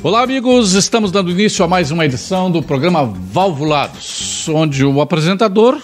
Olá, 0.00 0.22
amigos. 0.22 0.74
Estamos 0.74 1.10
dando 1.10 1.28
início 1.28 1.64
a 1.64 1.66
mais 1.66 1.90
uma 1.90 2.06
edição 2.06 2.48
do 2.48 2.62
programa 2.62 3.04
Valvulados, 3.04 4.48
onde 4.48 4.84
o 4.84 5.00
apresentador 5.00 5.76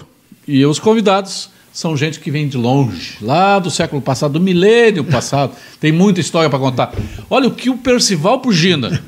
e 0.46 0.64
os 0.64 0.78
convidados 0.78 1.50
são 1.72 1.96
gente 1.96 2.20
que 2.20 2.30
vem 2.30 2.46
de 2.46 2.56
longe, 2.56 3.16
lá 3.20 3.58
do 3.58 3.72
século 3.72 4.00
passado, 4.00 4.34
do 4.34 4.40
milênio 4.40 5.02
passado. 5.02 5.56
Tem 5.80 5.90
muita 5.90 6.20
história 6.20 6.48
para 6.48 6.60
contar. 6.60 6.94
Olha 7.28 7.48
o 7.48 7.50
que 7.50 7.68
o 7.68 7.76
Percival 7.76 8.38
Pugina, 8.38 9.02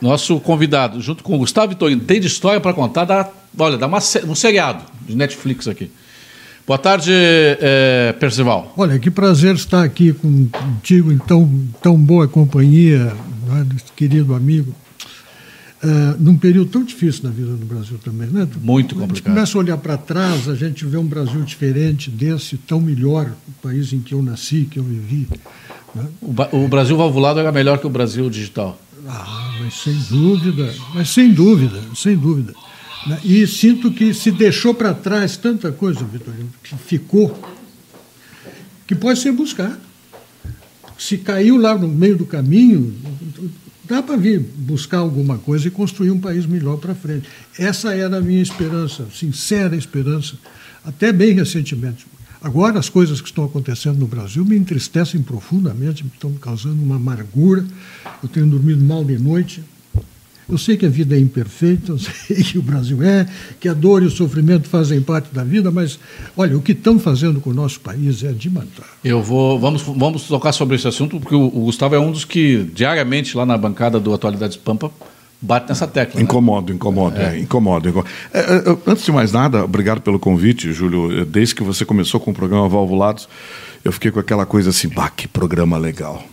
nosso 0.00 0.40
convidado, 0.40 0.98
junto 1.02 1.22
com 1.22 1.34
o 1.34 1.38
Gustavo 1.38 1.68
Vitorino, 1.68 2.00
tem 2.00 2.18
de 2.18 2.26
história 2.26 2.62
para 2.62 2.72
contar. 2.72 3.04
Dá, 3.04 3.28
olha, 3.58 3.76
dá 3.76 3.86
uma, 3.86 3.98
um 4.26 4.34
seriado 4.34 4.82
de 5.06 5.14
Netflix 5.14 5.68
aqui. 5.68 5.90
Boa 6.66 6.78
tarde, 6.78 7.10
é, 7.12 8.14
Percival. 8.18 8.72
Olha, 8.74 8.98
que 8.98 9.10
prazer 9.10 9.54
estar 9.54 9.84
aqui 9.84 10.14
contigo 10.14 11.12
em 11.12 11.18
tão, 11.18 11.68
tão 11.82 11.94
boa 11.94 12.26
companhia, 12.26 13.12
né, 13.46 13.66
querido 13.94 14.34
amigo. 14.34 14.74
Uh, 15.82 16.16
num 16.18 16.38
período 16.38 16.70
tão 16.70 16.82
difícil 16.82 17.24
na 17.24 17.30
vida 17.30 17.50
do 17.50 17.66
Brasil 17.66 17.98
também, 18.02 18.26
né? 18.28 18.48
Muito 18.62 18.94
complicado. 18.94 19.10
A 19.10 19.14
gente 19.14 19.22
começa 19.22 19.58
a 19.58 19.60
olhar 19.60 19.76
para 19.76 19.98
trás, 19.98 20.48
a 20.48 20.54
gente 20.54 20.86
vê 20.86 20.96
um 20.96 21.04
Brasil 21.04 21.42
diferente 21.42 22.10
desse, 22.10 22.56
tão 22.56 22.80
melhor, 22.80 23.30
o 23.46 23.52
país 23.62 23.92
em 23.92 24.00
que 24.00 24.14
eu 24.14 24.22
nasci, 24.22 24.66
que 24.70 24.78
eu 24.78 24.82
vivi. 24.82 25.28
Né? 25.94 26.06
O, 26.22 26.64
o 26.64 26.68
Brasil 26.68 26.96
valvulado 26.96 27.38
era 27.38 27.52
melhor 27.52 27.76
que 27.76 27.86
o 27.86 27.90
Brasil 27.90 28.30
digital. 28.30 28.80
Ah, 29.06 29.54
mas 29.60 29.74
sem 29.74 29.94
dúvida, 30.08 30.74
mas 30.94 31.10
sem 31.10 31.30
dúvida, 31.30 31.78
sem 31.94 32.16
dúvida. 32.16 32.54
Né? 33.06 33.20
E 33.24 33.46
sinto 33.46 33.90
que 33.90 34.14
se 34.14 34.30
deixou 34.30 34.74
para 34.74 34.94
trás 34.94 35.36
tanta 35.36 35.70
coisa, 35.70 36.04
Vitorino, 36.04 36.50
que 36.62 36.74
ficou, 36.76 37.38
que 38.86 38.94
pode 38.94 39.18
ser 39.18 39.32
buscar. 39.32 39.78
Se 40.98 41.18
caiu 41.18 41.56
lá 41.56 41.76
no 41.76 41.88
meio 41.88 42.16
do 42.16 42.24
caminho, 42.24 42.94
dá 43.84 44.02
para 44.02 44.16
vir 44.16 44.40
buscar 44.40 44.98
alguma 44.98 45.38
coisa 45.38 45.68
e 45.68 45.70
construir 45.70 46.10
um 46.10 46.20
país 46.20 46.46
melhor 46.46 46.78
para 46.78 46.94
frente. 46.94 47.28
Essa 47.58 47.94
era 47.94 48.18
a 48.18 48.20
minha 48.20 48.42
esperança, 48.42 49.06
sincera 49.12 49.76
esperança, 49.76 50.36
até 50.84 51.12
bem 51.12 51.34
recentemente. 51.34 52.06
Agora, 52.40 52.78
as 52.78 52.90
coisas 52.90 53.22
que 53.22 53.28
estão 53.28 53.44
acontecendo 53.44 53.98
no 53.98 54.06
Brasil 54.06 54.44
me 54.44 54.56
entristecem 54.56 55.22
profundamente, 55.22 56.04
me 56.04 56.10
estão 56.12 56.32
causando 56.34 56.80
uma 56.82 56.96
amargura. 56.96 57.64
Eu 58.22 58.28
tenho 58.28 58.46
dormido 58.46 58.84
mal 58.84 59.02
de 59.02 59.18
noite, 59.18 59.62
eu 60.48 60.58
sei 60.58 60.76
que 60.76 60.86
a 60.86 60.88
vida 60.88 61.16
é 61.16 61.18
imperfeita, 61.18 61.92
eu 61.92 61.98
sei 61.98 62.36
que 62.42 62.58
o 62.58 62.62
Brasil 62.62 63.02
é, 63.02 63.26
que 63.58 63.68
a 63.68 63.74
dor 63.74 64.02
e 64.02 64.06
o 64.06 64.10
sofrimento 64.10 64.68
fazem 64.68 65.00
parte 65.00 65.32
da 65.32 65.42
vida, 65.42 65.70
mas 65.70 65.98
olha, 66.36 66.56
o 66.56 66.62
que 66.62 66.72
estão 66.72 66.98
fazendo 66.98 67.40
com 67.40 67.50
o 67.50 67.54
nosso 67.54 67.80
país 67.80 68.22
é 68.22 68.32
de 68.32 68.50
matar. 68.50 68.86
Eu 69.04 69.22
vou, 69.22 69.58
vamos, 69.58 69.82
vamos 69.82 70.24
tocar 70.24 70.52
sobre 70.52 70.76
esse 70.76 70.86
assunto, 70.86 71.18
porque 71.18 71.34
o, 71.34 71.46
o 71.46 71.64
Gustavo 71.64 71.94
é 71.94 71.98
um 71.98 72.10
dos 72.10 72.24
que 72.24 72.64
diariamente 72.74 73.36
lá 73.36 73.46
na 73.46 73.56
bancada 73.56 73.98
do 73.98 74.12
Atualidades 74.12 74.56
Pampa 74.56 74.90
bate 75.40 75.68
nessa 75.68 75.86
tecla. 75.86 76.20
Incomodo, 76.20 76.70
né? 76.70 76.76
incomodo, 76.76 77.16
é. 77.18 77.36
É, 77.36 77.38
incomodo. 77.38 77.88
incomodo. 77.88 78.10
É, 78.32 78.40
é, 78.40 78.76
antes 78.86 79.04
de 79.04 79.12
mais 79.12 79.32
nada, 79.32 79.64
obrigado 79.64 80.00
pelo 80.00 80.18
convite, 80.18 80.72
Júlio. 80.72 81.24
Desde 81.24 81.54
que 81.54 81.62
você 81.62 81.84
começou 81.84 82.18
com 82.18 82.30
o 82.30 82.34
programa 82.34 82.68
Valvulados, 82.68 83.28
eu 83.84 83.92
fiquei 83.92 84.10
com 84.10 84.20
aquela 84.20 84.46
coisa 84.46 84.70
assim, 84.70 84.88
bah, 84.88 85.10
que 85.10 85.28
programa 85.28 85.76
legal 85.76 86.24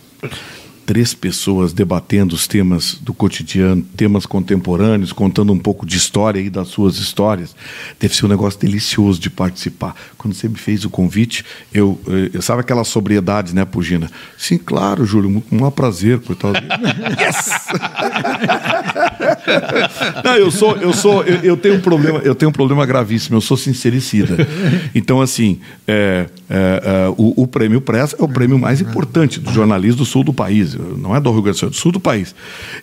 três 0.91 1.13
pessoas 1.13 1.71
debatendo 1.71 2.35
os 2.35 2.47
temas 2.47 2.95
do 2.95 3.13
cotidiano, 3.13 3.81
temas 3.95 4.25
contemporâneos, 4.25 5.13
contando 5.13 5.53
um 5.53 5.57
pouco 5.57 5.85
de 5.85 5.95
história 5.95 6.41
e 6.41 6.49
das 6.49 6.67
suas 6.67 6.97
histórias. 6.97 7.55
Deve 7.97 8.13
ser 8.13 8.25
um 8.25 8.27
negócio 8.27 8.59
delicioso 8.59 9.17
de 9.17 9.29
participar. 9.29 9.95
Quando 10.17 10.33
você 10.33 10.49
me 10.49 10.57
fez 10.57 10.83
o 10.83 10.89
convite, 10.89 11.45
eu, 11.73 11.97
eu 12.05 12.39
eh, 12.39 12.41
sabe 12.41 12.59
aquela 12.59 12.83
sobriedade, 12.83 13.55
né, 13.55 13.63
Pugina? 13.63 14.11
Sim, 14.37 14.57
claro, 14.57 15.05
Júlio, 15.05 15.41
um, 15.49 15.65
um 15.65 15.71
prazer, 15.71 16.19
coitado. 16.19 16.59
yes! 17.17 17.67
Não, 20.25 20.35
eu 20.35 20.51
sou, 20.51 20.75
eu 20.75 20.91
sou, 20.91 21.23
eu, 21.23 21.37
eu, 21.37 21.55
tenho 21.55 21.75
um 21.75 21.81
problema, 21.81 22.19
eu 22.19 22.35
tenho 22.35 22.49
um 22.49 22.53
problema 22.53 22.85
gravíssimo. 22.85 23.37
Eu 23.37 23.41
sou 23.41 23.55
sincericida. 23.55 24.45
Então, 24.93 25.21
assim, 25.21 25.61
é, 25.87 26.25
é, 26.49 26.81
é, 26.83 27.13
o, 27.17 27.43
o 27.43 27.47
prêmio 27.47 27.79
Press 27.79 28.13
é 28.19 28.21
o 28.21 28.27
prêmio 28.27 28.59
mais 28.59 28.81
importante 28.81 29.39
do 29.39 29.53
jornalismo 29.53 29.99
do 29.99 30.05
sul 30.05 30.23
do 30.23 30.33
país 30.33 30.80
não 30.97 31.15
é 31.15 31.19
do 31.19 31.31
Rio 31.31 31.41
Grande 31.41 31.57
do 31.57 31.59
Sul, 31.59 31.67
é 31.67 31.71
do 31.71 31.77
sul 31.77 31.91
do 31.91 31.99
país. 31.99 32.35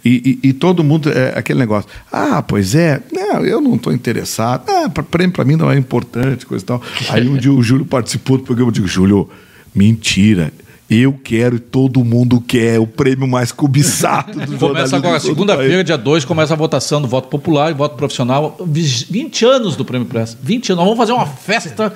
E, 0.05 0.39
e, 0.43 0.49
e 0.49 0.53
todo 0.53 0.83
mundo, 0.85 1.11
é 1.11 1.39
aquele 1.39 1.59
negócio, 1.59 1.89
ah, 2.13 2.43
pois 2.43 2.75
é, 2.75 3.03
não, 3.13 3.45
eu 3.45 3.61
não 3.61 3.75
estou 3.77 3.93
interessado, 3.93 4.69
ah, 4.69 4.89
prêmio 4.89 5.33
para 5.33 5.45
mim 5.45 5.57
não 5.57 5.71
é 5.71 5.77
importante, 5.77 6.47
coisa 6.47 6.65
e 6.65 6.67
tal. 6.67 6.83
Aí 7.09 7.29
um 7.29 7.37
dia 7.37 7.53
o 7.53 7.63
Júlio 7.63 7.85
participou 7.85 8.39
do 8.39 8.45
programa, 8.45 8.69
eu 8.69 8.75
digo, 8.75 8.87
Júlio, 8.87 9.29
mentira, 9.75 10.53
eu 10.91 11.13
quero 11.23 11.57
e 11.57 11.59
todo 11.59 12.03
mundo 12.03 12.41
quer 12.41 12.81
o 12.81 12.87
prêmio 12.87 13.29
mais 13.29 13.53
cobiçado 13.53 14.33
do 14.47 14.57
Começa 14.69 14.97
agora, 14.97 15.21
segunda-feira, 15.21 15.85
dia 15.85 15.99
2, 15.99 16.25
começa 16.25 16.55
a 16.55 16.57
votação 16.57 17.03
do 17.03 17.07
voto 17.07 17.29
popular 17.29 17.71
e 17.71 17.75
voto 17.75 17.95
profissional. 17.95 18.57
20 18.67 19.45
anos 19.45 19.77
do 19.77 19.85
Prêmio 19.85 20.07
Press. 20.07 20.37
20 20.41 20.73
anos. 20.73 20.79
Nós 20.79 20.85
vamos 20.87 20.99
fazer 20.99 21.13
uma 21.13 21.27
festa. 21.27 21.93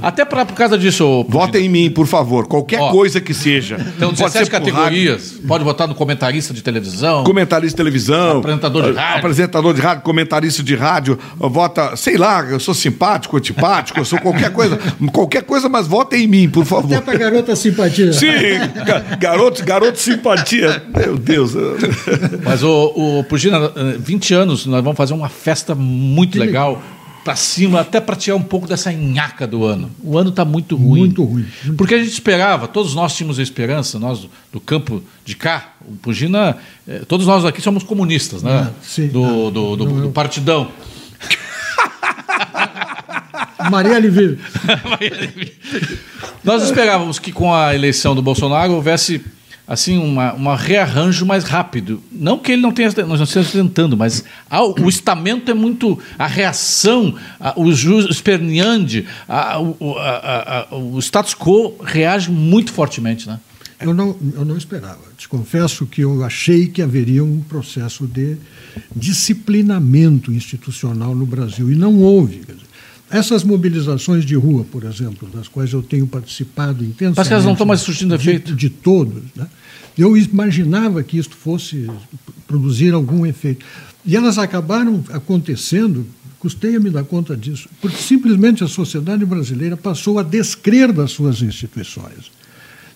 Até 0.00 0.24
pra, 0.24 0.46
por 0.46 0.54
causa 0.54 0.78
disso. 0.78 1.26
Votem 1.28 1.66
em 1.66 1.68
mim, 1.68 1.90
por 1.90 2.06
favor. 2.06 2.46
Qualquer 2.46 2.80
Ó, 2.80 2.90
coisa 2.90 3.20
que 3.20 3.34
seja. 3.34 3.76
Então, 3.96 4.12
17 4.12 4.50
categorias. 4.50 5.34
Pode 5.46 5.62
votar 5.62 5.86
no 5.86 5.94
comentarista 5.94 6.54
de 6.54 6.62
televisão. 6.62 7.24
Comentarista 7.24 7.76
de 7.76 7.76
televisão. 7.76 8.38
Apresentador 8.38 8.84
de 8.84 8.92
rádio. 8.92 9.18
Apresentador 9.18 9.74
de 9.74 9.80
rádio, 9.80 10.02
comentarista 10.02 10.62
de 10.62 10.74
rádio. 10.74 11.18
Vota, 11.36 11.94
sei 11.94 12.16
lá, 12.16 12.42
eu 12.42 12.58
sou 12.58 12.72
simpático, 12.72 13.36
antipático, 13.36 14.00
eu 14.00 14.04
sou 14.04 14.18
qualquer 14.18 14.50
coisa. 14.50 14.78
qualquer 15.12 15.42
coisa, 15.42 15.68
mas 15.68 15.86
votem 15.86 16.24
em 16.24 16.26
mim, 16.26 16.48
por 16.48 16.64
favor. 16.64 16.94
Até 16.94 17.00
pra 17.00 17.18
garota 17.18 17.54
simpatia. 17.54 18.12
Sim. 18.12 18.29
Garoto, 19.18 19.64
garoto 19.64 19.98
simpatia. 19.98 20.82
Meu 20.96 21.16
Deus. 21.16 21.52
Mas, 22.44 22.62
o, 22.62 23.18
o 23.20 23.24
Pugina, 23.24 23.72
20 23.98 24.34
anos, 24.34 24.66
nós 24.66 24.82
vamos 24.82 24.96
fazer 24.96 25.14
uma 25.14 25.28
festa 25.28 25.74
muito 25.74 26.38
legal 26.38 26.82
para 27.24 27.36
cima, 27.36 27.80
até 27.80 28.00
para 28.00 28.16
tirar 28.16 28.36
um 28.36 28.42
pouco 28.42 28.66
dessa 28.66 28.90
nhaca 28.92 29.46
do 29.46 29.64
ano. 29.64 29.90
O 30.02 30.16
ano 30.16 30.30
está 30.30 30.44
muito 30.44 30.74
ruim. 30.76 31.00
Muito 31.00 31.22
ruim. 31.22 31.46
Porque 31.76 31.94
a 31.94 31.98
gente 31.98 32.12
esperava, 32.12 32.66
todos 32.66 32.94
nós 32.94 33.14
tínhamos 33.14 33.38
a 33.38 33.42
esperança, 33.42 33.98
nós 33.98 34.26
do 34.52 34.60
campo 34.60 35.02
de 35.24 35.36
cá, 35.36 35.74
o 35.86 35.92
Pugina, 35.96 36.56
eh, 36.88 37.02
todos 37.06 37.26
nós 37.26 37.44
aqui 37.44 37.60
somos 37.60 37.82
comunistas, 37.82 38.42
né? 38.42 38.68
Ah, 38.68 38.70
sim. 38.82 39.08
Do, 39.08 39.50
do, 39.50 39.76
do, 39.76 39.86
do 40.02 40.10
partidão. 40.10 40.70
Maria 43.68 43.98
Livive. 43.98 44.38
Nós 46.44 46.62
esperávamos 46.62 47.18
que 47.18 47.32
com 47.32 47.52
a 47.52 47.74
eleição 47.74 48.14
do 48.14 48.22
Bolsonaro 48.22 48.72
houvesse 48.72 49.20
assim 49.70 49.98
uma, 49.98 50.32
uma 50.32 50.56
rearranjo 50.56 51.24
mais 51.24 51.44
rápido. 51.44 52.02
Não 52.10 52.38
que 52.38 52.50
ele 52.50 52.60
não 52.60 52.72
tenha, 52.72 52.88
nós 53.06 53.20
não 53.20 53.24
estejamos 53.24 53.52
tentando, 53.52 53.96
mas 53.96 54.24
o 54.80 54.88
estamento 54.88 55.48
é 55.48 55.54
muito 55.54 55.96
a 56.18 56.26
reação, 56.26 57.14
a, 57.38 57.54
o 57.56 57.70
esperneande, 57.70 59.06
o, 59.78 60.96
o 60.96 60.98
status 60.98 61.34
quo 61.34 61.76
reage 61.84 62.32
muito 62.32 62.72
fortemente, 62.72 63.28
né? 63.28 63.38
Eu 63.80 63.94
não, 63.94 64.14
eu 64.34 64.44
não 64.44 64.58
esperava. 64.58 64.98
Te 65.16 65.26
confesso 65.28 65.86
que 65.86 66.02
eu 66.02 66.22
achei 66.22 66.66
que 66.66 66.82
haveria 66.82 67.24
um 67.24 67.40
processo 67.40 68.06
de 68.06 68.36
disciplinamento 68.94 70.30
institucional 70.32 71.14
no 71.14 71.24
Brasil 71.24 71.70
e 71.72 71.74
não 71.74 71.98
houve. 71.98 72.40
Quer 72.40 72.52
dizer, 72.52 72.66
essas 73.10 73.42
mobilizações 73.42 74.24
de 74.24 74.36
rua, 74.36 74.64
por 74.70 74.84
exemplo, 74.84 75.28
das 75.28 75.48
quais 75.48 75.72
eu 75.72 75.82
tenho 75.82 76.06
participado 76.06 76.84
intensamente. 76.84 77.16
Mas 77.16 77.28
que 77.28 77.34
elas 77.34 77.44
não 77.44 77.52
estão 77.52 77.66
mais 77.66 77.80
surtindo 77.80 78.14
efeito? 78.14 78.54
De, 78.54 78.68
de 78.68 78.70
todos. 78.70 79.22
Né? 79.34 79.48
Eu 79.98 80.16
imaginava 80.16 81.02
que 81.02 81.18
isto 81.18 81.36
fosse 81.36 81.90
produzir 82.46 82.94
algum 82.94 83.26
efeito. 83.26 83.66
E 84.06 84.16
elas 84.16 84.38
acabaram 84.38 85.04
acontecendo, 85.10 86.06
custei 86.38 86.76
a 86.76 86.80
me 86.80 86.88
dar 86.88 87.04
conta 87.04 87.36
disso, 87.36 87.68
porque 87.80 87.98
simplesmente 87.98 88.62
a 88.62 88.68
sociedade 88.68 89.24
brasileira 89.24 89.76
passou 89.76 90.18
a 90.18 90.22
descrer 90.22 90.92
das 90.92 91.10
suas 91.10 91.42
instituições. 91.42 92.30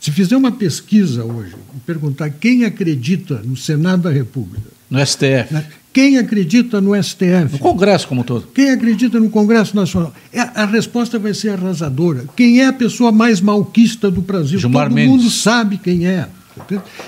Se 0.01 0.11
fizer 0.11 0.37
uma 0.37 0.53
pesquisa 0.53 1.25
hoje 1.25 1.55
e 1.75 1.81
perguntar 1.81 2.31
quem 2.31 2.65
acredita 2.65 3.43
no 3.45 3.57
Senado 3.57 4.03
da 4.03 4.11
República, 4.11 4.69
no 4.91 5.05
STF, 5.05 5.53
né? 5.53 5.67
Quem 5.95 6.19
acredita 6.19 6.81
no 6.81 7.01
STF? 7.01 7.53
No 7.53 7.59
Congresso 7.61 8.09
como 8.09 8.25
todo. 8.25 8.49
Quem 8.53 8.69
acredita 8.71 9.21
no 9.21 9.31
Congresso 9.31 9.77
Nacional? 9.77 10.13
É, 10.33 10.41
a 10.41 10.67
resposta 10.67 11.21
vai 11.21 11.33
ser 11.33 11.51
arrasadora. 11.51 12.25
Quem 12.35 12.61
é 12.61 12.67
a 12.67 12.73
pessoa 12.73 13.13
mais 13.13 13.41
malquista 13.41 14.11
do 14.11 14.21
Brasil? 14.21 14.59
Gilmar 14.59 14.89
Todo 14.89 14.97
Mendes. 14.97 15.11
mundo 15.11 15.31
sabe 15.31 15.79
quem 15.79 16.05
é. 16.05 16.27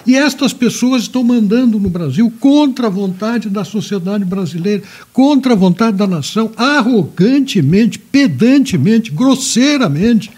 E 0.06 0.14
estas 0.14 0.52
pessoas 0.52 1.02
estão 1.02 1.24
mandando 1.24 1.80
no 1.80 1.90
Brasil 1.90 2.32
contra 2.38 2.86
a 2.86 2.90
vontade 2.90 3.48
da 3.48 3.64
sociedade 3.64 4.24
brasileira, 4.24 4.84
contra 5.12 5.54
a 5.54 5.56
vontade 5.56 5.96
da 5.96 6.06
nação, 6.06 6.52
arrogantemente, 6.56 7.98
pedantemente, 7.98 9.10
grosseiramente. 9.10 10.30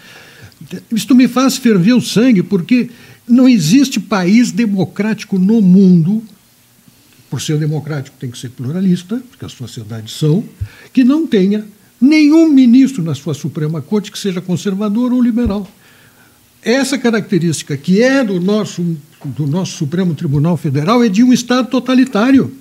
Isto 0.91 1.13
me 1.13 1.27
faz 1.27 1.55
ferver 1.55 1.93
o 1.93 2.01
sangue, 2.01 2.41
porque 2.41 2.89
não 3.27 3.47
existe 3.47 3.99
país 3.99 4.51
democrático 4.51 5.37
no 5.37 5.61
mundo 5.61 6.23
por 7.29 7.41
ser 7.41 7.57
democrático, 7.57 8.15
tem 8.19 8.29
que 8.31 8.37
ser 8.37 8.49
pluralista, 8.49 9.21
porque 9.29 9.45
as 9.45 9.51
sociedades 9.51 10.13
são, 10.13 10.43
que 10.91 11.03
não 11.03 11.27
tenha 11.27 11.63
nenhum 12.01 12.49
ministro 12.49 13.03
na 13.03 13.13
sua 13.13 13.33
Suprema 13.33 13.81
Corte 13.81 14.11
que 14.11 14.17
seja 14.17 14.41
conservador 14.41 15.11
ou 15.13 15.21
liberal. 15.21 15.69
essa 16.63 16.97
característica 16.97 17.77
que 17.77 18.01
é 18.01 18.23
do 18.23 18.39
nosso, 18.39 18.83
do 19.23 19.47
nosso 19.47 19.77
Supremo 19.77 20.13
Tribunal 20.13 20.57
Federal 20.57 21.03
é 21.03 21.07
de 21.09 21.23
um 21.23 21.31
Estado 21.31 21.69
totalitário, 21.69 22.51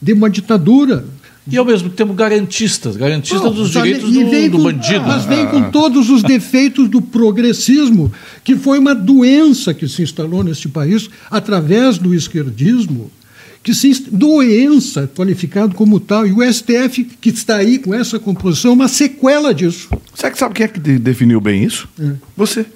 de 0.00 0.12
uma 0.12 0.28
ditadura. 0.30 1.04
E 1.50 1.56
ao 1.56 1.64
mesmo 1.64 1.90
tempo 1.90 2.12
garantistas, 2.14 2.96
garantistas 2.96 3.42
Não, 3.42 3.52
dos 3.52 3.70
direitos 3.70 4.12
do, 4.12 4.30
vem 4.30 4.48
do 4.48 4.58
com- 4.58 4.62
bandido. 4.64 5.00
Mas 5.04 5.24
vem 5.24 5.44
com 5.48 5.70
todos 5.72 6.08
os 6.08 6.22
defeitos 6.22 6.88
do 6.88 7.02
progressismo, 7.02 8.12
que 8.44 8.54
foi 8.56 8.78
uma 8.78 8.94
doença 8.94 9.74
que 9.74 9.88
se 9.88 10.02
instalou 10.02 10.44
neste 10.44 10.68
país 10.68 11.10
através 11.28 11.98
do 11.98 12.14
esquerdismo, 12.14 13.10
que 13.62 13.72
se 13.74 13.92
doença 14.10 15.08
qualificado 15.14 15.74
como 15.74 16.00
tal, 16.00 16.26
e 16.26 16.32
o 16.32 16.42
STF 16.52 17.04
que 17.20 17.28
está 17.30 17.56
aí 17.56 17.78
com 17.78 17.94
essa 17.94 18.18
composição 18.18 18.72
é 18.72 18.74
uma 18.74 18.88
sequela 18.88 19.54
disso. 19.54 19.88
Sabe, 20.14 20.36
sabe 20.38 20.54
quem 20.54 20.64
é 20.64 20.68
que 20.68 20.80
de- 20.80 20.98
definiu 20.98 21.40
bem 21.40 21.62
isso? 21.64 21.88
Você. 22.36 22.66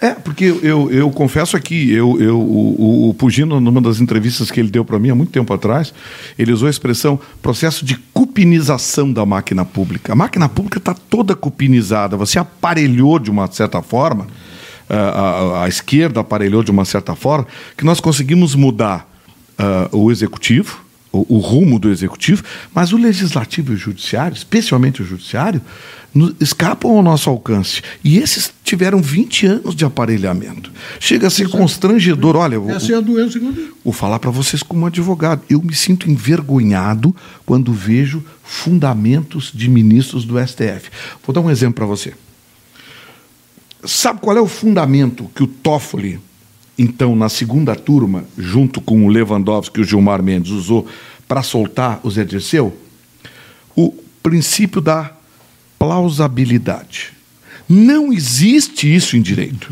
É, 0.00 0.10
porque 0.14 0.44
eu, 0.62 0.90
eu, 0.90 1.10
confesso 1.10 1.58
aqui, 1.58 1.90
eu, 1.92 2.18
eu, 2.18 2.38
o, 2.40 2.80
o- 3.06 3.08
o 3.10 3.14
Pugino, 3.14 3.60
numa 3.60 3.82
das 3.82 4.00
entrevistas 4.00 4.50
que 4.50 4.58
ele 4.58 4.70
deu 4.70 4.82
para 4.82 4.98
mim 4.98 5.10
há 5.10 5.14
muito 5.14 5.30
tempo 5.30 5.52
atrás, 5.52 5.92
ele 6.38 6.52
usou 6.54 6.68
a 6.68 6.70
expressão 6.70 7.20
processo 7.42 7.84
de 7.84 7.96
cupinização 8.14 9.12
da 9.12 9.26
máquina 9.26 9.62
pública. 9.62 10.14
A 10.14 10.16
máquina 10.16 10.48
pública 10.48 10.78
está 10.78 10.94
toda 10.94 11.34
cupinizada, 11.36 12.16
você 12.16 12.38
aparelhou 12.38 13.18
de 13.18 13.30
uma 13.30 13.46
certa 13.52 13.82
forma, 13.82 14.26
a, 14.88 14.96
a- 14.96 15.64
a 15.64 15.68
esquerda 15.68 16.20
aparelhou 16.20 16.62
de 16.62 16.70
uma 16.70 16.86
certa 16.86 17.14
forma, 17.14 17.46
que 17.76 17.84
nós 17.84 18.00
conseguimos 18.00 18.54
mudar 18.54 19.06
ah, 19.60 19.88
o 19.92 20.10
executivo, 20.10 20.82
o, 21.12 21.36
o 21.36 21.38
rumo 21.38 21.78
do 21.78 21.90
executivo, 21.90 22.42
mas 22.74 22.92
o 22.92 22.96
legislativo 22.96 23.72
e 23.72 23.74
o 23.74 23.78
judiciário, 23.78 24.34
especialmente 24.36 25.02
o 25.02 25.04
judiciário, 25.04 25.60
no- 26.14 26.34
escapam 26.40 26.92
ao 26.92 27.02
nosso 27.02 27.28
alcance. 27.28 27.82
E 28.02 28.18
esses 28.18 28.52
tiveram 28.64 29.00
20 29.02 29.46
anos 29.46 29.74
de 29.74 29.84
aparelhamento. 29.84 30.72
Chega 31.00 31.26
a 31.26 31.30
ser 31.30 31.48
constrangedor. 31.48 32.36
Olha, 32.36 32.56
Essa 32.72 32.92
é 32.92 32.96
a 32.96 33.00
doença 33.00 33.38
que 33.38 33.44
eu 33.46 33.52
digo. 33.52 33.76
vou 33.84 33.92
falar 33.92 34.18
para 34.20 34.30
vocês 34.30 34.62
como 34.62 34.86
advogado. 34.86 35.42
Eu 35.50 35.60
me 35.60 35.74
sinto 35.74 36.08
envergonhado 36.10 37.14
quando 37.44 37.72
vejo 37.72 38.24
fundamentos 38.44 39.50
de 39.54 39.68
ministros 39.68 40.24
do 40.24 40.38
STF. 40.38 40.90
Vou 41.26 41.34
dar 41.34 41.40
um 41.40 41.50
exemplo 41.50 41.74
para 41.74 41.86
você. 41.86 42.14
Sabe 43.84 44.20
qual 44.20 44.36
é 44.36 44.40
o 44.40 44.46
fundamento 44.46 45.30
que 45.34 45.42
o 45.42 45.46
Toffoli, 45.46 46.20
então, 46.82 47.14
na 47.14 47.28
segunda 47.28 47.76
turma, 47.76 48.24
junto 48.38 48.80
com 48.80 49.04
o 49.04 49.08
Lewandowski 49.08 49.80
e 49.80 49.82
o 49.82 49.84
Gilmar 49.84 50.22
Mendes, 50.22 50.50
usou 50.50 50.86
para 51.28 51.42
soltar 51.42 52.00
o 52.02 52.10
Zé 52.10 52.24
Dirceu? 52.24 52.74
O 53.76 53.92
princípio 54.22 54.80
da 54.80 55.12
plausibilidade. 55.78 57.12
Não 57.68 58.12
existe 58.12 58.92
isso 58.92 59.16
em 59.16 59.20
direito. 59.22 59.68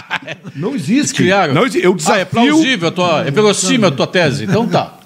Não 0.54 0.74
existe. 0.74 1.14
Criaram. 1.14 1.54
Não. 1.54 1.66
Eu 1.66 1.92
Ah, 1.92 1.96
desafio... 1.96 2.20
é 2.20 2.24
plausível, 2.26 2.88
a 2.88 2.92
tua, 2.92 3.24
é 3.26 3.30
verossímil 3.30 3.88
a 3.88 3.90
tua 3.90 4.06
tese. 4.06 4.44
Então 4.44 4.68
tá. 4.68 5.00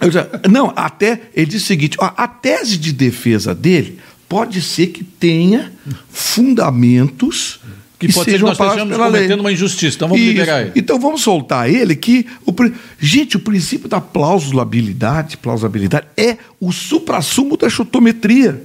Não, 0.50 0.72
até 0.76 1.22
ele 1.34 1.46
diz 1.46 1.62
o 1.62 1.66
seguinte: 1.66 1.96
ó, 2.00 2.10
a 2.16 2.26
tese 2.28 2.76
de 2.76 2.92
defesa 2.92 3.54
dele 3.54 3.98
pode 4.28 4.60
ser 4.60 4.88
que 4.88 5.02
tenha 5.04 5.72
fundamentos 6.10 7.60
Que 8.06 8.12
pode 8.12 8.30
ser 8.30 8.38
que 8.38 8.44
nós 8.44 8.58
estejamos 8.58 8.94
pela 8.94 9.06
lei. 9.08 9.22
cometendo 9.22 9.40
uma 9.40 9.52
injustiça. 9.52 9.96
Então 9.96 10.08
vamos 10.08 10.22
Isso. 10.22 10.32
liberar 10.32 10.62
ele. 10.62 10.72
Então 10.76 10.98
vamos 10.98 11.22
soltar 11.22 11.68
ele 11.68 11.94
que 11.96 12.26
o 12.46 12.54
gente, 12.98 13.36
o 13.36 13.40
princípio 13.40 13.88
da 13.88 14.00
plausibilidade, 14.00 15.36
plausibilidade 15.36 16.06
é 16.16 16.36
o 16.60 16.72
suprassumo 16.72 17.56
da 17.56 17.68
chutometria. 17.68 18.62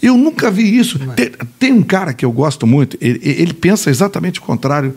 Eu 0.00 0.16
nunca 0.16 0.50
vi 0.50 0.76
isso. 0.76 0.98
Tem, 1.14 1.30
tem 1.58 1.72
um 1.72 1.82
cara 1.82 2.14
que 2.14 2.24
eu 2.24 2.32
gosto 2.32 2.66
muito, 2.66 2.96
ele, 3.00 3.20
ele 3.22 3.52
pensa 3.52 3.90
exatamente 3.90 4.38
o 4.38 4.42
contrário 4.42 4.94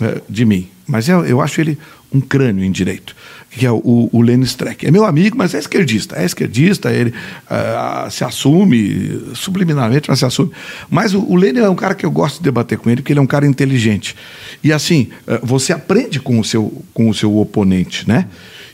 eh, 0.00 0.20
de 0.28 0.44
mim, 0.44 0.68
mas 0.86 1.08
eu, 1.08 1.26
eu 1.26 1.40
acho 1.40 1.60
ele 1.60 1.78
um 2.12 2.20
crânio 2.20 2.64
em 2.64 2.70
direito, 2.70 3.14
que 3.50 3.64
é 3.64 3.70
o, 3.70 4.08
o 4.12 4.20
Lenny 4.20 4.44
Streck. 4.44 4.86
É 4.86 4.90
meu 4.90 5.04
amigo, 5.04 5.36
mas 5.36 5.54
é 5.54 5.58
esquerdista. 5.58 6.16
É 6.16 6.24
esquerdista, 6.24 6.92
ele 6.92 7.14
ah, 7.48 8.08
se 8.10 8.24
assume 8.24 9.20
subliminarmente, 9.34 10.08
mas 10.08 10.18
se 10.18 10.24
assume. 10.24 10.50
Mas 10.88 11.14
o, 11.14 11.20
o 11.20 11.36
Lenny 11.36 11.60
é 11.60 11.68
um 11.68 11.76
cara 11.76 11.94
que 11.94 12.04
eu 12.04 12.10
gosto 12.10 12.38
de 12.38 12.44
debater 12.44 12.78
com 12.78 12.90
ele, 12.90 13.00
porque 13.00 13.12
ele 13.12 13.20
é 13.20 13.22
um 13.22 13.26
cara 13.26 13.46
inteligente. 13.46 14.16
E 14.62 14.72
assim, 14.72 15.08
eh, 15.26 15.40
você 15.42 15.72
aprende 15.72 16.20
com 16.20 16.38
o 16.38 16.44
seu, 16.44 16.84
com 16.92 17.08
o 17.08 17.14
seu 17.14 17.36
oponente, 17.38 18.08
né? 18.08 18.26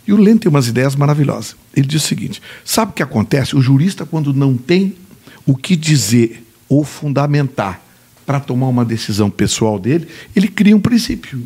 E 0.07 0.13
o 0.13 0.17
Lenny 0.17 0.39
tem 0.39 0.49
umas 0.49 0.69
ideias 0.69 0.95
maravilhosas. 0.95 1.57
Ele 1.75 1.87
diz 1.87 2.05
o 2.05 2.07
seguinte: 2.07 2.41
sabe 2.65 2.93
o 2.93 2.95
que 2.95 3.03
acontece? 3.03 3.57
O 3.57 3.61
jurista, 3.61 4.07
quando 4.07 4.33
não 4.33 4.57
tem 4.57 4.95
o 5.45 5.57
que 5.57 5.77
dizer 5.77 6.45
ou 6.69 6.85
fundamentar 6.85 7.83
para 8.25 8.41
tomar 8.41 8.69
uma 8.69 8.85
decisão 8.85 9.31
pessoal 9.31 9.79
dele, 9.79 10.09
ele 10.35 10.49
cria 10.49 10.77
um 10.77 10.81
princípio. 10.81 11.43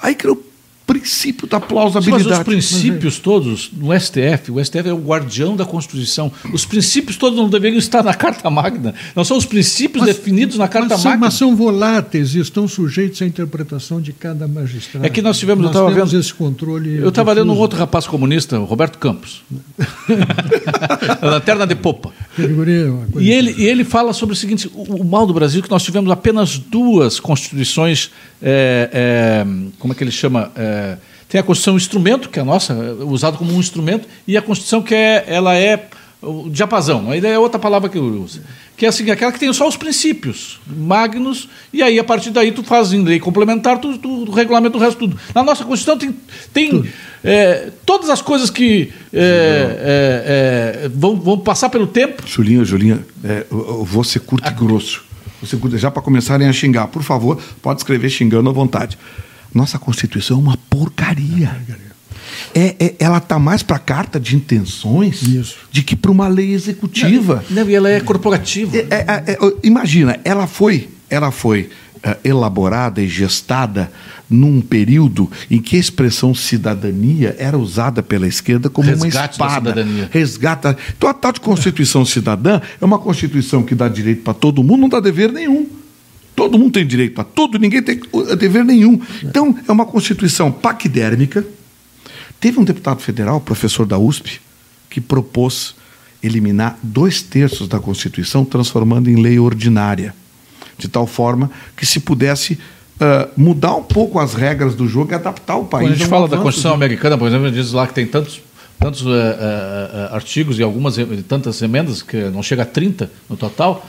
Aí 0.00 0.14
cria 0.14 0.32
o 0.32 0.36
princípio 0.86 1.46
da 1.46 1.58
Mas 1.58 1.68
plausibilidade. 1.68 2.32
os 2.32 2.38
princípios 2.44 3.18
todos 3.18 3.70
no 3.72 3.98
STF, 3.98 4.50
o 4.52 4.62
STF 4.62 4.88
é 4.88 4.92
o 4.92 4.98
guardião 4.98 5.56
da 5.56 5.64
Constituição. 5.64 6.30
Os 6.52 6.64
princípios 6.66 7.16
todos 7.16 7.38
não 7.38 7.48
deveriam 7.48 7.78
estar 7.78 8.02
na 8.02 8.12
Carta 8.12 8.50
Magna. 8.50 8.94
Não 9.16 9.24
são 9.24 9.36
os 9.38 9.46
princípios 9.46 10.04
definidos 10.04 10.58
na 10.58 10.68
Carta 10.68 10.90
mas 10.90 11.00
são, 11.00 11.10
Magna. 11.10 11.26
mas 11.26 11.34
são 11.34 11.56
voláteis 11.56 12.34
e 12.34 12.40
estão 12.40 12.68
sujeitos 12.68 13.22
à 13.22 13.26
interpretação 13.26 14.00
de 14.00 14.12
cada 14.12 14.46
magistrado. 14.46 15.06
É 15.06 15.08
que 15.08 15.22
nós 15.22 15.38
tivemos- 15.38 15.62
eu 15.64 15.66
nós 15.72 15.74
tava 15.74 15.92
temos 15.94 16.12
vendo- 16.12 16.20
esse 16.20 16.34
controle. 16.34 16.96
Eu 16.96 17.08
estava 17.08 17.32
lendo 17.32 17.50
um 17.52 17.56
outro 17.56 17.78
rapaz 17.78 18.06
comunista, 18.06 18.58
Roberto 18.58 18.98
Campos. 18.98 19.42
a 21.20 21.26
Lanterna 21.26 21.66
de 21.66 21.74
Popa. 21.74 22.12
E 23.18 23.30
ele, 23.30 23.54
e 23.56 23.64
ele 23.66 23.84
fala 23.84 24.12
sobre 24.12 24.34
o 24.34 24.36
seguinte: 24.36 24.70
o, 24.74 24.96
o 25.00 25.04
mal 25.04 25.26
do 25.26 25.32
Brasil 25.34 25.60
é 25.60 25.62
que 25.62 25.70
nós 25.70 25.82
tivemos 25.82 26.10
apenas 26.10 26.58
duas 26.58 27.18
constituições. 27.20 28.10
É, 28.44 28.90
é, 28.92 29.46
como 29.78 29.92
é 29.92 29.96
que 29.96 30.04
ele 30.04 30.10
chama? 30.10 30.52
É, 30.54 30.96
tem 31.28 31.40
a 31.40 31.42
Constituição 31.44 31.76
instrumento, 31.76 32.28
que 32.28 32.38
é 32.38 32.42
a 32.42 32.44
nossa, 32.44 32.74
usada 33.00 33.36
como 33.38 33.52
um 33.54 33.58
instrumento, 33.58 34.06
e 34.28 34.36
a 34.36 34.42
Constituição 34.42 34.82
que 34.82 34.94
é, 34.94 35.24
ela 35.26 35.56
é 35.56 35.86
o 36.22 36.48
diapasão. 36.48 37.10
Aí 37.10 37.24
é 37.24 37.38
outra 37.38 37.58
palavra 37.58 37.88
que 37.88 37.98
eu 37.98 38.04
uso. 38.22 38.40
Que 38.76 38.86
é 38.86 38.88
assim, 38.88 39.10
aquela 39.10 39.30
que 39.32 39.38
tem 39.38 39.52
só 39.52 39.66
os 39.68 39.76
princípios 39.76 40.58
magnos, 40.66 41.48
e 41.72 41.82
aí 41.82 41.98
a 41.98 42.04
partir 42.04 42.30
daí 42.30 42.50
tu 42.52 42.62
faz 42.62 42.92
em 42.92 43.02
lei 43.02 43.18
complementar, 43.20 43.78
tu, 43.78 43.98
tu 43.98 44.30
regulamenta 44.30 44.76
o 44.76 44.80
resto 44.80 44.98
tudo. 44.98 45.18
Na 45.34 45.42
nossa 45.42 45.64
Constituição 45.64 45.98
tem, 45.98 46.14
tem 46.52 46.84
é, 47.22 47.70
todas 47.86 48.08
as 48.10 48.20
coisas 48.22 48.50
que 48.50 48.92
é, 49.12 49.18
é, 50.80 50.84
é, 50.84 50.88
vão, 50.94 51.16
vão 51.16 51.38
passar 51.38 51.68
pelo 51.70 51.86
tempo. 51.86 52.22
Julinha, 52.26 52.64
Julinha, 52.64 53.00
é, 53.22 53.46
eu- 53.50 53.58
eu 53.80 53.84
vou 53.84 54.02
ser 54.04 54.20
curto 54.20 54.48
e 54.48 54.52
grosso. 54.52 55.04
Você 55.46 55.78
já 55.78 55.90
para 55.90 56.02
começarem 56.02 56.48
a 56.48 56.52
xingar, 56.52 56.88
por 56.88 57.02
favor, 57.02 57.40
pode 57.62 57.80
escrever 57.80 58.10
xingando 58.10 58.48
à 58.48 58.52
vontade. 58.52 58.98
Nossa 59.54 59.78
Constituição 59.78 60.38
é 60.38 60.40
uma 60.40 60.56
porcaria. 60.68 61.56
É, 62.54 62.74
é- 62.78 62.94
ela 62.98 63.18
está 63.18 63.38
mais 63.38 63.62
para 63.62 63.78
carta 63.78 64.18
de 64.18 64.36
intenções 64.36 65.22
Isso. 65.22 65.56
de 65.70 65.82
que 65.82 65.94
para 65.94 66.10
uma 66.10 66.28
lei 66.28 66.52
executiva. 66.52 67.44
Não, 67.50 67.68
e 67.68 67.74
ela 67.74 67.88
é 67.90 68.00
corporativa. 68.00 68.76
É, 68.76 68.86
é, 68.90 69.32
é, 69.32 69.38
imagina, 69.62 70.18
ela 70.24 70.46
foi, 70.46 70.88
ela 71.08 71.30
foi 71.30 71.60
é, 71.60 71.68
elaborada 72.22 73.00
e 73.00 73.08
gestada 73.08 73.90
num 74.28 74.60
período 74.60 75.30
em 75.50 75.60
que 75.60 75.76
a 75.76 75.78
expressão 75.78 76.34
cidadania 76.34 77.34
era 77.38 77.58
usada 77.58 78.02
pela 78.02 78.26
esquerda 78.26 78.68
como 78.68 78.88
uma 78.88 79.04
Resgate 79.04 79.38
da 79.38 79.46
espada. 79.46 79.70
cidadania. 79.70 80.08
Resgata. 80.12 80.76
Então 80.96 81.08
a 81.08 81.14
tal 81.14 81.32
de 81.32 81.40
Constituição 81.40 82.04
Cidadã 82.04 82.60
é 82.80 82.84
uma 82.84 82.98
Constituição 82.98 83.62
que 83.62 83.74
dá 83.74 83.88
direito 83.88 84.22
para 84.22 84.34
todo 84.34 84.62
mundo, 84.62 84.80
não 84.80 84.88
dá 84.88 85.00
dever 85.00 85.32
nenhum. 85.32 85.66
Todo 86.34 86.58
mundo 86.58 86.72
tem 86.72 86.86
direito 86.86 87.14
para 87.14 87.24
tudo, 87.24 87.58
ninguém 87.58 87.82
tem 87.82 88.00
uh, 88.12 88.34
dever 88.34 88.64
nenhum. 88.64 89.00
Então, 89.22 89.56
é 89.66 89.70
uma 89.70 89.86
Constituição 89.86 90.50
paquidérmica. 90.50 91.44
Teve 92.40 92.58
um 92.58 92.64
deputado 92.64 93.00
federal, 93.00 93.40
professor 93.40 93.86
da 93.86 93.98
USP, 93.98 94.40
que 94.90 95.00
propôs 95.00 95.76
eliminar 96.22 96.78
dois 96.82 97.22
terços 97.22 97.68
da 97.68 97.78
Constituição, 97.78 98.44
transformando 98.44 99.08
em 99.08 99.16
lei 99.16 99.38
ordinária, 99.38 100.14
de 100.78 100.88
tal 100.88 101.06
forma 101.06 101.50
que 101.76 101.84
se 101.86 102.00
pudesse 102.00 102.58
ah, 103.00 103.28
mudar 103.36 103.74
um 103.74 103.82
pouco 103.82 104.18
as 104.18 104.34
regras 104.34 104.74
do 104.74 104.86
jogo 104.88 105.12
e 105.12 105.14
adaptar 105.14 105.56
o 105.56 105.64
país. 105.64 105.86
Quando 105.88 105.92
a 105.94 105.96
gente 105.96 106.08
fala 106.08 106.28
da 106.28 106.36
Constituição 106.36 106.70
de- 106.72 106.76
americana, 106.76 107.18
por 107.18 107.26
exemplo, 107.28 107.50
diz 107.50 107.72
lá 107.72 107.86
que 107.86 107.94
tem 107.94 108.06
tantos, 108.06 108.40
tantos 108.78 109.02
eh, 109.06 109.08
eh, 109.10 110.08
artigos 110.14 110.58
e 110.58 110.62
algumas 110.62 110.96
tantas 111.28 111.60
emendas, 111.62 112.02
que 112.02 112.16
não 112.30 112.42
chega 112.42 112.62
a 112.62 112.66
30 112.66 113.10
no 113.28 113.36
total, 113.36 113.84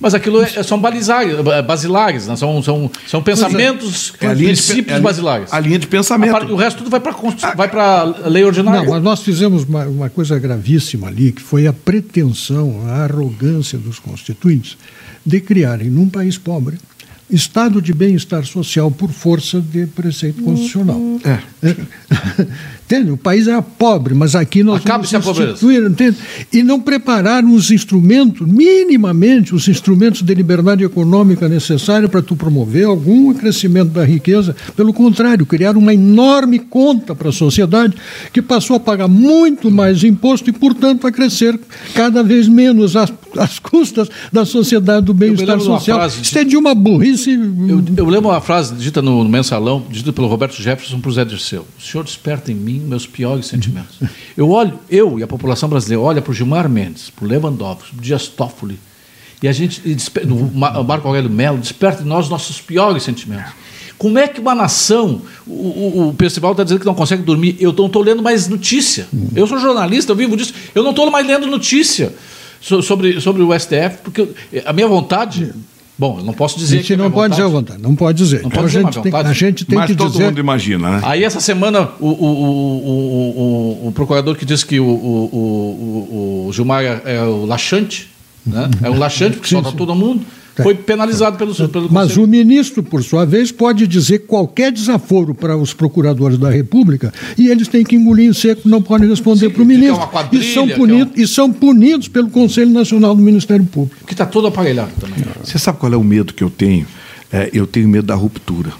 mas 0.00 0.14
aquilo 0.14 0.40
é- 0.42 0.62
são 0.62 0.78
balizares, 0.80 1.36
basilares, 1.66 2.26
né? 2.26 2.34
são, 2.36 2.62
são, 2.62 2.90
são 3.06 3.22
pensamentos, 3.22 4.14
É 4.20 4.26
a 4.28 4.32
linha 4.32 4.54
de 4.54 4.62
princípios 4.62 4.94
é 4.96 4.98
a 4.98 5.02
basilares. 5.02 5.52
A 5.52 5.60
linha 5.60 5.78
de 5.78 5.86
A 5.86 5.90
pensamento. 5.90 6.32
par- 6.32 6.50
o 6.50 6.56
resto 6.56 6.78
tudo 6.78 6.88
vai 6.88 7.00
para 7.00 7.14
vai 7.54 7.68
para 7.68 8.04
lei 8.26 8.42
ordinária. 8.44 8.82
Não, 8.84 8.90
mas 8.92 9.02
nós 9.02 9.20
fizemos 9.22 9.64
uma, 9.64 9.84
uma 9.84 10.08
coisa 10.08 10.38
gravíssima 10.38 11.08
ali, 11.08 11.32
que 11.32 11.42
foi 11.42 11.66
a 11.66 11.72
pretensão, 11.74 12.82
a 12.86 13.04
arrogância 13.04 13.78
dos 13.78 13.98
constituintes 13.98 14.78
de 15.24 15.40
criarem, 15.40 15.90
num 15.90 16.08
país 16.08 16.38
pobre, 16.38 16.78
estado 17.28 17.80
de 17.80 17.92
bem-estar 17.92 18.44
social 18.44 18.90
por 18.90 19.10
força 19.10 19.60
de 19.60 19.86
preceito 19.86 20.42
constitucional. 20.42 21.00
É. 21.24 21.40
Entende? 22.90 23.12
O 23.12 23.16
país 23.16 23.46
era 23.46 23.62
pobre, 23.62 24.14
mas 24.14 24.34
aqui 24.34 24.64
nós 24.64 24.80
Acabe-se 24.80 25.14
a 25.14 25.20
vamos 25.20 25.38
instituir, 25.38 25.80
entende? 25.84 26.16
E 26.52 26.60
não 26.60 26.80
prepararam 26.80 27.54
os 27.54 27.70
instrumentos, 27.70 28.44
minimamente, 28.44 29.54
os 29.54 29.68
instrumentos 29.68 30.22
de 30.22 30.34
liberdade 30.34 30.82
econômica 30.82 31.48
necessários 31.48 32.10
para 32.10 32.20
tu 32.20 32.34
promover 32.34 32.86
algum 32.86 33.32
crescimento 33.32 33.90
da 33.90 34.04
riqueza. 34.04 34.56
Pelo 34.74 34.92
contrário, 34.92 35.46
criaram 35.46 35.78
uma 35.78 35.94
enorme 35.94 36.58
conta 36.58 37.14
para 37.14 37.28
a 37.28 37.32
sociedade 37.32 37.94
que 38.32 38.42
passou 38.42 38.74
a 38.74 38.80
pagar 38.80 39.06
muito 39.06 39.70
mais 39.70 40.02
imposto 40.02 40.50
e, 40.50 40.52
portanto, 40.52 41.06
a 41.06 41.12
crescer 41.12 41.60
cada 41.94 42.24
vez 42.24 42.48
menos 42.48 42.96
às, 42.96 43.12
às 43.38 43.60
custas 43.60 44.08
da 44.32 44.44
sociedade 44.44 45.06
do 45.06 45.14
bem-estar 45.14 45.60
social. 45.60 46.08
Isso 46.08 46.36
é 46.36 46.42
de 46.42 46.56
uma 46.56 46.74
burrice. 46.74 47.34
Eu, 47.34 47.84
eu 47.96 48.06
lembro 48.08 48.30
uma 48.30 48.40
frase 48.40 48.74
dita 48.74 49.00
no, 49.00 49.22
no 49.22 49.30
mensalão, 49.30 49.86
dita 49.88 50.12
pelo 50.12 50.26
Roberto 50.26 50.60
Jefferson 50.60 51.00
para 51.00 51.08
o 51.08 51.12
Zé 51.12 51.24
Dirceu. 51.24 51.64
O 51.78 51.80
senhor 51.80 52.02
desperta 52.02 52.50
em 52.50 52.56
mim 52.56 52.79
meus 52.80 53.06
piores 53.06 53.46
sentimentos. 53.46 53.98
Eu 54.36 54.50
olho, 54.50 54.78
eu 54.90 55.18
e 55.18 55.22
a 55.22 55.26
população 55.26 55.68
brasileira 55.68 56.02
olha 56.02 56.22
para 56.22 56.30
o 56.30 56.34
Gilmar 56.34 56.68
Mendes, 56.68 57.10
para 57.10 57.24
o 57.24 57.28
Lewandowski, 57.28 57.90
para 57.90 57.98
o 57.98 58.02
Dias 58.02 58.26
Toffoli, 58.28 58.78
e 59.42 59.48
a 59.48 59.52
gente, 59.52 59.80
e 59.86 59.96
Ma- 60.54 60.82
Marco 60.82 61.08
Aurélio 61.08 61.30
Melo, 61.30 61.58
desperta 61.58 62.02
em 62.02 62.06
nós 62.06 62.28
nossos 62.28 62.60
piores 62.60 63.02
sentimentos. 63.02 63.52
Como 63.96 64.18
é 64.18 64.26
que 64.26 64.40
uma 64.40 64.54
nação, 64.54 65.20
o, 65.46 65.50
o, 65.52 66.08
o 66.08 66.14
Percival 66.14 66.52
está 66.52 66.62
dizendo 66.64 66.80
que 66.80 66.86
não 66.86 66.94
consegue 66.94 67.22
dormir, 67.22 67.56
eu 67.60 67.72
não 67.72 67.86
estou 67.86 68.02
lendo 68.02 68.22
mais 68.22 68.48
notícia. 68.48 69.06
Eu 69.34 69.46
sou 69.46 69.58
jornalista, 69.58 70.12
eu 70.12 70.16
vivo 70.16 70.36
disso, 70.36 70.54
eu 70.74 70.82
não 70.82 70.90
estou 70.90 71.10
mais 71.10 71.26
lendo 71.26 71.46
notícia 71.46 72.14
so- 72.60 72.80
sobre, 72.82 73.20
sobre 73.20 73.42
o 73.42 73.58
STF, 73.58 73.98
porque 74.02 74.28
a 74.64 74.72
minha 74.72 74.88
vontade, 74.88 75.52
bom, 76.00 76.18
eu 76.18 76.24
não 76.24 76.32
posso 76.32 76.56
A 76.56 76.58
dizer 76.58 76.76
gente 76.78 76.86
que 76.86 76.96
não 76.96 77.10
pode 77.10 77.32
dizer 77.34 77.44
a 77.44 77.48
vontade. 77.48 77.82
não 77.82 77.94
pode 77.94 78.16
dizer. 78.16 78.40
Não 78.40 78.48
Então 78.48 78.62
pode 78.62 78.64
a 78.64 78.68
dizer, 78.68 78.82
gente 78.84 79.02
tem, 79.02 79.12
vontade. 79.12 79.28
a 79.28 79.32
gente 79.34 79.64
tem 79.66 79.78
Mas 79.78 79.90
que 79.90 79.94
todo 79.96 80.10
dizer. 80.12 80.24
mundo 80.24 80.40
imagina, 80.40 80.90
né? 80.92 81.00
Aí 81.04 81.22
essa 81.22 81.40
semana 81.40 81.90
o, 82.00 82.06
o, 82.08 82.10
o, 82.10 82.86
o, 82.88 83.84
o, 83.84 83.88
o 83.88 83.92
procurador 83.92 84.34
que 84.34 84.44
disse 84.46 84.64
que 84.64 84.80
o, 84.80 84.84
o, 84.86 85.24
o, 85.32 86.46
o 86.48 86.52
Gilmar 86.52 86.82
é, 86.82 87.02
é 87.04 87.22
o 87.22 87.44
laxante, 87.44 88.08
né? 88.46 88.70
é 88.82 88.88
um 88.90 88.98
laxante 88.98 89.36
porque 89.36 89.50
solta 89.50 89.72
todo 89.72 89.94
mundo, 89.94 90.22
foi 90.56 90.74
penalizado 90.74 91.36
pelo, 91.38 91.54
pelo 91.68 91.88
Mas 91.90 92.08
Conselho. 92.08 92.24
o 92.24 92.28
ministro, 92.28 92.82
por 92.82 93.02
sua 93.02 93.24
vez, 93.24 93.50
pode 93.52 93.86
dizer 93.86 94.20
qualquer 94.26 94.70
desaforo 94.72 95.34
para 95.34 95.56
os 95.56 95.72
procuradores 95.72 96.36
da 96.38 96.50
República 96.50 97.12
e 97.38 97.48
eles 97.48 97.68
têm 97.68 97.82
que 97.84 97.96
engolir 97.96 98.28
em 98.28 98.32
seco, 98.32 98.68
não 98.68 98.82
podem 98.82 99.08
responder 99.08 99.50
para 99.50 99.60
o 99.60 99.64
é 99.64 99.66
ministro. 99.66 100.08
e, 100.32 100.42
são 100.54 100.68
é 100.68 100.74
punidos, 100.74 101.14
um- 101.16 101.20
e 101.22 101.26
são 101.26 101.52
punidos 101.52 102.08
pelo 102.08 102.28
Conselho 102.30 102.70
Nacional 102.70 103.14
do 103.14 103.22
Ministério 103.22 103.64
Público. 103.64 104.04
que 104.06 104.12
está 104.12 104.26
todo 104.26 104.46
aparelhado 104.48 104.90
também. 105.00 105.24
Você 105.42 105.58
sabe 105.58 105.78
qual 105.78 105.92
é 105.92 105.96
o 105.96 106.04
medo 106.04 106.34
que 106.34 106.42
eu 106.44 106.50
tenho? 106.50 106.86
É, 107.32 107.48
eu 107.52 107.66
tenho 107.66 107.88
medo 107.88 108.06
da 108.08 108.14
ruptura. 108.14 108.70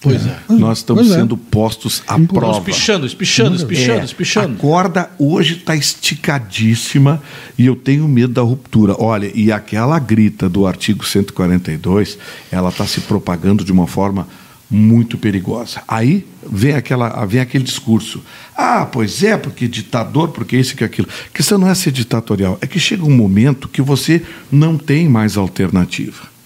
Pois 0.00 0.26
é. 0.26 0.38
Nós 0.48 0.78
estamos 0.78 1.02
Pois 1.02 1.16
é. 1.16 1.20
sendo 1.20 1.36
postos 1.36 2.02
à 2.06 2.18
prova. 2.18 2.58
Espichando, 2.58 3.06
espichando, 3.06 3.56
espichando, 3.56 4.00
É, 4.00 4.04
espichando. 4.04 4.54
A 4.54 4.56
corda 4.56 5.10
hoje 5.18 5.54
está 5.54 5.74
esticadíssima 5.74 7.22
e 7.58 7.66
eu 7.66 7.74
tenho 7.74 8.06
medo 8.06 8.32
da 8.32 8.42
ruptura. 8.42 8.94
Olha, 8.98 9.30
e 9.34 9.50
aquela 9.50 9.98
grita 9.98 10.48
do 10.48 10.66
artigo 10.66 11.04
142, 11.04 12.18
ela 12.50 12.68
está 12.68 12.86
se 12.86 13.00
propagando 13.02 13.64
de 13.64 13.72
uma 13.72 13.86
forma 13.86 14.28
muito 14.70 15.16
perigosa. 15.16 15.82
Aí 15.88 16.26
vem, 16.48 16.74
aquela, 16.74 17.24
vem 17.24 17.40
aquele 17.40 17.64
discurso. 17.64 18.22
Ah, 18.56 18.86
pois 18.90 19.22
é, 19.22 19.36
porque 19.36 19.66
ditador, 19.66 20.28
porque 20.28 20.56
isso 20.56 20.74
e 20.74 20.76
que 20.76 20.84
aquilo. 20.84 21.08
A 21.26 21.36
questão 21.36 21.58
não 21.58 21.68
é 21.68 21.74
ser 21.74 21.90
ditatorial, 21.90 22.58
é 22.60 22.66
que 22.66 22.78
chega 22.78 23.04
um 23.04 23.16
momento 23.16 23.68
que 23.68 23.80
você 23.80 24.22
não 24.52 24.76
tem 24.76 25.08
mais 25.08 25.36
alternativa. 25.36 26.37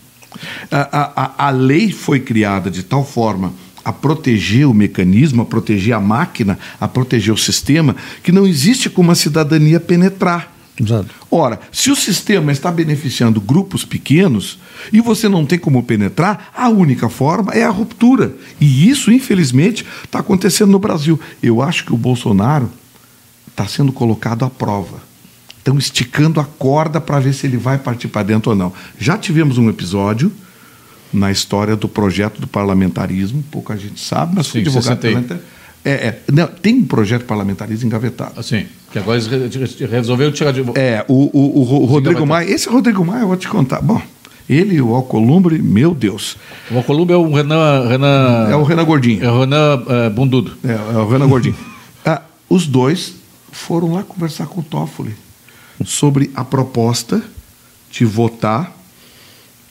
A, 0.70 1.34
a, 1.36 1.46
a- 1.48 1.50
lei 1.50 1.92
foi 1.92 2.20
criada 2.20 2.70
de 2.70 2.82
tal 2.82 3.04
forma 3.04 3.52
a 3.84 3.92
proteger 3.92 4.66
o 4.66 4.74
mecanismo, 4.74 5.42
a 5.42 5.44
proteger 5.44 5.94
a 5.94 6.00
máquina, 6.00 6.58
a 6.80 6.86
proteger 6.86 7.34
o 7.34 7.38
sistema, 7.38 7.96
que 8.22 8.30
não 8.30 8.46
existe 8.46 8.88
como 8.88 9.10
a 9.10 9.14
cidadania 9.14 9.80
penetrar. 9.80 10.52
Exato. 10.80 11.08
Ora, 11.30 11.60
se 11.70 11.90
o 11.90 11.96
sistema 11.96 12.50
está 12.50 12.70
beneficiando 12.70 13.40
grupos 13.40 13.84
pequenos 13.84 14.58
e 14.92 15.00
você 15.00 15.28
não 15.28 15.44
tem 15.44 15.58
como 15.58 15.82
penetrar, 15.82 16.50
a 16.56 16.68
única 16.68 17.08
forma 17.08 17.52
é 17.52 17.62
a 17.64 17.70
ruptura. 17.70 18.34
E 18.60 18.88
isso, 18.88 19.12
infelizmente, 19.12 19.84
está 20.04 20.20
acontecendo 20.20 20.70
no 20.70 20.78
Brasil. 20.78 21.20
Eu 21.42 21.60
acho 21.60 21.84
que 21.84 21.92
o 21.92 21.96
Bolsonaro 21.96 22.70
está 23.48 23.66
sendo 23.66 23.92
colocado 23.92 24.44
à 24.44 24.50
prova. 24.50 25.02
Estão 25.62 25.78
esticando 25.78 26.40
a 26.40 26.45
corda 26.45 27.00
para 27.00 27.21
ver 27.21 27.33
se 27.33 27.47
ele 27.47 27.57
vai 27.57 27.78
partir 27.78 28.09
para 28.09 28.25
dentro 28.25 28.50
ou 28.50 28.57
não. 28.57 28.73
Já 28.99 29.16
tivemos 29.16 29.59
um 29.59 29.69
episódio 29.71 30.33
na 31.12 31.31
história 31.31 31.76
do 31.76 31.87
projeto 31.87 32.40
do 32.40 32.49
parlamentarismo, 32.49 33.45
pouca 33.49 33.76
gente 33.76 34.00
sabe, 34.00 34.33
mas 34.35 34.49
foi 34.49 34.64
Sim, 34.64 34.71
61. 34.73 34.97
pela 35.12 35.21
inter- 35.21 35.38
é, 35.85 35.90
é, 35.90 36.21
não, 36.33 36.47
tem 36.49 36.75
um 36.76 36.85
projeto 36.85 37.25
parlamentarismo 37.25 37.87
engavetado. 37.87 38.38
Assim, 38.40 38.66
que 38.90 38.99
agora 38.99 39.19
eles 39.19 39.26
re- 39.28 39.87
resolveram 39.87 40.33
tirar 40.33 40.52
de. 40.52 40.62
É, 40.75 41.04
o, 41.09 41.31
o, 41.33 41.61
o 41.61 41.62
Ro- 41.62 41.85
Rodrigo 41.85 42.26
Maia, 42.26 42.50
esse 42.50 42.69
Rodrigo 42.69 43.04
Maia, 43.04 43.21
eu 43.23 43.28
vou 43.28 43.37
te 43.37 43.49
contar. 43.49 43.81
Bom, 43.81 44.00
ele 44.49 44.76
e 44.76 44.81
o 44.83 44.95
Alcolumbre, 44.95 45.61
meu 45.62 45.95
Deus. 45.95 46.37
O 46.71 46.76
Alcolumbre 46.78 47.14
é 47.14 47.19
o 47.19 47.33
Renan. 47.33 47.87
Renan 47.88 48.49
É 48.50 48.57
o 48.57 48.62
Renan 48.64 48.85
Gordinho. 48.85 49.25
É 49.25 49.31
o 49.31 49.40
Renan 49.40 49.83
eh, 49.88 50.11
Bundudo. 50.11 50.52
É, 50.64 50.73
é 50.73 50.99
o 50.99 51.09
Renan 51.09 51.28
Gordinho. 51.28 51.54
Ah, 52.04 52.23
os 52.49 52.66
dois 52.66 53.14
foram 53.52 53.92
lá 53.95 54.02
conversar 54.02 54.47
com 54.47 54.61
o 54.61 54.64
Toffoli 54.64 55.14
sobre 55.84 56.30
a 56.34 56.44
proposta 56.44 57.22
de 57.90 58.04
votar 58.04 58.76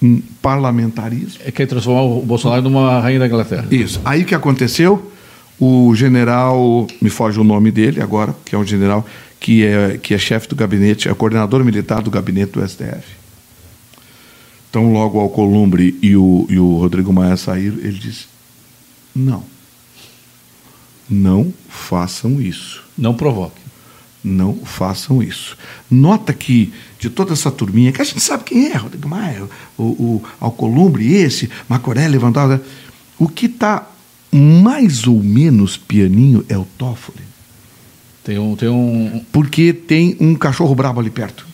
em 0.02 0.22
parlamentarismo. 0.42 1.42
É 1.46 1.52
que 1.52 1.66
transformar 1.66 2.02
o 2.02 2.22
Bolsonaro 2.22 2.62
numa 2.64 3.00
rainha 3.00 3.20
da 3.20 3.28
Inglaterra. 3.28 3.68
Isso. 3.70 4.02
Aí 4.04 4.24
o 4.24 4.26
que 4.26 4.36
aconteceu? 4.36 5.12
O 5.60 5.94
general, 5.96 6.88
me 7.00 7.10
foge 7.10 7.40
o 7.40 7.44
nome 7.44 7.72
dele 7.72 8.02
agora, 8.02 8.36
que 8.44 8.56
é 8.56 8.58
um 8.58 8.66
general 8.66 9.06
que 9.40 9.64
é, 9.66 9.98
que 9.98 10.14
é 10.14 10.18
chefe 10.18 10.48
do 10.48 10.56
gabinete, 10.56 11.08
é 11.08 11.14
coordenador 11.14 11.64
militar 11.64 12.02
do 12.02 12.10
gabinete 12.10 12.54
do 12.54 12.68
STF. 12.68 13.22
Então, 14.70 14.92
logo 14.94 15.18
o 15.18 15.22
Alcolumbre 15.22 15.98
e 16.02 16.16
o, 16.16 16.48
e 16.50 16.58
o 16.58 16.78
Rodrigo 16.78 17.12
Maia 17.12 17.38
saíram, 17.38 17.78
ele 17.78 18.00
disse: 18.00 18.26
não. 19.14 19.44
Não 21.10 21.54
façam 21.68 22.42
isso. 22.42 22.84
Não 22.98 23.14
provoque. 23.14 23.61
Não 24.24 24.56
façam 24.64 25.22
isso. 25.24 25.58
Nota 25.90 26.32
que 26.34 26.72
de 27.00 27.10
toda 27.10 27.34
essa 27.34 27.50
turminha, 27.50 27.92
que 27.92 28.02
a 28.02 28.06
gente 28.06 28.22
sabe 28.22 28.44
quem 28.44 28.72
é, 28.72 28.78
Rodrigo 28.78 29.10
Maia, 29.10 29.48
o, 29.78 29.84
o 29.84 30.24
Alcolumbre, 30.40 31.16
esse, 31.16 31.50
Macoré, 31.68 32.08
Lewandowski, 32.08 32.64
o 33.18 33.28
que 33.28 33.48
está 33.48 33.88
mais 34.32 35.08
ou 35.08 35.22
menos 35.22 35.76
pianinho 35.76 36.46
é 36.48 36.58
o 36.58 36.66
Toffoli, 36.78 37.24
Tem 38.24 38.40
um. 38.40 38.56
Tem 38.56 38.70
um 38.70 39.26
porque 39.32 39.74
tem 39.74 40.16
um 40.20 40.36
cachorro 40.36 40.74
brabo 40.74 41.00
ali 41.00 41.10
perto. 41.10 41.46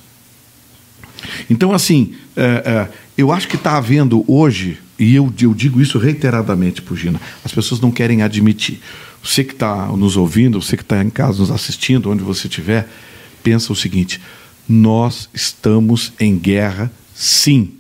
Então, 1.50 1.74
assim, 1.74 2.13
é, 2.36 2.43
é, 2.43 2.89
eu 3.17 3.31
acho 3.31 3.47
que 3.47 3.55
está 3.55 3.77
havendo 3.77 4.24
hoje, 4.27 4.77
e 5.00 5.15
eu, 5.15 5.33
eu 5.41 5.53
digo 5.53 5.81
isso 5.81 5.97
reiteradamente, 5.97 6.81
Pugina, 6.81 7.19
as 7.43 7.51
pessoas 7.51 7.81
não 7.81 7.91
querem 7.91 8.21
admitir. 8.21 8.79
Você 9.27 9.43
que 9.43 9.51
está 9.51 9.88
nos 9.88 10.15
ouvindo, 10.15 10.62
você 10.62 10.77
que 10.77 10.84
está 10.84 11.03
em 11.03 11.10
casa 11.10 11.39
nos 11.39 11.51
assistindo, 11.51 12.10
onde 12.10 12.24
você 12.24 12.48
estiver, 12.48 12.88
pensa 13.43 13.74
o 13.74 13.75
seguinte: 13.75 14.22
nós 14.69 15.27
estamos 15.34 16.13
em 16.17 16.38
guerra, 16.38 16.89
sim. 17.13 17.74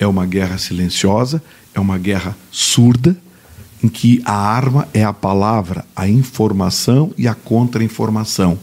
É 0.00 0.06
uma 0.06 0.26
guerra 0.26 0.58
silenciosa, 0.58 1.40
é 1.72 1.78
uma 1.78 1.96
guerra 1.96 2.36
surda, 2.50 3.16
em 3.84 3.86
que 3.88 4.20
a 4.24 4.34
arma 4.34 4.88
é 4.92 5.04
a 5.04 5.12
palavra, 5.12 5.86
a 5.94 6.08
informação 6.08 7.14
e 7.16 7.28
a 7.28 7.34
contra-informação. 7.36 8.58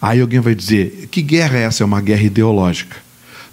Aí 0.00 0.22
alguém 0.22 0.40
vai 0.40 0.54
dizer: 0.54 1.06
que 1.10 1.20
guerra 1.20 1.58
é 1.58 1.62
essa? 1.64 1.82
É 1.82 1.86
uma 1.86 2.00
guerra 2.00 2.22
ideológica. 2.22 2.96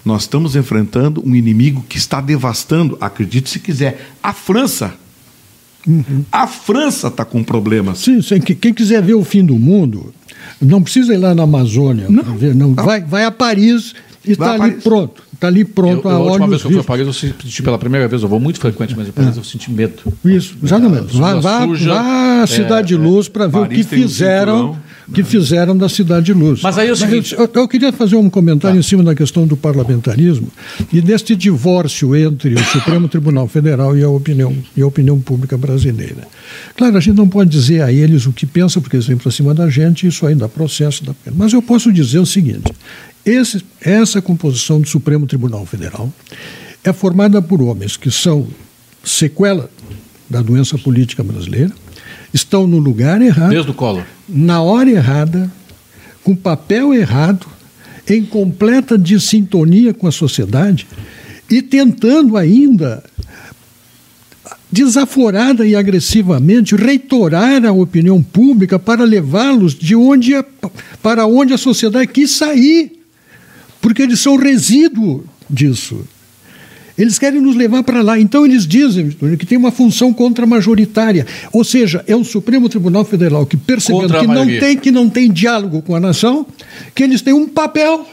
Nós 0.02 0.22
estamos 0.22 0.56
enfrentando 0.56 1.22
um 1.22 1.36
inimigo 1.36 1.84
que 1.86 1.98
está 1.98 2.22
devastando, 2.22 2.96
acredite 2.98 3.50
se 3.50 3.60
quiser, 3.60 4.14
a 4.22 4.32
França. 4.32 5.03
A 6.32 6.46
França 6.46 7.08
está 7.08 7.24
com 7.24 7.42
problemas. 7.42 7.98
Sim, 7.98 8.22
sim, 8.22 8.40
que- 8.40 8.54
quem 8.54 8.72
quiser 8.72 9.02
ver 9.02 9.14
o 9.14 9.24
fim 9.24 9.44
do 9.44 9.54
mundo, 9.56 10.12
não 10.60 10.82
precisa 10.82 11.12
ir 11.14 11.18
lá 11.18 11.34
na 11.34 11.42
Amazônia. 11.42 12.06
Não, 12.08 12.22
ver, 12.36 12.54
não. 12.54 12.68
não. 12.68 12.84
Vai, 12.84 13.02
vai 13.02 13.24
a 13.24 13.30
Paris 13.30 13.94
e 14.24 14.32
está 14.32 14.52
ali 14.52 14.58
Paris. 14.58 14.82
pronto. 14.82 15.22
Está 15.34 15.48
ali 15.48 15.64
pronto 15.64 16.08
eu, 16.08 16.10
a 16.10 16.14
a 16.14 16.18
última 16.20 16.46
vez 16.48 16.62
que 16.62 16.68
eu 16.68 16.70
fui 16.72 16.80
a. 16.80 16.84
Paris, 16.84 17.06
eu 17.06 17.12
senti 17.12 17.62
pela 17.62 17.76
primeira 17.78 18.08
vez, 18.08 18.22
eu 18.22 18.28
vou 18.28 18.40
muito 18.40 18.58
frequente, 18.60 18.94
mas 18.96 19.08
em 19.08 19.12
Paris 19.12 19.36
eu 19.36 19.44
senti 19.44 19.70
medo. 19.70 19.94
Isso, 20.24 20.56
exatamente. 20.62 21.16
Vá, 21.16 21.32
Rua 21.32 21.40
vá, 21.40 21.66
suja, 21.66 21.94
vá 21.94 22.42
à 22.42 22.46
Cidade 22.46 22.88
de 22.88 22.96
Luz 22.96 23.28
para 23.28 23.46
ver 23.46 23.58
o 23.58 23.60
Paris 23.62 23.78
que 23.78 23.84
tem 23.84 23.98
um 24.04 24.08
fizeram, 24.08 24.56
cinturão. 24.56 24.78
Que 25.12 25.22
fizeram 25.22 25.76
da 25.76 25.88
Cidade 25.88 26.26
de 26.26 26.32
Luz. 26.32 26.62
Mas 26.62 26.78
aí 26.78 26.88
é 26.88 26.92
o 26.92 26.96
seguinte- 26.96 27.34
eu, 27.34 27.50
eu 27.52 27.68
queria 27.68 27.92
fazer 27.92 28.16
um 28.16 28.30
comentário 28.30 28.78
em 28.78 28.82
cima 28.82 29.02
da 29.02 29.14
questão 29.14 29.46
do 29.46 29.56
parlamentarismo 29.56 30.48
e 30.92 31.00
deste 31.00 31.36
divórcio 31.36 32.16
entre 32.16 32.54
o 32.54 32.64
Supremo 32.64 33.08
Tribunal 33.08 33.46
Federal 33.48 33.96
e 33.96 34.02
a 34.02 34.08
opinião, 34.08 34.56
e 34.76 34.80
a 34.82 34.86
opinião 34.86 35.20
pública 35.20 35.56
brasileira. 35.58 36.26
Claro, 36.76 36.96
a 36.96 37.00
gente 37.00 37.16
não 37.16 37.28
pode 37.28 37.50
dizer 37.50 37.82
a 37.82 37.92
eles 37.92 38.26
o 38.26 38.32
que 38.32 38.46
pensa, 38.46 38.80
porque 38.80 38.96
eles 38.96 39.06
vêm 39.06 39.16
para 39.16 39.30
cima 39.30 39.52
da 39.54 39.68
gente, 39.68 40.06
isso 40.06 40.26
ainda 40.26 40.48
processo. 40.48 41.04
Da... 41.04 41.14
Mas 41.34 41.52
eu 41.52 41.60
posso 41.60 41.92
dizer 41.92 42.18
o 42.18 42.26
seguinte: 42.26 42.72
esse, 43.26 43.64
essa 43.80 44.22
composição 44.22 44.80
do 44.80 44.88
Supremo 44.88 45.26
Tribunal 45.26 45.66
Federal 45.66 46.12
é 46.82 46.92
formada 46.92 47.40
por 47.42 47.60
homens 47.62 47.96
que 47.96 48.10
são 48.10 48.46
sequela 49.02 49.68
da 50.28 50.40
doença 50.40 50.78
política 50.78 51.22
brasileira, 51.22 51.70
estão 52.34 52.66
no 52.66 52.78
lugar 52.78 53.22
errado. 53.22 53.50
Desde 53.50 53.70
o 53.70 53.74
Collor. 53.74 54.04
na 54.28 54.60
hora 54.60 54.90
errada, 54.90 55.50
com 56.24 56.34
papel 56.34 56.92
errado, 56.92 57.46
em 58.08 58.24
completa 58.24 58.98
dissintonia 58.98 59.94
com 59.94 60.06
a 60.06 60.12
sociedade 60.12 60.86
e 61.48 61.62
tentando 61.62 62.36
ainda 62.36 63.02
desaforada 64.70 65.64
e 65.64 65.76
agressivamente 65.76 66.74
reitorar 66.74 67.64
a 67.64 67.72
opinião 67.72 68.20
pública 68.20 68.78
para 68.78 69.04
levá-los 69.04 69.72
de 69.72 69.94
onde 69.94 70.34
a, 70.34 70.44
para 71.00 71.26
onde 71.26 71.54
a 71.54 71.58
sociedade 71.58 72.08
quis 72.08 72.32
sair, 72.32 72.92
porque 73.80 74.02
eles 74.02 74.18
são 74.18 74.36
resíduo 74.36 75.24
disso. 75.48 76.04
Eles 76.96 77.18
querem 77.18 77.40
nos 77.40 77.56
levar 77.56 77.82
para 77.82 78.02
lá. 78.02 78.18
Então 78.18 78.44
eles 78.44 78.66
dizem 78.66 79.10
que 79.38 79.44
tem 79.44 79.58
uma 79.58 79.72
função 79.72 80.12
contra-majoritária. 80.12 81.26
Ou 81.52 81.64
seja, 81.64 82.04
é 82.06 82.14
o 82.14 82.24
Supremo 82.24 82.68
Tribunal 82.68 83.04
Federal 83.04 83.44
que 83.44 83.56
percebendo 83.56 84.18
que 84.18 84.26
não, 84.26 84.46
tem, 84.46 84.76
que 84.76 84.90
não 84.90 85.08
tem 85.08 85.32
diálogo 85.32 85.82
com 85.82 85.96
a 85.96 86.00
nação, 86.00 86.46
que 86.94 87.02
eles 87.02 87.20
têm 87.20 87.34
um 87.34 87.48
papel 87.48 88.06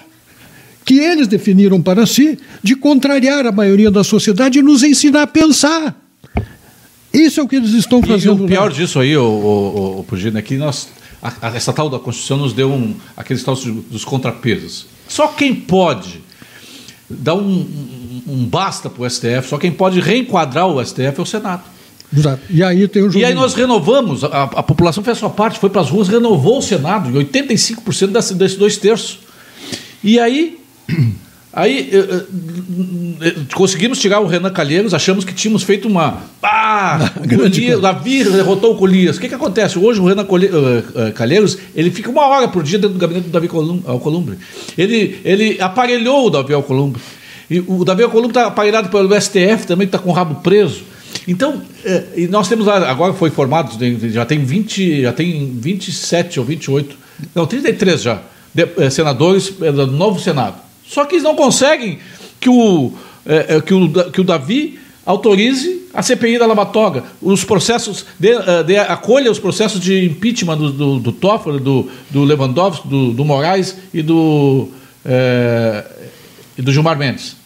que 0.83 0.97
eles 0.97 1.27
definiram 1.27 1.81
para 1.81 2.05
si 2.07 2.39
de 2.63 2.75
contrariar 2.75 3.45
a 3.45 3.51
maioria 3.51 3.91
da 3.91 4.03
sociedade 4.03 4.59
e 4.59 4.61
nos 4.63 4.81
ensinar 4.83 5.23
a 5.23 5.27
pensar. 5.27 5.95
Isso 7.13 7.39
é 7.39 7.43
o 7.43 7.47
que 7.47 7.57
eles 7.57 7.71
estão 7.71 8.01
fazendo. 8.01 8.41
E 8.41 8.45
o 8.45 8.47
pior 8.47 8.63
lá. 8.63 8.75
disso 8.75 8.99
aí, 8.99 9.15
o, 9.15 9.23
o, 9.23 9.99
o 9.99 10.03
Pugino, 10.03 10.37
é 10.37 10.41
que 10.41 10.55
nós, 10.55 10.89
a, 11.21 11.33
a, 11.41 11.55
essa 11.55 11.73
tal 11.73 11.89
da 11.89 11.99
Constituição 11.99 12.37
nos 12.37 12.53
deu 12.53 12.71
um, 12.71 12.95
aqueles 13.15 13.43
tal 13.43 13.55
dos 13.55 14.05
contrapesos. 14.05 14.87
Só 15.07 15.27
quem 15.27 15.53
pode 15.53 16.21
dar 17.09 17.35
um, 17.35 17.67
um, 18.31 18.45
basta 18.45 18.89
para 18.89 19.03
o 19.03 19.09
STF, 19.09 19.47
só 19.49 19.57
quem 19.57 19.71
pode 19.71 19.99
reenquadrar 19.99 20.67
o 20.67 20.83
STF 20.83 21.19
é 21.19 21.21
o 21.21 21.25
Senado. 21.25 21.63
Exato. 22.15 22.41
E 22.49 22.61
aí 22.63 22.87
tem 22.87 23.03
o 23.03 23.17
E 23.17 23.23
aí 23.23 23.33
nós 23.33 23.53
renovamos, 23.53 24.23
a, 24.23 24.43
a 24.43 24.63
população 24.63 25.03
fez 25.03 25.17
a 25.17 25.19
sua 25.19 25.29
parte, 25.29 25.59
foi 25.59 25.69
para 25.69 25.81
as 25.81 25.89
ruas, 25.89 26.07
renovou 26.07 26.59
o 26.59 26.61
Senado, 26.61 27.09
em 27.09 27.25
85% 27.25 28.07
desse, 28.07 28.33
desses 28.35 28.57
dois 28.57 28.77
terços. 28.77 29.19
E 30.03 30.19
aí 30.19 30.59
Aí 31.53 31.89
eh, 31.91 32.25
eh, 33.21 33.35
conseguimos 33.53 33.99
tirar 33.99 34.21
o 34.21 34.25
Renan 34.25 34.51
Calheiros, 34.51 34.93
achamos 34.93 35.25
que 35.25 35.33
tínhamos 35.33 35.63
feito 35.63 35.85
uma. 35.85 36.23
Ah, 36.41 37.11
Davi 37.81 38.23
derrotou 38.23 38.73
o 38.73 38.77
Colias. 38.77 39.17
O 39.17 39.19
que, 39.19 39.27
que 39.27 39.35
acontece? 39.35 39.77
Hoje 39.77 39.99
o 39.99 40.05
Renan 40.05 40.25
eh, 40.25 41.11
Calheiros 41.11 41.57
ele 41.75 41.91
fica 41.91 42.09
uma 42.09 42.25
hora 42.25 42.47
por 42.47 42.63
dia 42.63 42.79
dentro 42.79 42.93
do 42.93 42.99
gabinete 42.99 43.25
do 43.25 43.31
Davi 43.31 43.49
Alcolumbre. 43.85 44.37
Ele, 44.77 45.19
ele 45.25 45.61
aparelhou 45.61 46.27
o 46.27 46.29
Davi 46.29 46.53
Alcolumbre. 46.53 47.01
E 47.51 47.59
o 47.59 47.83
Davi 47.83 48.01
Alcolumbre 48.01 48.31
está 48.31 48.47
aparelhado 48.47 48.87
pelo 48.87 49.13
STF 49.19 49.67
também, 49.67 49.85
está 49.85 49.99
com 49.99 50.09
o 50.09 50.13
rabo 50.13 50.35
preso. 50.35 50.83
Então, 51.27 51.61
e 52.15 52.25
nós 52.27 52.47
temos 52.47 52.65
agora 52.65 53.11
foi 53.13 53.29
formado, 53.29 53.77
já 54.09 54.25
tem 54.25 54.39
20, 54.39 55.01
já 55.01 55.11
tem 55.11 55.51
27 55.53 56.39
ou 56.39 56.45
28, 56.45 56.95
não, 57.35 57.45
33 57.45 58.01
já, 58.01 58.21
de, 58.53 58.89
senadores 58.89 59.49
do 59.49 59.87
novo 59.87 60.17
Senado. 60.17 60.55
Só 60.87 61.03
que 61.03 61.15
eles 61.15 61.23
não 61.25 61.35
conseguem 61.35 61.99
que 62.39 62.49
o, 62.49 62.93
é, 63.25 63.57
é, 63.57 63.61
que 63.61 63.73
o, 63.73 64.11
que 64.11 64.21
o 64.21 64.23
Davi 64.23 64.79
autorize 65.05 65.89
a 65.93 66.01
CPI 66.01 66.39
da 66.39 66.45
Lavatoga, 66.45 67.03
os 67.21 67.43
processos, 67.43 68.05
de, 68.17 68.29
é, 68.29 68.63
de, 68.63 68.77
acolha 68.77 69.29
os 69.29 69.39
processos 69.39 69.81
de 69.81 70.05
impeachment 70.05 70.57
do, 70.57 70.71
do, 70.71 70.99
do 70.99 71.11
Toffoli, 71.11 71.59
do, 71.59 71.89
do 72.09 72.23
Lewandowski, 72.23 72.87
do, 72.87 73.11
do 73.11 73.25
Moraes 73.25 73.75
e 73.93 74.01
do, 74.01 74.69
é, 75.03 75.83
e 76.57 76.61
do 76.61 76.71
Gilmar 76.71 76.97
Mendes. 76.97 77.40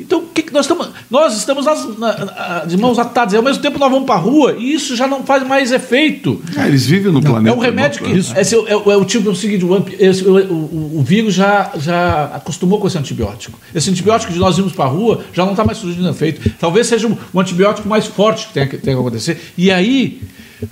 Então, 0.00 0.24
que 0.34 0.42
que 0.50 0.52
nós, 0.52 0.64
estamos, 0.64 0.88
nós 1.08 1.36
estamos 1.36 1.64
nas, 1.64 1.98
na, 1.98 2.64
de 2.64 2.76
mãos 2.76 2.98
atadas, 2.98 3.32
e 3.32 3.36
ao 3.36 3.42
mesmo 3.42 3.62
tempo 3.62 3.78
nós 3.78 3.90
vamos 3.90 4.04
para 4.04 4.16
a 4.16 4.18
rua 4.18 4.56
e 4.58 4.74
isso 4.74 4.96
já 4.96 5.06
não 5.06 5.22
faz 5.22 5.46
mais 5.46 5.70
efeito. 5.72 6.42
É, 6.56 6.66
eles 6.66 6.84
vivem 6.86 7.12
no 7.12 7.20
não, 7.20 7.30
planeta. 7.30 7.54
É 7.54 7.58
um 7.58 7.60
remédio 7.60 8.02
que. 8.02 8.10
Isso. 8.10 8.36
Esse 8.36 8.54
é, 8.54 8.58
é, 8.58 8.72
é, 8.72 8.76
o 8.76 9.04
tipo 9.04 9.28
é 9.28 9.32
o 9.32 9.36
seguinte: 9.36 9.64
o, 9.64 9.86
esse, 9.98 10.24
o, 10.24 10.36
o, 10.36 10.98
o, 10.98 11.02
vírus 11.02 11.34
já, 11.34 11.70
já 11.76 12.24
acostumou 12.34 12.80
com 12.80 12.86
esse 12.86 12.98
antibiótico. 12.98 13.58
Esse 13.74 13.90
antibiótico 13.90 14.32
de 14.32 14.38
nós 14.38 14.58
irmos 14.58 14.72
para 14.72 14.86
a 14.86 14.88
rua 14.88 15.24
já 15.32 15.44
não 15.44 15.52
está 15.52 15.64
mais 15.64 15.78
surgindo 15.78 16.08
efeito. 16.08 16.50
Talvez 16.58 16.88
seja 16.88 17.06
um, 17.06 17.16
um 17.32 17.40
antibiótico 17.40 17.88
mais 17.88 18.06
forte 18.06 18.48
que 18.48 18.54
tenha, 18.54 18.66
que 18.66 18.76
tenha 18.76 18.96
que 18.96 19.00
acontecer. 19.00 19.52
E 19.56 19.70
aí 19.70 20.20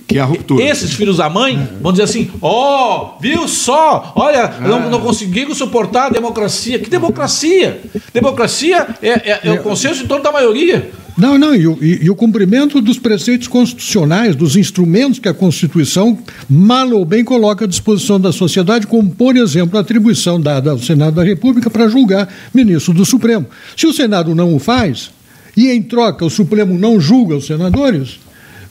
que 0.07 0.17
é 0.17 0.21
a 0.21 0.25
ruptura. 0.25 0.63
Esses 0.63 0.93
filhos 0.93 1.17
da 1.17 1.29
mãe 1.29 1.67
vão 1.81 1.91
dizer 1.91 2.03
assim: 2.03 2.29
ó, 2.41 3.15
oh, 3.17 3.21
viu 3.21 3.47
só? 3.47 4.13
Olha, 4.15 4.53
é. 4.59 4.67
não, 4.67 4.89
não 4.89 4.99
conseguiram 5.01 5.53
suportar 5.53 6.07
a 6.07 6.09
democracia. 6.09 6.79
Que 6.79 6.89
democracia? 6.89 7.81
Democracia 8.13 8.87
é, 9.01 9.09
é, 9.09 9.39
é 9.43 9.51
o 9.51 9.63
consenso 9.63 10.03
em 10.03 10.07
torno 10.07 10.23
da 10.23 10.31
maioria. 10.31 10.91
Não, 11.17 11.37
não, 11.37 11.53
e 11.53 11.67
o, 11.67 11.77
e, 11.81 12.05
e 12.05 12.09
o, 12.09 12.15
cumprimento 12.15 12.79
dos 12.79 12.97
preceitos 12.97 13.45
constitucionais, 13.47 14.37
dos 14.37 14.55
instrumentos 14.55 15.19
que 15.19 15.27
a 15.27 15.33
Constituição, 15.33 16.17
mal 16.49 16.89
ou 16.91 17.03
bem, 17.03 17.25
coloca 17.25 17.65
à 17.65 17.67
disposição 17.67 18.17
da 18.17 18.31
sociedade, 18.31 18.87
como, 18.87 19.09
por 19.09 19.35
exemplo, 19.35 19.77
a 19.77 19.81
atribuição 19.81 20.39
dada 20.39 20.71
ao 20.71 20.79
Senado 20.79 21.15
da 21.15 21.23
República 21.23 21.69
para 21.69 21.89
julgar 21.89 22.33
ministro 22.53 22.93
do 22.93 23.03
Supremo. 23.03 23.45
Se 23.75 23.85
o 23.85 23.91
Senado 23.91 24.33
não 24.33 24.55
o 24.55 24.59
faz, 24.59 25.11
e 25.57 25.69
em 25.69 25.81
troca 25.81 26.23
o 26.23 26.29
Supremo 26.29 26.79
não 26.79 27.01
julga 27.01 27.35
os 27.35 27.47
senadores, 27.47 28.17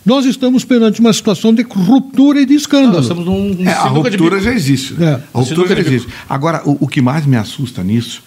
nós 0.05 0.25
estamos 0.25 0.65
perante 0.65 1.01
uma 1.01 1.13
situação 1.13 1.53
de 1.53 1.63
ruptura 1.63 2.41
e 2.41 2.47
de 2.47 2.55
escândalo. 2.55 2.95
Não, 2.95 3.01
estamos 3.01 3.27
num, 3.27 3.69
é, 3.69 3.73
a 3.73 3.85
ruptura 3.85 4.41
já 4.41 4.53
existe. 4.53 4.95
É. 5.03 5.21
A 5.35 5.39
ruptura 5.39 5.69
já 5.75 5.81
existe. 5.81 6.09
Agora, 6.29 6.63
o, 6.65 6.85
o, 6.85 6.89
que 6.89 7.01
mais 7.01 7.27
me 7.27 7.37
assusta 7.37 7.83
nisso 7.83 8.23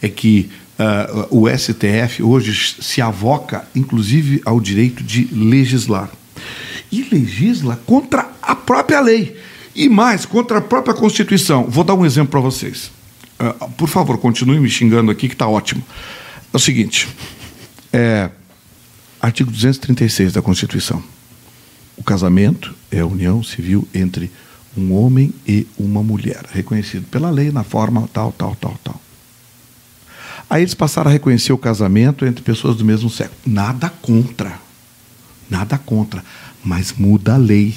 é 0.00 0.08
que 0.08 0.48
uh, 0.78 1.42
o 1.42 1.48
STF 1.48 2.22
hoje 2.22 2.76
se 2.80 3.02
avoca, 3.02 3.66
inclusive, 3.74 4.40
ao 4.44 4.60
direito 4.60 5.02
de 5.02 5.28
legislar. 5.32 6.10
E 6.90 7.06
legisla 7.10 7.78
contra 7.84 8.30
a 8.40 8.54
própria 8.54 9.00
lei. 9.00 9.36
E 9.74 9.88
mais, 9.88 10.24
contra 10.24 10.58
a 10.58 10.62
própria 10.62 10.94
Constituição. 10.94 11.64
Vou 11.68 11.84
dar 11.84 11.94
um 11.94 12.06
exemplo 12.06 12.30
para 12.30 12.40
vocês. 12.40 12.90
Uh, 13.38 13.70
por 13.72 13.88
favor, 13.88 14.16
continue 14.16 14.58
me 14.58 14.70
xingando 14.70 15.10
aqui, 15.10 15.28
que 15.28 15.34
está 15.34 15.46
ótimo. 15.46 15.82
É 16.50 16.56
o 16.56 16.60
seguinte: 16.60 17.08
é, 17.92 18.30
artigo 19.20 19.50
236 19.50 20.32
da 20.32 20.40
Constituição 20.40 21.02
o 21.96 22.02
casamento 22.02 22.74
é 22.90 23.00
a 23.00 23.06
união 23.06 23.42
civil 23.42 23.86
entre 23.94 24.30
um 24.76 24.92
homem 24.92 25.32
e 25.46 25.66
uma 25.78 26.02
mulher, 26.02 26.44
reconhecido 26.52 27.06
pela 27.10 27.30
lei 27.30 27.50
na 27.50 27.64
forma 27.64 28.08
tal, 28.12 28.32
tal, 28.32 28.54
tal, 28.60 28.76
tal. 28.84 29.00
Aí 30.48 30.62
eles 30.62 30.74
passaram 30.74 31.10
a 31.10 31.12
reconhecer 31.12 31.52
o 31.52 31.58
casamento 31.58 32.24
entre 32.24 32.42
pessoas 32.42 32.76
do 32.76 32.84
mesmo 32.84 33.10
sexo. 33.10 33.34
Nada 33.44 33.88
contra. 33.88 34.60
Nada 35.50 35.78
contra. 35.78 36.22
Mas 36.62 36.92
muda 36.92 37.34
a 37.34 37.36
lei. 37.36 37.74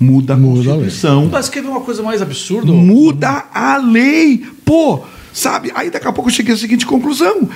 Muda 0.00 0.34
a 0.34 0.36
muda 0.36 0.72
Constituição. 0.72 1.18
A 1.18 1.20
lei. 1.20 1.30
Mas 1.30 1.48
quer 1.48 1.62
ver 1.62 1.68
uma 1.68 1.82
coisa 1.82 2.02
mais 2.02 2.20
absurda? 2.20 2.72
Muda 2.72 3.44
a 3.54 3.76
lei. 3.76 4.44
Pô, 4.64 5.04
sabe? 5.32 5.70
Aí 5.74 5.90
daqui 5.90 6.08
a 6.08 6.12
pouco 6.12 6.30
eu 6.30 6.34
cheguei 6.34 6.54
à 6.54 6.56
seguinte 6.56 6.84
conclusão. 6.84 7.48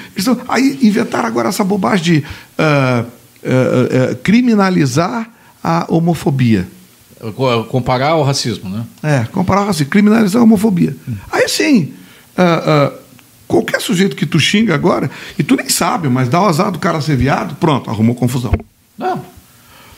Aí 0.46 0.78
inventaram 0.82 1.26
agora 1.26 1.48
essa 1.48 1.64
bobagem 1.64 2.04
de 2.04 2.18
uh, 2.18 3.02
uh, 3.02 4.12
uh, 4.12 4.16
criminalizar 4.22 5.35
a 5.66 5.84
homofobia. 5.88 6.68
Comparar 7.68 8.10
ao 8.10 8.22
racismo, 8.22 8.70
né? 8.70 8.84
É, 9.02 9.24
comparar 9.32 9.62
ao 9.62 9.66
racismo, 9.66 9.90
criminalizar 9.90 10.40
a 10.40 10.44
homofobia. 10.44 10.94
Hum. 11.08 11.14
Aí 11.32 11.48
sim, 11.48 11.92
uh, 12.38 12.92
uh, 12.92 12.98
qualquer 13.48 13.80
sujeito 13.80 14.14
que 14.14 14.24
tu 14.24 14.38
xinga 14.38 14.74
agora, 14.74 15.10
e 15.36 15.42
tu 15.42 15.56
nem 15.56 15.68
sabe, 15.68 16.08
mas 16.08 16.28
dá 16.28 16.40
o 16.40 16.46
azar 16.46 16.70
do 16.70 16.78
cara 16.78 17.00
ser 17.00 17.16
viado, 17.16 17.56
pronto, 17.56 17.90
arrumou 17.90 18.14
confusão. 18.14 18.52
Não. 18.96 19.24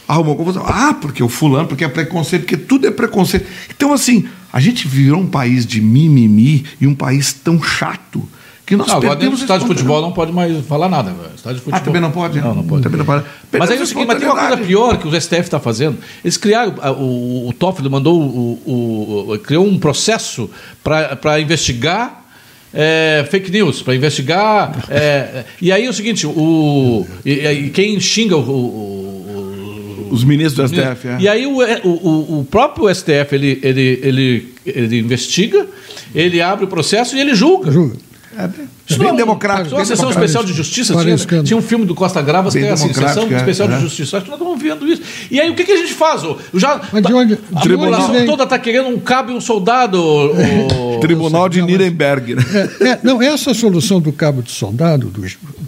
Arrumou 0.06 0.36
confusão. 0.36 0.64
Ah, 0.66 0.94
porque 0.94 1.22
o 1.22 1.28
fulano, 1.28 1.68
porque 1.68 1.84
é 1.84 1.88
preconceito, 1.88 2.42
porque 2.42 2.56
tudo 2.56 2.86
é 2.86 2.90
preconceito. 2.90 3.46
Então, 3.68 3.92
assim, 3.92 4.26
a 4.50 4.60
gente 4.60 4.88
virou 4.88 5.20
um 5.20 5.26
país 5.26 5.66
de 5.66 5.82
mimimi 5.82 6.64
e 6.80 6.86
um 6.86 6.94
país 6.94 7.34
tão 7.34 7.62
chato 7.62 8.26
que 8.68 8.76
nós 8.76 8.86
não, 8.86 8.96
agora 8.98 9.16
dentro 9.16 9.38
do 9.38 9.40
estádio 9.40 9.66
de 9.66 9.74
futebol 9.74 10.02
não 10.02 10.12
pode 10.12 10.30
mais 10.30 10.54
falar 10.66 10.90
nada. 10.90 11.10
Estádio 11.34 11.58
de 11.58 11.64
futebol. 11.64 11.80
Ah, 11.80 11.80
também 11.80 12.02
não 12.02 12.10
pode? 12.10 12.38
Não, 12.38 12.54
não 12.54 12.62
pode. 12.62 12.82
Também 12.82 12.98
não 12.98 13.06
pode. 13.06 13.24
Mas 13.50 13.70
aí 13.70 13.78
é 13.78 13.82
o 13.82 13.86
seguinte, 13.86 14.06
mas 14.06 14.18
tem 14.18 14.28
uma 14.28 14.36
coisa 14.36 14.56
pior 14.58 14.98
que 14.98 15.08
o 15.08 15.18
STF 15.18 15.40
está 15.40 15.58
fazendo. 15.58 15.96
Eles 16.22 16.36
criaram, 16.36 16.74
o, 17.00 17.48
o 17.48 17.52
Toffoli 17.54 17.88
mandou, 17.88 18.20
o, 18.20 19.32
o, 19.32 19.38
criou 19.38 19.66
um 19.66 19.78
processo 19.78 20.50
para 20.84 21.40
investigar 21.40 22.26
é, 22.74 23.26
fake 23.30 23.50
news, 23.50 23.80
para 23.80 23.94
investigar. 23.94 24.84
É, 24.90 25.44
e 25.62 25.72
aí 25.72 25.86
é 25.86 25.88
o 25.88 25.92
seguinte, 25.94 26.26
o, 26.26 27.06
e, 27.24 27.32
e 27.46 27.70
quem 27.70 27.98
xinga 27.98 28.36
o, 28.36 30.08
os 30.10 30.24
ministros 30.24 30.70
do 30.70 30.76
STF. 30.76 31.08
É. 31.08 31.16
E 31.20 31.26
aí 31.26 31.46
o, 31.46 31.56
o, 31.86 32.40
o 32.40 32.44
próprio 32.44 32.94
STF 32.94 33.32
ele, 33.32 33.58
ele, 33.62 34.00
ele, 34.02 34.54
ele 34.66 34.98
investiga, 34.98 35.66
ele 36.14 36.42
abre 36.42 36.66
o 36.66 36.68
processo 36.68 37.16
e 37.16 37.20
ele 37.20 37.34
julga. 37.34 37.72
Julga. 37.72 38.07
abre. 38.38 38.77
É 38.90 38.96
bem, 38.96 39.06
é 39.06 39.10
bem 39.10 39.16
democrático. 39.16 39.74
Uma 39.74 39.84
sessão 39.84 40.10
especial 40.10 40.44
de 40.44 40.52
justiça 40.52 40.94
tinha, 40.96 41.42
tinha, 41.42 41.56
um 41.56 41.62
filme 41.62 41.84
do 41.84 41.94
Costa 41.94 42.22
Gravas 42.22 42.54
bem 42.54 42.62
que 42.62 42.68
é 42.68 42.72
assim, 42.72 42.92
sessão 42.92 43.28
é, 43.30 43.36
especial 43.36 43.68
é. 43.70 43.76
de 43.76 43.82
justiça. 43.82 44.16
Acho 44.16 44.24
que 44.24 44.30
nós 44.30 44.40
estamos 44.40 44.62
vendo 44.62 44.86
isso. 44.86 45.02
E 45.30 45.40
aí 45.40 45.50
o 45.50 45.54
que, 45.54 45.64
que 45.64 45.72
a 45.72 45.76
gente 45.76 45.92
faz? 45.92 46.22
Já, 46.54 46.80
Mas 46.92 47.02
de 47.02 47.12
onde, 47.12 47.38
a 47.54 47.60
de 47.60 47.68
população 47.68 48.26
toda 48.26 48.44
está 48.44 48.58
querendo 48.58 48.88
um 48.88 48.98
cabo 48.98 49.30
e 49.30 49.34
um 49.34 49.40
soldado. 49.40 50.02
O, 50.02 50.88
Tribunal 51.00 51.48
de 51.48 51.62
Nuremberg. 51.62 52.34
Né? 52.34 52.44
É, 52.80 52.88
é, 52.88 53.00
não, 53.02 53.22
essa 53.22 53.54
solução 53.54 54.00
do 54.00 54.12
cabo 54.12 54.42
de 54.42 54.50
soldado, 54.50 55.08
do 55.08 55.24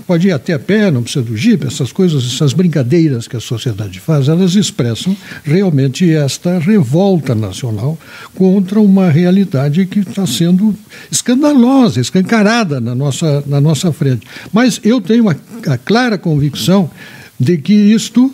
pode 0.06 0.28
ir 0.28 0.32
até 0.32 0.54
a 0.54 0.58
pé, 0.58 0.90
não 0.90 1.02
precisa 1.02 1.24
do 1.24 1.36
jipe, 1.36 1.66
essas 1.66 1.92
coisas, 1.92 2.24
essas 2.24 2.52
brincadeiras 2.52 3.28
que 3.28 3.36
a 3.36 3.40
sociedade 3.40 4.00
faz, 4.00 4.28
elas 4.28 4.56
expressam 4.56 5.16
realmente 5.44 6.12
esta 6.12 6.58
revolta 6.58 7.34
nacional 7.34 7.96
contra 8.34 8.80
uma 8.80 9.08
realidade 9.08 9.86
que 9.86 10.00
está 10.00 10.26
sendo 10.26 10.74
escandalosa, 11.10 12.00
escancarada 12.00 12.80
na 12.80 12.94
nossa, 12.94 13.09
na 13.46 13.60
nossa 13.60 13.92
frente. 13.92 14.26
Mas 14.52 14.80
eu 14.84 15.00
tenho 15.00 15.28
a, 15.28 15.36
a 15.66 15.78
clara 15.78 16.18
convicção 16.18 16.90
de 17.38 17.56
que 17.58 17.72
isto 17.72 18.32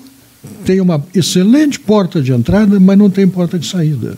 tem 0.64 0.80
uma 0.80 1.04
excelente 1.14 1.78
porta 1.78 2.20
de 2.22 2.32
entrada, 2.32 2.78
mas 2.78 2.98
não 2.98 3.10
tem 3.10 3.26
porta 3.26 3.58
de 3.58 3.66
saída 3.66 4.16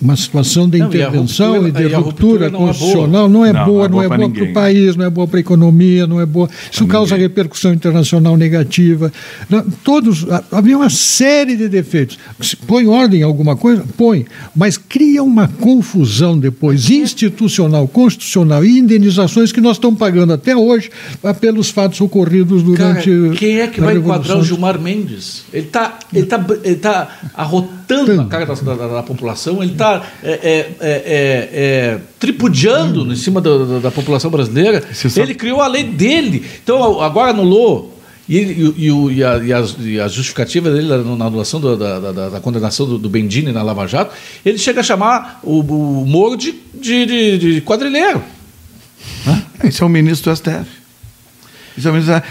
uma 0.00 0.16
situação 0.16 0.68
de 0.68 0.78
intervenção 0.78 1.54
não, 1.54 1.68
e, 1.68 1.70
ruptura, 1.70 1.84
e, 1.84 1.88
de 1.88 1.94
ruptura, 1.94 2.44
ruptura 2.46 2.50
constitucional 2.50 3.28
não 3.28 3.44
é 3.44 3.52
boa, 3.52 3.88
não 3.88 4.02
é 4.02 4.08
boa, 4.08 4.24
é 4.24 4.28
para 4.28 4.44
o 4.44 4.52
país, 4.52 4.96
não 4.96 5.04
é 5.04 5.10
boa 5.10 5.26
para 5.26 5.38
a 5.38 5.40
economia, 5.40 6.06
não 6.06 6.20
é 6.20 6.26
boa. 6.26 6.48
Isso 6.70 6.86
pra 6.86 6.94
causa 6.94 7.14
ninguém. 7.14 7.28
repercussão 7.28 7.72
internacional 7.72 8.36
negativa. 8.36 9.12
Todos 9.84 10.26
havia 10.50 10.76
uma 10.76 10.88
série 10.88 11.56
de 11.56 11.68
defeitos. 11.68 12.18
Põe 12.66 12.86
ordem 12.86 13.20
em 13.20 13.24
alguma 13.24 13.56
coisa, 13.56 13.84
põe, 13.96 14.24
mas 14.54 14.78
cria 14.78 15.22
uma 15.22 15.46
confusão 15.48 16.38
depois 16.38 16.90
institucional, 16.90 17.86
constitucional 17.86 18.64
e 18.64 18.78
indenizações 18.78 19.52
que 19.52 19.60
nós 19.60 19.76
estamos 19.76 19.98
pagando 19.98 20.32
até 20.32 20.56
hoje 20.56 20.90
ah, 21.22 21.34
pelos 21.34 21.70
fatos 21.70 22.00
ocorridos 22.00 22.62
durante. 22.62 23.10
Cara, 23.10 23.36
quem 23.36 23.60
é 23.60 23.66
que 23.66 23.80
vai 23.80 23.96
enquadrar 23.96 24.38
o 24.38 24.44
Gilmar 24.44 24.80
Mendes? 24.80 25.44
Ele 25.52 25.66
está 25.66 25.98
ele 26.12 26.26
tá, 26.26 26.44
ele 26.64 26.76
tá 26.76 27.08
arrotando 27.34 28.20
a 28.20 28.26
carga 28.26 28.54
da, 28.54 28.74
da, 28.74 28.86
da 28.88 29.02
população, 29.02 29.62
ele 29.62 29.72
está 29.72 29.89
é, 30.22 30.30
é, 30.30 30.70
é, 30.80 31.50
é, 31.52 31.98
tripudiando 32.18 33.04
hum. 33.04 33.12
em 33.12 33.16
cima 33.16 33.40
da, 33.40 33.90
população 33.90 34.30
brasileira. 34.30 34.82
Ele 35.16 35.34
criou 35.34 35.60
a 35.60 35.66
lei 35.66 35.84
dele. 35.84 36.44
Então, 36.62 37.00
agora 37.00 37.30
anulou. 37.30 37.98
E, 38.28 38.36
e, 38.36 38.86
e, 39.16 39.24
a, 39.24 39.38
e, 39.38 39.52
a, 39.52 39.66
e 39.80 40.00
a 40.00 40.06
justificativa 40.06 40.70
dele 40.70 40.86
na 40.86 41.26
anulação 41.26 41.60
da, 41.60 41.74
da, 41.74 42.28
da, 42.28 42.40
condenação 42.40 42.86
do, 42.86 42.96
do 42.96 43.08
Bendini 43.08 43.50
na 43.50 43.60
Lava 43.60 43.88
Jato, 43.88 44.14
ele 44.46 44.56
chega 44.56 44.80
a 44.80 44.84
chamar 44.84 45.40
o, 45.42 45.58
o 45.60 46.06
Moro 46.06 46.36
de, 46.36 46.54
de, 46.72 47.06
de, 47.06 47.38
de 47.38 47.60
quadrilheiro. 47.60 48.22
Esse 49.64 49.82
é 49.82 49.86
o 49.86 49.88
ministro 49.88 50.30
do 50.30 50.36
STF. 50.36 50.79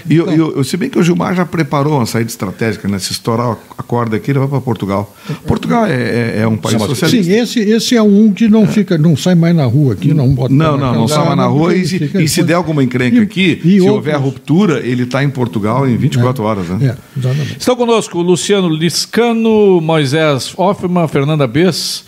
E 0.09 0.15
eu, 0.15 0.29
eu, 0.31 0.57
eu, 0.57 0.63
se 0.63 0.77
bem 0.77 0.89
que 0.89 0.97
o 0.99 1.03
Gilmar 1.03 1.35
já 1.35 1.45
preparou 1.45 1.97
uma 1.97 2.05
saída 2.05 2.29
estratégica, 2.29 2.87
né? 2.87 2.99
Se 2.99 3.11
estourar 3.11 3.57
a 3.77 3.83
corda 3.83 4.17
aqui, 4.17 4.31
ele 4.31 4.39
vai 4.39 4.47
para 4.47 4.61
Portugal. 4.61 5.15
Portugal 5.45 5.85
é, 5.85 5.93
é, 5.93 6.39
é 6.41 6.47
um 6.47 6.57
país 6.57 6.81
socialista. 6.81 7.31
Sim, 7.31 7.39
esse, 7.39 7.59
esse 7.59 7.95
é 7.95 8.01
um 8.01 8.31
que 8.31 8.47
não 8.47 8.67
fica, 8.67 8.97
não 8.97 9.15
sai 9.15 9.35
mais 9.35 9.55
na 9.55 9.65
rua 9.65 9.93
aqui, 9.93 10.13
não 10.13 10.33
bota. 10.33 10.53
Não, 10.53 10.77
não, 10.77 10.93
não 10.93 11.07
sai 11.07 11.25
mais 11.25 11.37
na 11.37 11.45
rua. 11.45 11.75
E, 11.75 11.85
se, 11.85 12.11
e 12.19 12.27
se 12.27 12.43
der 12.43 12.53
alguma 12.53 12.83
encrenca 12.83 13.17
e, 13.17 13.21
aqui, 13.21 13.61
e 13.63 13.71
se 13.71 13.81
outros... 13.81 13.95
houver 13.95 14.15
ruptura, 14.17 14.79
ele 14.79 15.03
está 15.03 15.23
em 15.23 15.29
Portugal 15.29 15.87
em 15.87 15.97
24 15.97 16.43
é, 16.43 16.47
horas. 16.47 16.67
Né? 16.69 16.95
É, 16.95 17.57
Estão 17.57 17.75
conosco 17.75 18.17
o 18.17 18.21
Luciano 18.21 18.69
Liscano, 18.69 19.81
Moisés 19.81 20.53
Hoffman, 20.57 21.07
Fernanda 21.07 21.47
Bess, 21.47 22.03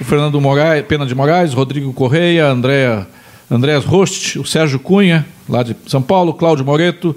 o 0.00 0.04
Fernando 0.04 0.40
Moraes, 0.40 0.84
Pena 0.86 1.06
de 1.06 1.14
Moraes, 1.14 1.54
Rodrigo 1.54 1.92
Correia, 1.92 2.48
Andréa. 2.48 3.06
Andréas 3.52 3.84
Rost, 3.84 4.38
o 4.38 4.46
Sérgio 4.46 4.78
Cunha, 4.78 5.26
lá 5.46 5.62
de 5.62 5.76
São 5.86 6.00
Paulo, 6.00 6.32
Cláudio 6.32 6.64
Moreto. 6.64 7.14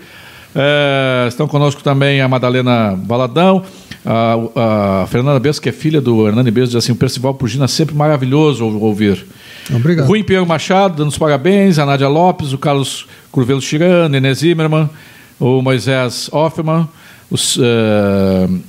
É, 0.54 1.28
estão 1.30 1.48
conosco 1.48 1.82
também 1.82 2.20
a 2.20 2.28
Madalena 2.28 2.94
Baladão, 2.94 3.64
a, 4.06 5.04
a 5.04 5.08
Fernanda 5.08 5.40
Bessa, 5.40 5.62
que 5.62 5.70
é 5.70 5.72
filha 5.72 6.02
do 6.02 6.28
Hernani 6.28 6.52
Bessa, 6.52 6.68
diz 6.68 6.76
assim: 6.76 6.92
o 6.92 6.96
Percival 6.96 7.34
Pugina 7.36 7.70
sempre 7.70 7.96
maravilhoso 7.96 8.66
ouvir. 8.66 9.26
Obrigado. 9.74 10.08
Rui 10.08 10.24
Pinheiro 10.24 10.46
Machado, 10.46 10.98
dando 10.98 11.08
os 11.08 11.18
parabéns, 11.18 11.80
a 11.80 11.86
Nádia 11.86 12.10
Lopes, 12.10 12.52
o 12.52 12.58
Carlos 12.58 13.08
Curvelo 13.32 13.62
Chirano, 13.62 14.10
Nenê 14.10 14.34
Zimmermann, 14.34 14.90
o 15.40 15.62
Moisés 15.62 16.30
Hoffman, 16.34 16.86
os, 17.32 17.56
uh, 17.56 17.62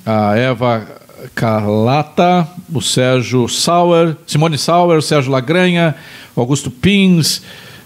a 0.07 0.37
Eva 0.37 0.87
Carlata, 1.35 2.47
o 2.73 2.81
Sérgio 2.81 3.49
Sauer, 3.49 4.17
Simone 4.25 4.57
Sauer, 4.57 4.99
o 4.99 5.03
Sérgio 5.03 5.33
Lagranha, 5.33 5.95
Augusto 6.41 6.71
Pins, 6.71 7.39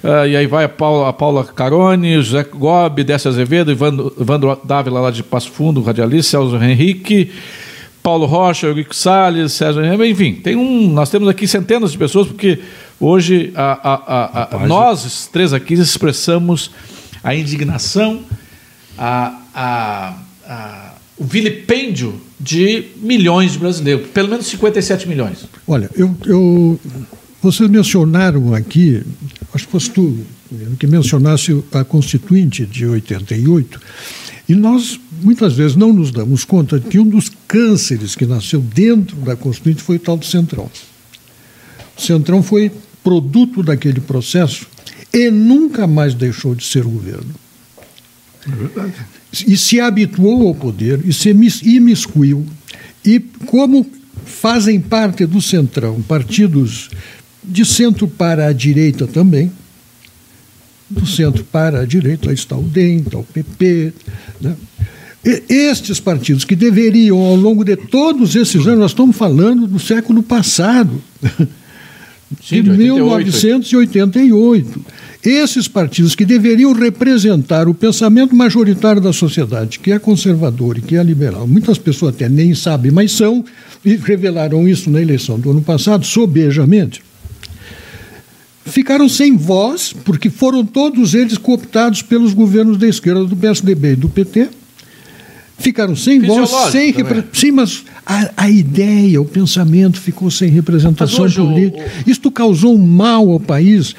uh, 0.03 0.27
e 0.29 0.37
aí 0.37 0.47
vai 0.47 0.65
a 0.65 0.69
Paula, 0.69 1.09
a 1.09 1.13
Paula 1.13 1.45
Carone, 1.45 2.21
José 2.23 2.45
Gobi, 2.45 3.05
Décio 3.05 3.31
Azevedo, 3.31 3.71
Ivandro, 3.71 4.13
Ivandro 4.19 4.61
Dávila 4.65 5.01
lá 5.01 5.11
de 5.11 5.23
Passo 5.23 5.51
Fundo, 5.51 5.83
radialista, 5.83 6.33
Celso 6.33 6.57
Henrique, 6.57 7.31
Paulo 8.03 8.27
Rocha, 8.27 8.67
Eurico 8.67 8.95
Salles, 8.95 9.53
Sérgio 9.53 10.05
enfim, 10.05 10.35
tem 10.35 10.57
um, 10.57 10.89
nós 10.91 11.11
temos 11.11 11.29
aqui 11.29 11.47
centenas 11.47 11.93
de 11.93 11.99
pessoas, 11.99 12.27
porque 12.27 12.59
hoje 12.99 13.53
a, 13.55 13.73
a, 13.83 14.57
a, 14.57 14.67
nós 14.67 15.29
três 15.31 15.53
aqui 15.53 15.75
expressamos 15.75 16.71
a 17.23 17.35
indignação, 17.35 18.23
o 21.19 21.25
vilipêndio 21.25 22.19
de 22.39 22.87
milhões 22.97 23.53
de 23.53 23.59
brasileiros, 23.59 24.09
pelo 24.09 24.29
menos 24.29 24.47
57 24.47 25.07
milhões. 25.07 25.45
Olha, 25.69 25.91
eu, 25.95 26.17
eu 26.25 26.81
vocês 27.43 27.69
mencionaram 27.71 28.55
aqui, 28.55 29.03
acho 29.53 29.67
que 29.67 29.73
fosse 29.73 29.91
tu 29.91 30.19
que 30.79 30.87
mencionasse 30.87 31.63
a 31.73 31.85
Constituinte 31.85 32.67
de 32.67 32.85
88, 32.85 33.81
e 34.49 34.55
nós 34.55 34.99
muitas 35.23 35.55
vezes 35.55 35.77
não 35.77 35.93
nos 35.93 36.11
damos 36.11 36.45
conta 36.45 36.81
que 36.81 36.99
um 36.99 37.09
dos 37.09 37.31
cânceres 37.47 38.17
que 38.17 38.27
nasceu 38.27 38.61
dentro 38.61 39.17
da 39.19 39.37
Constituinte 39.37 39.83
foi 39.83 39.97
o 39.97 40.01
tal 40.01 40.17
do 40.17 40.27
Centrão. 40.27 40.69
O 41.97 42.01
Centrão 42.01 42.43
foi 42.43 42.73
produto 43.03 43.63
daquele 43.63 44.01
processo 44.01 44.67
e 45.13 45.31
nunca 45.31 45.87
mais 45.87 46.15
deixou 46.15 46.55
de 46.55 46.65
ser 46.65 46.83
governo. 46.83 47.35
É 48.47 48.51
verdade. 48.51 48.93
E 49.47 49.57
se 49.57 49.79
habituou 49.81 50.49
ao 50.49 50.55
poder 50.55 51.01
e 51.05 51.13
se 51.13 51.31
imiscuiu. 51.31 52.45
E 53.05 53.21
como 53.47 53.87
fazem 54.25 54.81
parte 54.81 55.27
do 55.27 55.41
Centrão 55.41 56.03
partidos 56.03 56.91
de 57.43 57.65
centro 57.65 58.07
para 58.07 58.47
a 58.47 58.53
direita 58.53 59.07
também. 59.07 59.51
Do 60.89 61.07
centro 61.07 61.45
para 61.45 61.81
a 61.81 61.87
direita, 61.87 62.27
lá 62.27 62.33
está 62.33 62.57
o 62.57 62.63
DEM, 62.63 62.99
está 62.99 63.19
o 63.19 63.25
PP. 63.25 63.93
Né? 64.41 64.57
E 65.25 65.43
estes 65.49 66.01
partidos 66.01 66.45
que 66.45 66.57
deveriam, 66.57 67.19
ao 67.19 67.37
longo 67.37 67.63
de 67.63 67.77
todos 67.77 68.35
esses 68.35 68.67
anos, 68.67 68.81
nós 68.81 68.91
estamos 68.91 69.17
falando 69.17 69.67
do 69.67 69.79
século 69.79 70.23
passado, 70.23 71.03
Sim, 72.43 72.63
de, 72.63 72.63
de 72.63 72.71
1988. 72.71 74.81
Esses 75.23 75.69
partidos 75.69 76.15
que 76.15 76.25
deveriam 76.25 76.73
representar 76.73 77.69
o 77.69 77.75
pensamento 77.75 78.35
majoritário 78.35 79.03
da 79.03 79.13
sociedade, 79.13 79.79
que 79.79 79.93
é 79.93 79.99
conservador 79.99 80.79
e 80.79 80.81
que 80.81 80.97
é 80.97 81.03
liberal, 81.03 81.47
muitas 81.47 81.77
pessoas 81.77 82.15
até 82.15 82.29
nem 82.29 82.55
sabem, 82.55 82.91
mas 82.91 83.13
são, 83.13 83.45
e 83.85 83.97
revelaram 83.97 84.67
isso 84.67 84.91
na 84.91 85.01
eleição 85.01 85.39
do 85.39 85.51
ano 85.51 85.61
passado, 85.61 86.07
sobejamente 86.07 87.03
ficaram 88.71 89.09
sem 89.09 89.37
voz, 89.37 89.93
porque 90.05 90.31
foram 90.31 90.65
todos 90.65 91.15
eles 91.15 91.37
cooptados 91.37 92.03
pelos 92.03 92.33
governos 92.33 92.79
da 92.79 92.89
esquerda, 92.89 93.25
do 93.25 93.37
PSDB 93.37 93.93
e 93.93 93.97
do 93.97 94.09
PT. 94.09 94.60
Ficaram 95.61 95.95
sem 95.95 96.21
voz, 96.21 96.51
sem. 96.73 96.95
Sim, 97.33 97.53
mas 97.53 97.85
a, 98.07 98.31
a, 98.45 98.51
ideia, 98.51 99.21
o 99.21 99.25
pensamento 99.25 100.01
ficou 100.01 100.31
sem 100.31 100.49
representação 100.49 101.31
política. 101.31 101.85
O... 102.07 102.11
Isto 102.11 102.31
causou 102.31 102.75
um 102.75 102.79
mal 102.79 103.31
ao 103.31 103.39
país, 103.39 103.95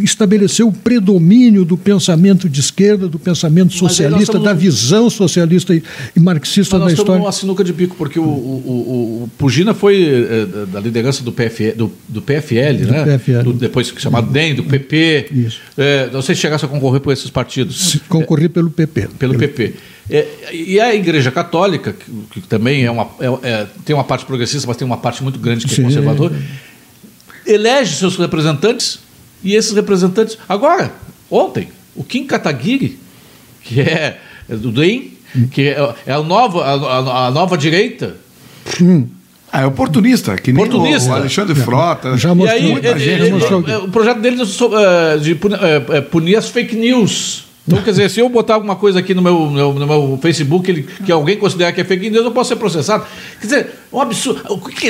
estabeleceu 0.00 0.68
o 0.68 0.72
predomínio 0.72 1.64
do 1.64 1.76
pensamento 1.76 2.48
de 2.48 2.60
esquerda, 2.60 3.08
do 3.08 3.18
pensamento 3.18 3.74
socialista, 3.74 4.38
da 4.38 4.54
visão 4.54 5.10
socialista 5.10 5.74
e, 5.74 5.82
marxista 6.18 6.78
da 6.78 6.90
história. 6.90 7.18
Nós 7.18 7.26
uma 7.26 7.32
sinuca 7.32 7.62
de 7.62 7.72
bico, 7.72 7.94
porque 7.96 8.18
o, 8.18 8.24
o, 8.24 9.22
o 9.24 9.30
Pugina 9.36 9.74
foi 9.74 10.02
é, 10.02 10.66
da 10.66 10.80
liderança 10.80 11.22
do, 11.22 11.30
PF, 11.30 11.72
do, 11.72 11.92
do 12.08 12.22
PFL, 12.22 12.84
do 12.84 12.90
né? 12.90 13.18
PFL. 13.18 13.42
Do, 13.42 13.52
depois 13.52 13.92
chamado 13.98 14.30
DEM, 14.30 14.54
do 14.54 14.64
PP. 14.64 15.28
Isso. 15.30 15.60
É, 15.76 16.08
não 16.12 16.22
sei 16.22 16.34
se 16.34 16.40
chegasse 16.40 16.64
a 16.64 16.68
concorrer 16.68 17.00
por 17.00 17.12
esses 17.12 17.30
partidos. 17.30 17.98
Concorrer 18.08 18.48
pelo 18.48 18.70
PP. 18.70 19.00
Pelo, 19.02 19.14
pelo 19.14 19.38
PP. 19.38 19.74
É, 20.08 20.54
e 20.54 20.78
a 20.78 20.94
Igreja 20.94 21.30
Católica, 21.30 21.92
que, 21.92 22.40
que 22.40 22.46
também 22.46 22.84
é 22.84 22.90
uma, 22.90 23.08
é, 23.18 23.50
é, 23.50 23.66
tem 23.84 23.94
uma 23.94 24.04
parte 24.04 24.24
progressista, 24.24 24.66
mas 24.66 24.76
tem 24.76 24.86
uma 24.86 24.96
parte 24.96 25.22
muito 25.22 25.38
grande 25.38 25.66
que 25.66 25.72
é 25.72 25.76
Sim. 25.76 25.82
conservadora, 25.82 26.34
elege 27.44 27.96
seus 27.96 28.16
representantes 28.16 29.00
e 29.42 29.54
esses 29.54 29.72
representantes. 29.72 30.38
Agora, 30.48 30.92
ontem, 31.30 31.68
o 31.94 32.04
Kim 32.04 32.24
Kataguiri, 32.24 32.98
que 33.62 33.80
é, 33.80 34.20
é 34.48 34.56
do 34.56 34.70
DEM, 34.70 35.12
que 35.50 35.68
é, 35.68 35.94
é 36.06 36.12
a, 36.12 36.22
nova, 36.22 36.64
a, 36.64 37.26
a 37.26 37.30
nova 37.30 37.58
direita. 37.58 38.16
Hum. 38.80 39.08
Ah, 39.52 39.62
é 39.62 39.66
oportunista, 39.66 40.36
que 40.36 40.52
nem 40.52 40.64
oportunista. 40.64 41.10
o 41.10 41.14
Alexandre 41.14 41.54
Frota. 41.54 42.16
Já 42.16 42.34
mostrou, 42.34 42.60
e 42.60 42.64
aí, 42.64 42.72
ele, 42.72 42.88
ele, 42.88 43.24
ele, 43.26 43.76
o 43.76 43.88
projeto 43.88 44.20
dele 44.20 44.42
é 44.42 45.18
de 45.18 45.34
punir 46.10 46.36
as 46.36 46.48
fake 46.48 46.76
news. 46.76 47.45
Então, 47.66 47.82
quer 47.82 47.90
dizer, 47.90 48.08
se 48.10 48.20
eu 48.20 48.28
botar 48.28 48.54
alguma 48.54 48.76
coisa 48.76 49.00
aqui 49.00 49.12
no 49.12 49.20
meu, 49.20 49.50
no, 49.50 49.74
no 49.74 49.86
meu 49.86 50.18
Facebook 50.22 50.70
ele, 50.70 50.82
que 51.04 51.10
alguém 51.10 51.36
considera 51.36 51.72
que 51.72 51.80
é 51.80 51.84
fake 51.84 52.10
news, 52.10 52.24
eu 52.24 52.30
posso 52.30 52.50
ser 52.50 52.56
processado. 52.56 53.04
Quer 53.40 53.46
dizer, 53.46 53.70
um 53.92 54.00
absurdo. 54.00 54.42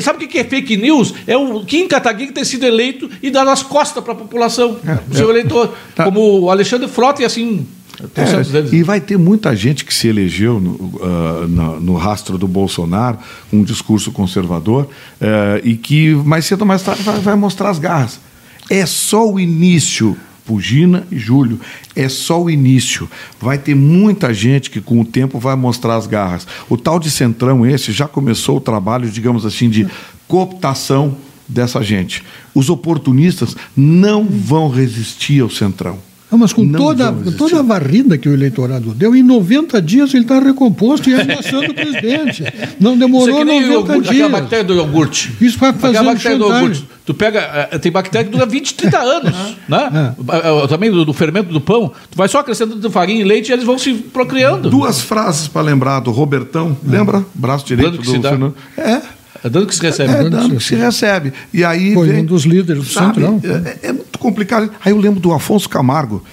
Sabe 0.02 0.24
o 0.24 0.28
que 0.28 0.38
é 0.38 0.44
fake 0.44 0.76
news? 0.76 1.14
É 1.26 1.36
o 1.36 1.64
Kim 1.64 1.88
Kataguiri 1.88 2.32
ter 2.32 2.44
sido 2.44 2.64
eleito 2.64 3.08
e 3.22 3.30
dar 3.30 3.48
as 3.48 3.62
costas 3.62 4.04
para 4.04 4.12
a 4.12 4.16
população, 4.16 4.76
é, 4.86 4.98
o 5.10 5.16
seu 5.16 5.28
é, 5.28 5.30
eleitor. 5.30 5.74
Tá. 5.94 6.04
Como 6.04 6.40
o 6.40 6.50
Alexandre 6.50 6.86
Frota 6.86 7.22
e 7.22 7.24
assim 7.24 7.66
É, 8.14 8.76
e 8.76 8.82
vai 8.82 9.00
ter 9.00 9.16
muita 9.16 9.56
gente 9.56 9.82
que 9.82 9.94
se 9.94 10.06
elegeu 10.06 10.60
no, 10.60 10.72
uh, 10.72 11.48
no, 11.48 11.80
no 11.80 11.96
rastro 11.96 12.36
do 12.36 12.46
Bolsonaro, 12.46 13.18
um 13.50 13.64
discurso 13.64 14.12
conservador, 14.12 14.84
uh, 14.84 15.64
e 15.64 15.76
que 15.76 16.14
mais 16.14 16.44
cedo 16.44 16.60
ou 16.60 16.66
mais 16.66 16.82
tarde 16.82 17.02
vai, 17.02 17.18
vai 17.20 17.34
mostrar 17.36 17.70
as 17.70 17.78
garras. 17.78 18.20
É 18.68 18.84
só 18.84 19.26
o 19.26 19.40
início 19.40 20.14
Pugina 20.46 21.06
e 21.10 21.18
Júlio. 21.18 21.60
É 21.94 22.08
só 22.08 22.40
o 22.40 22.48
início. 22.48 23.10
Vai 23.40 23.58
ter 23.58 23.74
muita 23.74 24.32
gente 24.32 24.70
que 24.70 24.80
com 24.80 25.00
o 25.00 25.04
tempo 25.04 25.38
vai 25.38 25.56
mostrar 25.56 25.96
as 25.96 26.06
garras. 26.06 26.46
O 26.68 26.76
tal 26.76 27.00
de 27.00 27.10
Centrão 27.10 27.66
esse 27.66 27.92
já 27.92 28.06
começou 28.06 28.56
o 28.56 28.60
trabalho, 28.60 29.10
digamos 29.10 29.44
assim, 29.44 29.68
de 29.68 29.86
cooptação 30.28 31.16
dessa 31.48 31.82
gente. 31.82 32.24
Os 32.54 32.70
oportunistas 32.70 33.56
não 33.76 34.24
vão 34.24 34.68
resistir 34.68 35.42
ao 35.42 35.50
Centrão. 35.50 35.98
Não, 36.30 36.38
mas 36.38 36.52
com 36.52 36.68
toda, 36.72 37.12
toda 37.38 37.60
a 37.60 37.62
varrida 37.62 38.18
que 38.18 38.28
o 38.28 38.34
eleitorado 38.34 38.92
deu, 38.92 39.14
em 39.14 39.22
90 39.22 39.80
dias 39.80 40.12
ele 40.12 40.24
está 40.24 40.40
recomposto 40.40 41.08
e 41.08 41.14
ameaçando 41.14 41.70
o 41.70 41.74
presidente. 41.74 42.44
Não 42.80 42.98
demorou 42.98 43.42
Isso 43.42 43.50
é 43.50 43.60
90 43.60 43.72
iogurte, 43.72 44.10
dias. 44.10 44.30
Bactéria 44.30 44.64
do 44.64 44.74
iogurte. 44.74 45.32
Isso 45.40 45.58
vai 45.58 45.72
fazer 45.72 46.02
bactéria 46.02 46.38
do 46.38 46.44
iogurte. 46.46 46.88
Tu 47.04 47.14
pega, 47.14 47.68
eh, 47.70 47.78
tem 47.78 47.92
bactéria 47.92 48.24
que 48.24 48.32
dura 48.32 48.44
20, 48.44 48.74
30 48.74 48.98
anos. 48.98 49.32
né? 49.68 50.14
É. 50.28 50.66
Também 50.66 50.90
do, 50.90 51.04
do, 51.04 51.12
fermento 51.12 51.52
do 51.52 51.60
pão. 51.60 51.92
Tu 52.10 52.16
vai 52.16 52.26
só 52.26 52.40
acrescentando 52.40 52.90
farinha 52.90 53.20
e 53.20 53.24
leite 53.24 53.50
e 53.50 53.52
eles 53.52 53.64
vão 53.64 53.78
se 53.78 53.94
procriando. 53.94 54.68
Duas 54.68 55.00
frases 55.00 55.46
para 55.46 55.62
lembrar 55.62 56.00
do 56.00 56.10
Robertão. 56.10 56.76
Lembra? 56.84 57.24
Braço 57.32 57.64
direito 57.64 57.98
do 57.98 58.04
Fernando. 58.04 58.54
É. 58.76 59.00
É 59.44 59.48
dano 59.48 59.66
que 59.66 59.74
se 59.74 59.82
recebe. 59.82 60.12
É, 60.12 60.20
é 60.20 60.30
dano 60.30 60.56
que 60.56 60.64
se 60.64 60.74
recebe. 60.74 61.32
E 61.52 61.64
aí 61.64 61.94
Foi 61.94 62.08
vem, 62.08 62.22
um 62.22 62.24
dos 62.24 62.44
líderes 62.44 62.84
do 62.84 62.90
sabe, 62.92 63.20
Centrão. 63.20 63.40
É, 63.44 63.88
é, 63.88 63.94
muito 64.16 64.18
complicado. 64.18 64.70
Aí 64.84 64.92
eu 64.92 64.98
lembro 64.98 65.20
do 65.20 65.32
Afonso 65.32 65.68
Camargo, 65.68 66.24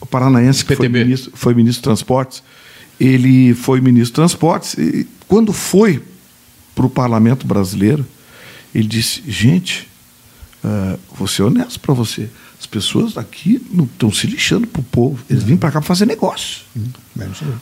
o 0.00 0.06
paranaense 0.06 0.64
que 0.64 0.74
foi 0.74 0.88
ministro, 0.88 1.32
foi 1.34 1.54
ministro 1.54 1.80
de 1.80 1.84
Transportes. 1.84 2.42
Ele 2.98 3.54
foi 3.54 3.80
ministro 3.80 4.06
de 4.06 4.12
Transportes 4.14 4.74
e 4.74 5.06
quando 5.28 5.52
foi 5.52 6.02
para 6.74 6.86
o 6.86 6.90
parlamento 6.90 7.46
brasileiro, 7.46 8.04
ele 8.74 8.88
disse: 8.88 9.22
gente, 9.26 9.88
uh, 10.64 10.98
vou 11.14 11.28
ser 11.28 11.42
honesto 11.42 11.78
para 11.80 11.94
você. 11.94 12.28
As 12.58 12.66
pessoas 12.66 13.16
aqui 13.16 13.64
não 13.70 13.84
estão 13.84 14.12
se 14.12 14.26
lixando 14.26 14.66
para 14.66 14.80
o 14.80 14.84
povo. 14.84 15.22
Eles 15.30 15.44
vêm 15.44 15.56
para 15.56 15.70
cá 15.70 15.80
para 15.80 15.86
fazer 15.86 16.06
negócio. 16.06 16.62
Hum, 16.76 16.86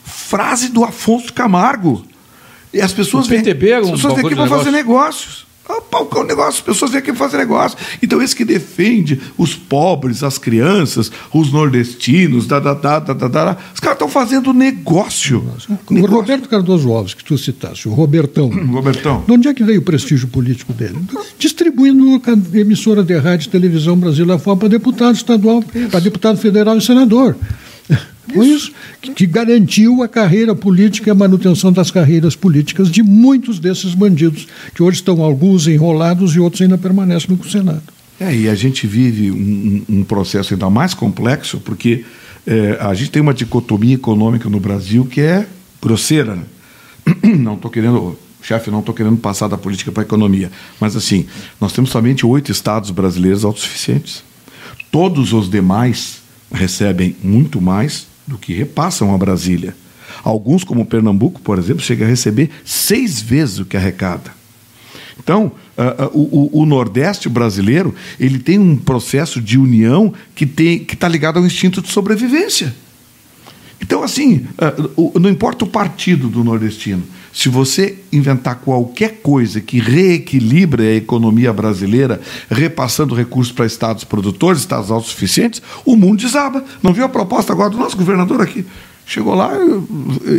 Frase 0.03 0.69
do 0.69 0.83
Afonso 0.83 1.31
Camargo. 1.31 2.03
E 2.73 2.81
as 2.81 2.91
pessoas 2.93 3.27
o 3.27 3.29
PTB 3.29 3.65
vêm, 3.65 3.75
é 3.75 3.77
as 3.77 3.91
pessoas 3.91 4.15
vêm 4.15 4.25
aqui 4.25 4.35
para 4.35 4.47
fazer 4.47 4.71
negócios. 4.71 5.46
Ah, 5.69 5.81
pau, 5.81 6.09
é 6.15 6.23
negócio, 6.23 6.59
as 6.59 6.61
pessoas 6.61 6.91
vêm 6.91 6.99
aqui 6.99 7.13
fazer 7.13 7.37
negócio. 7.37 7.77
Então, 8.01 8.21
esse 8.21 8.35
que 8.35 8.45
defende 8.45 9.19
os 9.37 9.53
pobres, 9.53 10.23
as 10.23 10.37
crianças, 10.37 11.11
os 11.33 11.51
nordestinos, 11.51 12.47
da, 12.47 12.59
da, 12.59 12.73
da, 12.73 12.99
da, 12.99 13.13
da, 13.13 13.27
da 13.27 13.57
os 13.73 13.79
caras 13.79 13.95
estão 13.95 14.07
fazendo 14.07 14.53
negócio. 14.53 15.39
O 15.89 15.93
negócio. 15.93 16.15
Roberto 16.15 16.49
Cardoso 16.49 16.91
Alves, 16.91 17.13
que 17.13 17.23
tu 17.23 17.37
citaste, 17.37 17.89
o 17.89 17.93
Robertão. 17.93 18.49
Robertão. 18.49 19.23
De 19.25 19.31
onde 19.33 19.47
é 19.47 19.53
que 19.53 19.63
veio 19.63 19.79
o 19.81 19.83
prestígio 19.83 20.27
político 20.27 20.73
dele? 20.73 20.97
Distribuindo 21.37 22.21
emissora 22.53 23.03
de 23.03 23.17
rádio 23.17 23.47
e 23.47 23.49
televisão 23.49 23.97
Brasil 23.97 24.31
afora 24.31 24.57
para 24.57 24.69
deputado 24.69 25.15
estadual, 25.15 25.63
para 25.91 25.99
deputado 25.99 26.37
federal 26.37 26.77
e 26.77 26.81
senador. 26.81 27.35
Foi 28.33 28.47
isso 28.47 28.71
que, 29.01 29.25
garantiu 29.25 30.03
a 30.03 30.07
carreira 30.07 30.53
política 30.53 31.09
e 31.09 31.11
a 31.11 31.15
manutenção 31.15 31.71
das 31.71 31.89
carreiras 31.89 32.35
políticas 32.35 32.91
de 32.91 33.01
muitos 33.01 33.59
desses 33.59 33.93
bandidos, 33.93 34.47
que 34.75 34.83
hoje 34.83 34.97
estão 34.97 35.21
alguns 35.21 35.67
enrolados 35.67 36.35
e 36.35 36.39
outros 36.39 36.61
ainda 36.61 36.77
permanecem 36.77 37.35
no 37.35 37.43
Senado. 37.49 37.83
É, 38.19 38.35
e 38.35 38.49
a 38.49 38.55
gente 38.55 38.87
vive 38.87 39.31
um, 39.31 39.83
um 39.87 40.03
processo 40.03 40.53
ainda 40.53 40.69
mais 40.69 40.93
complexo, 40.93 41.59
porque 41.59 42.03
é, 42.45 42.77
a 42.79 42.93
gente 42.93 43.11
tem 43.11 43.21
uma 43.21 43.33
dicotomia 43.33 43.95
econômica 43.95 44.49
no 44.49 44.59
Brasil 44.59 45.05
que 45.05 45.21
é 45.21 45.47
grosseira. 45.81 46.35
Né? 46.35 46.43
Não 47.37 47.53
estou 47.53 47.69
querendo, 47.71 48.17
chefe, 48.41 48.69
não 48.69 48.79
estou 48.79 48.93
querendo 48.93 49.17
passar 49.17 49.47
da 49.47 49.57
política 49.57 49.91
para 49.91 50.03
a 50.03 50.05
economia, 50.05 50.51
mas 50.79 50.95
assim, 50.95 51.25
nós 51.59 51.73
temos 51.73 51.89
somente 51.89 52.25
oito 52.25 52.51
estados 52.51 52.91
brasileiros 52.91 53.45
autossuficientes. 53.45 54.23
Todos 54.91 55.33
os 55.33 55.49
demais 55.49 56.21
recebem 56.51 57.15
muito 57.23 57.61
mais 57.61 58.07
do 58.27 58.37
que 58.37 58.53
repassam 58.53 59.13
a 59.15 59.17
Brasília. 59.17 59.75
Alguns, 60.23 60.63
como 60.63 60.85
Pernambuco, 60.85 61.39
por 61.41 61.57
exemplo, 61.57 61.81
chegam 61.81 62.05
a 62.05 62.09
receber 62.09 62.49
seis 62.65 63.21
vezes 63.21 63.59
o 63.59 63.65
que 63.65 63.77
arrecada. 63.77 64.35
Então, 65.19 65.51
uh, 65.77 66.05
uh, 66.05 66.51
o, 66.53 66.61
o, 66.61 66.65
Nordeste 66.65 67.27
brasileiro 67.27 67.93
ele 68.19 68.39
tem 68.39 68.59
um 68.59 68.75
processo 68.75 69.41
de 69.41 69.57
união 69.57 70.13
que 70.35 70.45
está 70.91 71.07
ligado 71.07 71.37
ao 71.37 71.45
instinto 71.45 71.81
de 71.81 71.89
sobrevivência. 71.89 72.73
Então, 73.81 74.03
assim, 74.03 74.45
uh, 74.95 75.19
não 75.19 75.29
importa 75.29 75.65
o 75.65 75.67
partido 75.67 76.29
do 76.29 76.43
nordestino, 76.43 77.03
se 77.37 77.49
você 77.49 77.99
inventar 78.11 78.55
qualquer 78.55 79.21
coisa 79.21 79.61
que 79.61 79.79
reequilibre 79.79 80.81
a 80.87 80.95
economia 80.95 81.53
brasileira, 81.53 82.19
repassando 82.49 83.13
recursos 83.13 83.53
para 83.53 83.67
estados 83.67 84.03
produtores, 84.03 84.61
estados 84.61 84.89
autossuficientes, 84.89 85.61
o 85.85 85.95
mundo 85.95 86.19
desaba. 86.19 86.65
Não 86.81 86.91
viu 86.91 87.05
a 87.05 87.09
proposta 87.09 87.53
agora 87.53 87.69
do 87.69 87.77
nosso 87.77 87.95
governador 87.95 88.41
aqui? 88.41 88.65
Chegou 89.05 89.35
lá 89.35 89.51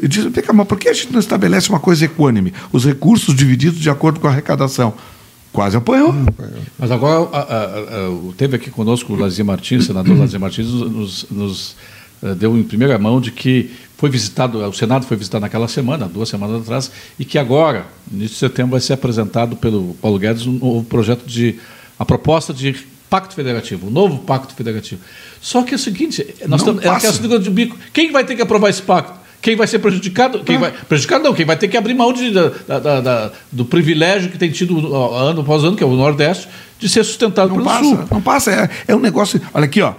e 0.03 0.09
disse: 0.09 0.29
Vem 0.29 0.43
cá, 0.43 0.53
mas 0.53 0.67
por 0.67 0.77
que 0.77 0.89
a 0.89 0.93
gente 0.93 1.13
não 1.13 1.21
estabelece 1.21 1.69
uma 1.69 1.79
coisa 1.79 2.05
equânime? 2.05 2.53
Os 2.73 2.85
recursos 2.85 3.33
divididos 3.33 3.79
de 3.79 3.89
acordo 3.89 4.19
com 4.19 4.27
a 4.27 4.31
arrecadação. 4.31 4.93
Quase 5.53 5.77
apoiou. 5.77 6.13
Mas 6.77 6.91
agora 6.91 7.29
a, 7.33 7.39
a, 7.39 7.65
a, 7.65 8.33
teve 8.37 8.57
aqui 8.57 8.71
conosco 8.71 9.13
o 9.13 9.17
Lazia 9.17 9.45
Martins, 9.45 9.87
senador 9.87 10.15
Lazia 10.19 10.41
Martins, 10.41 10.67
nos, 10.67 11.27
nos 11.31 11.77
uh, 12.21 12.35
deu 12.35 12.59
em 12.59 12.65
primeira 12.65 12.99
mão 12.99 13.21
de 13.21 13.31
que 13.31 13.71
foi 13.99 14.09
visitado, 14.09 14.61
o 14.61 14.73
Senado 14.73 15.05
foi 15.07 15.17
visitado 15.17 15.43
naquela 15.43 15.67
semana, 15.67 16.07
duas 16.07 16.29
semanas 16.29 16.63
atrás, 16.63 16.91
e 17.19 17.25
que 17.25 17.37
agora, 17.37 17.85
no 18.09 18.19
início 18.19 18.35
de 18.35 18.39
setembro, 18.39 18.71
vai 18.71 18.81
ser 18.81 18.93
apresentado 18.93 19.57
pelo 19.57 19.95
Paulo 20.01 20.19
Guedes 20.21 20.47
um 20.47 20.53
novo 20.53 20.85
projeto 20.85 21.27
de. 21.27 21.57
a 21.99 22.05
proposta 22.05 22.55
de 22.55 22.77
pacto 23.11 23.35
federativo, 23.35 23.89
um 23.89 23.91
novo 23.91 24.19
pacto 24.19 24.55
federativo. 24.55 25.01
Só 25.41 25.63
que 25.63 25.75
é 25.75 25.77
o 25.77 25.79
seguinte, 25.79 26.25
nós 26.47 26.61
estamos, 26.61 26.85
é 26.85 26.89
aquela 26.89 27.13
segunda 27.13 27.41
de 27.41 27.51
bico. 27.51 27.77
Quem 27.93 28.13
vai 28.13 28.25
ter 28.25 28.37
que 28.37 28.43
aprovar 28.43 28.71
esse 28.71 28.83
pacto? 28.83 29.19
Quem 29.43 29.57
vai 29.57 29.67
ser 29.67 29.81
prejudicado? 29.81 30.45
Quem 30.45 30.57
ah. 30.57 30.61
vai, 30.61 30.73
prejudicado 30.73 31.25
não, 31.25 31.35
quem 31.35 31.45
vai 31.45 31.57
ter 31.57 31.67
que 31.67 31.77
abrir 31.77 31.95
mão 31.95 32.13
de, 32.13 32.31
da, 32.31 32.79
da, 32.79 33.01
da, 33.01 33.33
do 33.51 33.65
privilégio 33.65 34.31
que 34.31 34.39
tem 34.39 34.51
tido 34.51 34.95
ano 34.95 35.41
após 35.41 35.65
ano, 35.65 35.77
que 35.77 35.83
é 35.83 35.87
o 35.87 35.97
Nordeste, 35.97 36.49
de 36.79 36.89
ser 36.89 37.03
sustentado 37.03 37.49
não 37.49 37.57
pelo 37.57 37.67
passa, 37.67 37.85
Sul. 37.85 38.05
Não 38.13 38.23
passa, 38.23 38.51
é, 38.53 38.71
é 38.87 38.95
um 38.95 39.01
negócio. 39.01 39.41
Olha 39.53 39.65
aqui, 39.65 39.83
ó. 39.83 39.95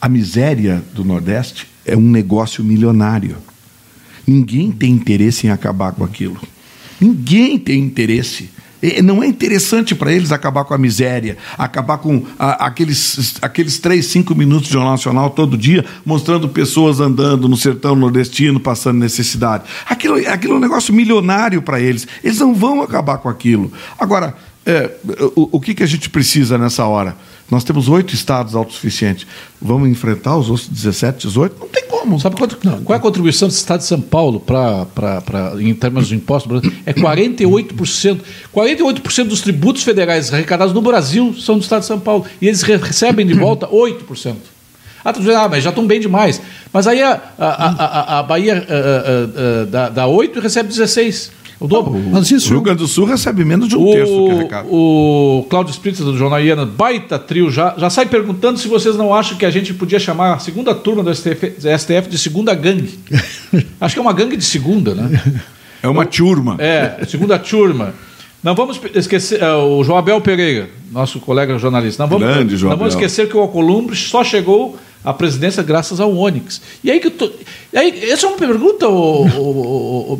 A 0.00 0.08
miséria 0.08 0.82
do 0.94 1.04
Nordeste 1.04 1.71
é 1.84 1.96
um 1.96 2.10
negócio 2.10 2.64
milionário. 2.64 3.36
Ninguém 4.26 4.70
tem 4.70 4.92
interesse 4.92 5.46
em 5.46 5.50
acabar 5.50 5.92
com 5.92 6.04
aquilo. 6.04 6.40
Ninguém 7.00 7.58
tem 7.58 7.80
interesse. 7.80 8.50
Não 9.04 9.22
é 9.22 9.26
interessante 9.28 9.94
para 9.94 10.12
eles 10.12 10.32
acabar 10.32 10.64
com 10.64 10.74
a 10.74 10.78
miséria, 10.78 11.38
acabar 11.56 11.98
com 11.98 12.24
a, 12.36 12.66
aqueles, 12.66 13.36
aqueles 13.40 13.78
três, 13.78 14.06
cinco 14.06 14.34
minutos 14.34 14.66
de 14.66 14.72
Jornal 14.72 14.92
Nacional 14.92 15.30
todo 15.30 15.56
dia, 15.56 15.84
mostrando 16.04 16.48
pessoas 16.48 16.98
andando 16.98 17.48
no 17.48 17.56
sertão 17.56 17.94
nordestino, 17.94 18.58
passando 18.58 18.98
necessidade. 18.98 19.64
Aquilo, 19.88 20.16
aquilo 20.28 20.54
é 20.54 20.56
um 20.56 20.60
negócio 20.60 20.92
milionário 20.92 21.62
para 21.62 21.80
eles. 21.80 22.08
Eles 22.24 22.38
não 22.38 22.54
vão 22.54 22.82
acabar 22.82 23.18
com 23.18 23.28
aquilo. 23.28 23.72
Agora, 23.96 24.34
é, 24.66 24.90
o, 25.36 25.56
o 25.56 25.60
que, 25.60 25.74
que 25.74 25.82
a 25.84 25.86
gente 25.86 26.10
precisa 26.10 26.58
nessa 26.58 26.84
hora? 26.84 27.16
Nós 27.52 27.64
temos 27.64 27.86
oito 27.86 28.14
estados 28.14 28.54
autossuficientes. 28.54 29.26
Vamos 29.60 29.86
enfrentar 29.90 30.38
os 30.38 30.48
outros 30.48 30.66
17, 30.68 31.26
18? 31.26 31.56
Não 31.60 31.68
tem 31.68 31.86
como. 31.86 32.18
Sabe 32.18 32.34
quanto, 32.34 32.56
qual 32.56 32.94
é 32.94 32.98
a 32.98 32.98
contribuição 32.98 33.46
do 33.46 33.50
estado 33.50 33.80
de 33.80 33.84
São 33.84 34.00
Paulo 34.00 34.40
pra, 34.40 34.86
pra, 34.86 35.20
pra, 35.20 35.52
em 35.60 35.74
termos 35.74 36.08
de 36.08 36.14
impostos? 36.14 36.62
É 36.86 36.94
48%. 36.94 38.20
48% 38.56 39.24
dos 39.24 39.42
tributos 39.42 39.82
federais 39.82 40.32
arrecadados 40.32 40.72
no 40.72 40.80
Brasil 40.80 41.34
são 41.38 41.58
do 41.58 41.62
estado 41.62 41.80
de 41.80 41.88
São 41.88 42.00
Paulo. 42.00 42.24
E 42.40 42.48
eles 42.48 42.62
recebem 42.62 43.26
de 43.26 43.34
volta 43.34 43.68
8%. 43.68 44.34
Ah, 45.04 45.12
tu 45.12 45.20
diz, 45.20 45.28
ah, 45.34 45.46
mas 45.46 45.62
já 45.62 45.68
estão 45.68 45.86
bem 45.86 46.00
demais. 46.00 46.40
Mas 46.72 46.86
aí 46.86 47.02
a, 47.02 47.20
a, 47.38 47.48
a, 47.48 48.18
a 48.20 48.22
Bahia 48.22 48.66
a, 48.66 49.66
dá, 49.66 49.88
dá 49.90 50.06
8 50.06 50.38
e 50.38 50.42
recebe 50.42 50.70
16. 50.70 51.41
O 51.62 51.68
dobro. 51.68 51.98
Mas 52.10 52.30
isso... 52.30 52.48
O 52.48 52.50
Rio 52.54 52.60
Grande 52.60 52.80
do 52.80 52.88
Sul 52.88 53.04
recebe 53.04 53.44
menos 53.44 53.68
de 53.68 53.76
um 53.76 53.88
o, 53.88 53.92
terço 53.92 54.12
do 54.12 54.24
que 54.26 54.30
arrecada. 54.32 54.68
O 54.68 55.46
Cláudio 55.48 55.72
Spritzer, 55.72 56.04
do 56.04 56.16
Jornal 56.16 56.40
Iana, 56.40 56.66
baita 56.66 57.18
trio, 57.18 57.50
já, 57.50 57.74
já 57.78 57.88
sai 57.88 58.06
perguntando 58.06 58.58
se 58.58 58.66
vocês 58.66 58.96
não 58.96 59.14
acham 59.14 59.38
que 59.38 59.46
a 59.46 59.50
gente 59.50 59.72
podia 59.72 60.00
chamar 60.00 60.34
a 60.34 60.38
segunda 60.38 60.74
turma 60.74 61.02
do 61.02 61.14
STF, 61.14 61.54
STF 61.78 62.08
de 62.08 62.18
segunda 62.18 62.54
gangue. 62.54 62.98
Acho 63.80 63.94
que 63.94 63.98
é 63.98 64.02
uma 64.02 64.12
gangue 64.12 64.36
de 64.36 64.44
segunda, 64.44 64.94
né? 64.94 65.22
É 65.82 65.88
uma 65.88 66.04
turma. 66.04 66.56
É, 66.58 67.04
segunda 67.06 67.38
turma. 67.38 67.94
Não 68.42 68.56
vamos 68.56 68.80
esquecer, 68.94 69.40
uh, 69.40 69.78
o 69.78 69.84
João 69.84 69.98
Abel 69.98 70.20
Pereira, 70.20 70.68
nosso 70.90 71.20
colega 71.20 71.56
jornalista. 71.58 72.02
Não 72.02 72.10
vamos, 72.10 72.26
Grande 72.26 72.56
João 72.56 72.70
não 72.70 72.76
vamos 72.76 72.94
esquecer 72.94 73.28
que 73.28 73.36
o 73.36 73.40
Alcolumbre 73.40 73.94
só 73.94 74.24
chegou 74.24 74.76
à 75.04 75.12
presidência 75.12 75.62
graças 75.62 76.00
ao 76.00 76.14
Onix. 76.16 76.60
E 76.82 76.90
aí 76.90 77.00
que 77.00 77.10
tô, 77.10 77.30
e 77.72 77.78
aí, 77.78 78.10
essa 78.10 78.26
é 78.26 78.28
uma 78.28 78.38
pergunta, 78.38 78.86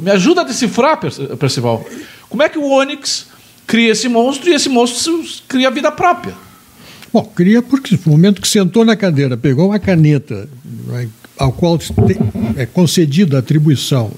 me 0.01 0.11
ajuda 0.11 0.41
a 0.41 0.45
decifrar, 0.45 0.99
Percival. 1.39 1.85
Como 2.29 2.43
é 2.43 2.49
que 2.49 2.59
o 2.59 2.71
Onix 2.71 3.27
cria 3.67 3.93
esse 3.93 4.09
monstro 4.09 4.51
e 4.51 4.55
esse 4.55 4.69
monstro 4.69 5.23
cria 5.49 5.71
vida 5.71 5.91
própria? 5.93 6.35
Bom, 7.13 7.25
cria 7.35 7.61
porque 7.61 7.99
no 8.07 8.13
momento 8.13 8.41
que 8.41 8.49
sentou 8.49 8.85
na 8.85 8.97
cadeira, 8.97 9.37
pegou 9.37 9.69
uma 9.69 9.79
caneta, 9.79 10.49
ao 11.39 11.53
qual 11.53 11.79
é 12.57 12.65
concedida 12.65 13.37
a 13.37 13.41
atribuição 13.41 14.11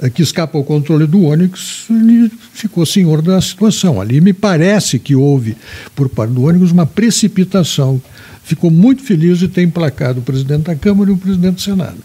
é, 0.00 0.10
que 0.10 0.22
escapa 0.22 0.58
ao 0.58 0.64
controle 0.64 1.06
do 1.06 1.24
Onyx, 1.26 1.84
ele 1.88 2.28
ficou 2.52 2.84
senhor 2.84 3.22
da 3.22 3.40
situação. 3.40 4.00
Ali 4.00 4.20
me 4.20 4.32
parece 4.32 4.98
que 4.98 5.14
houve, 5.14 5.56
por 5.94 6.08
parte 6.08 6.32
do 6.32 6.42
Onyx, 6.42 6.72
uma 6.72 6.84
precipitação. 6.84 8.02
Ficou 8.44 8.70
muito 8.70 9.02
feliz 9.02 9.38
de 9.38 9.48
ter 9.48 9.62
emplacado 9.62 10.20
o 10.20 10.22
presidente 10.22 10.62
da 10.62 10.74
Câmara 10.74 11.10
e 11.10 11.14
o 11.14 11.16
presidente 11.16 11.54
do 11.54 11.60
Senado 11.60 11.98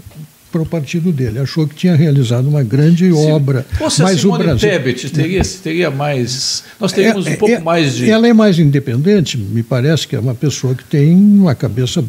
para 0.52 0.62
o 0.62 0.66
partido 0.66 1.12
dele. 1.12 1.40
Achou 1.40 1.68
que 1.68 1.76
tinha 1.76 1.96
realizado 1.96 2.48
uma 2.48 2.64
grande 2.64 3.12
Sim. 3.12 3.32
obra. 3.32 3.66
Você, 3.80 4.02
mas 4.02 4.20
Simone 4.20 4.44
o 4.44 4.46
Brasil 4.46 4.70
Tebet 4.70 5.10
teria, 5.12 5.42
teria 5.64 5.92
mais. 5.92 6.64
Nós 6.80 6.92
teríamos 6.92 7.28
é, 7.28 7.32
um 7.32 7.36
pouco 7.36 7.56
é, 7.56 7.60
mais 7.60 7.96
de. 7.96 8.10
Ela 8.10 8.28
é 8.28 8.34
mais 8.34 8.58
independente, 8.58 9.38
me 9.38 9.62
parece 9.62 10.08
que 10.08 10.16
é 10.16 10.20
uma 10.20 10.36
pessoa 10.36 10.74
que 10.74 10.84
tem 10.84 11.14
uma 11.14 11.54
cabeça. 11.54 12.04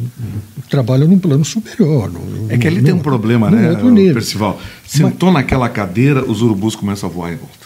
trabalha 0.69 1.05
num 1.05 1.19
plano 1.19 1.43
superior. 1.45 2.11
No, 2.11 2.51
é 2.51 2.57
que 2.57 2.67
ali 2.67 2.81
tem 2.81 2.93
um 2.93 2.99
problema, 2.99 3.49
né, 3.51 3.75
Percival? 4.13 4.59
Sentou 4.85 5.31
mas, 5.31 5.43
naquela 5.43 5.69
cadeira, 5.69 6.23
os 6.23 6.41
urubus 6.41 6.75
começam 6.75 7.09
a 7.09 7.11
voar 7.11 7.33
em 7.33 7.35
volta 7.35 7.58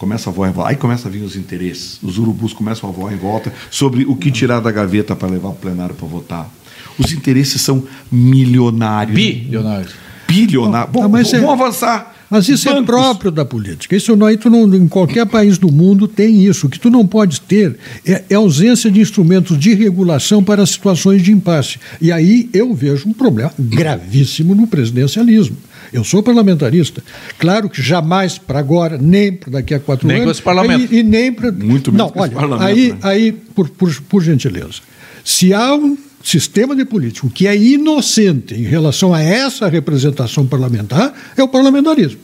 começa 0.00 0.30
a 0.30 0.32
voar 0.32 0.48
em 0.48 0.52
volta. 0.52 0.70
Aí 0.70 0.76
começa 0.76 1.08
a 1.08 1.10
vir 1.10 1.22
os 1.22 1.36
interesses. 1.36 1.98
Os 2.02 2.16
urubus 2.16 2.54
começam 2.54 2.88
a 2.88 2.92
voar 2.92 3.12
em 3.12 3.18
volta 3.18 3.52
sobre 3.70 4.06
o 4.06 4.16
que 4.16 4.30
tirar 4.30 4.58
da 4.58 4.72
gaveta 4.72 5.14
para 5.14 5.28
levar 5.28 5.50
o 5.50 5.54
plenário 5.54 5.94
para 5.94 6.08
votar. 6.08 6.50
Os 6.98 7.12
interesses 7.12 7.60
são 7.60 7.84
milionários. 8.10 9.14
Bilionários. 9.14 9.92
Bilionários. 10.26 10.90
Bom, 10.90 11.06
mas 11.06 11.30
vamos 11.30 11.48
é, 11.48 11.52
avançar. 11.52 12.16
Mas 12.30 12.48
isso 12.48 12.66
é 12.68 12.72
Bancos. 12.72 12.84
é 12.84 12.86
próprio 12.86 13.30
da 13.30 13.44
política. 13.44 13.94
Isso 13.94 14.16
não, 14.16 14.34
tu 14.38 14.48
não, 14.48 14.74
em 14.74 14.88
qualquer 14.88 15.26
país 15.26 15.58
do 15.58 15.70
mundo 15.70 16.08
tem 16.08 16.46
isso. 16.46 16.66
O 16.66 16.70
que 16.70 16.80
tu 16.80 16.88
não 16.88 17.06
pode 17.06 17.38
ter 17.42 17.76
é, 18.06 18.24
é 18.30 18.34
ausência 18.36 18.90
de 18.90 19.00
instrumentos 19.00 19.58
de 19.58 19.74
regulação 19.74 20.42
para 20.42 20.64
situações 20.64 21.22
de 21.22 21.30
impasse. 21.30 21.78
E 22.00 22.10
aí 22.10 22.48
eu 22.54 22.72
vejo 22.72 23.06
um 23.06 23.12
problema 23.12 23.52
gravíssimo 23.58 24.54
no 24.54 24.66
presidencialismo. 24.66 25.56
Eu 25.92 26.04
sou 26.04 26.22
parlamentarista. 26.22 27.02
Claro 27.38 27.68
que 27.68 27.82
jamais 27.82 28.38
para 28.38 28.58
agora, 28.58 28.96
nem 28.96 29.32
para 29.32 29.50
daqui 29.50 29.74
a 29.74 29.80
quatro 29.80 30.06
nem 30.06 30.18
anos. 30.18 30.26
Nem 30.26 30.26
com 30.26 30.30
esse 30.30 30.42
parlamento. 30.42 30.94
E, 30.94 30.98
e 30.98 31.02
nem 31.02 31.32
para. 31.32 31.50
Muito 31.50 31.90
Não, 31.90 32.12
olha, 32.14 32.32
aí, 32.60 32.92
né? 32.92 32.98
aí 33.02 33.32
por, 33.32 33.68
por, 33.70 34.00
por 34.02 34.22
gentileza. 34.22 34.80
Se 35.24 35.52
há 35.52 35.74
um 35.74 35.96
sistema 36.22 36.76
de 36.76 36.84
político 36.84 37.30
que 37.30 37.46
é 37.46 37.56
inocente 37.56 38.54
em 38.54 38.62
relação 38.62 39.14
a 39.14 39.20
essa 39.20 39.68
representação 39.68 40.46
parlamentar 40.46 41.12
é 41.36 41.42
o 41.42 41.48
parlamentarismo. 41.48 42.20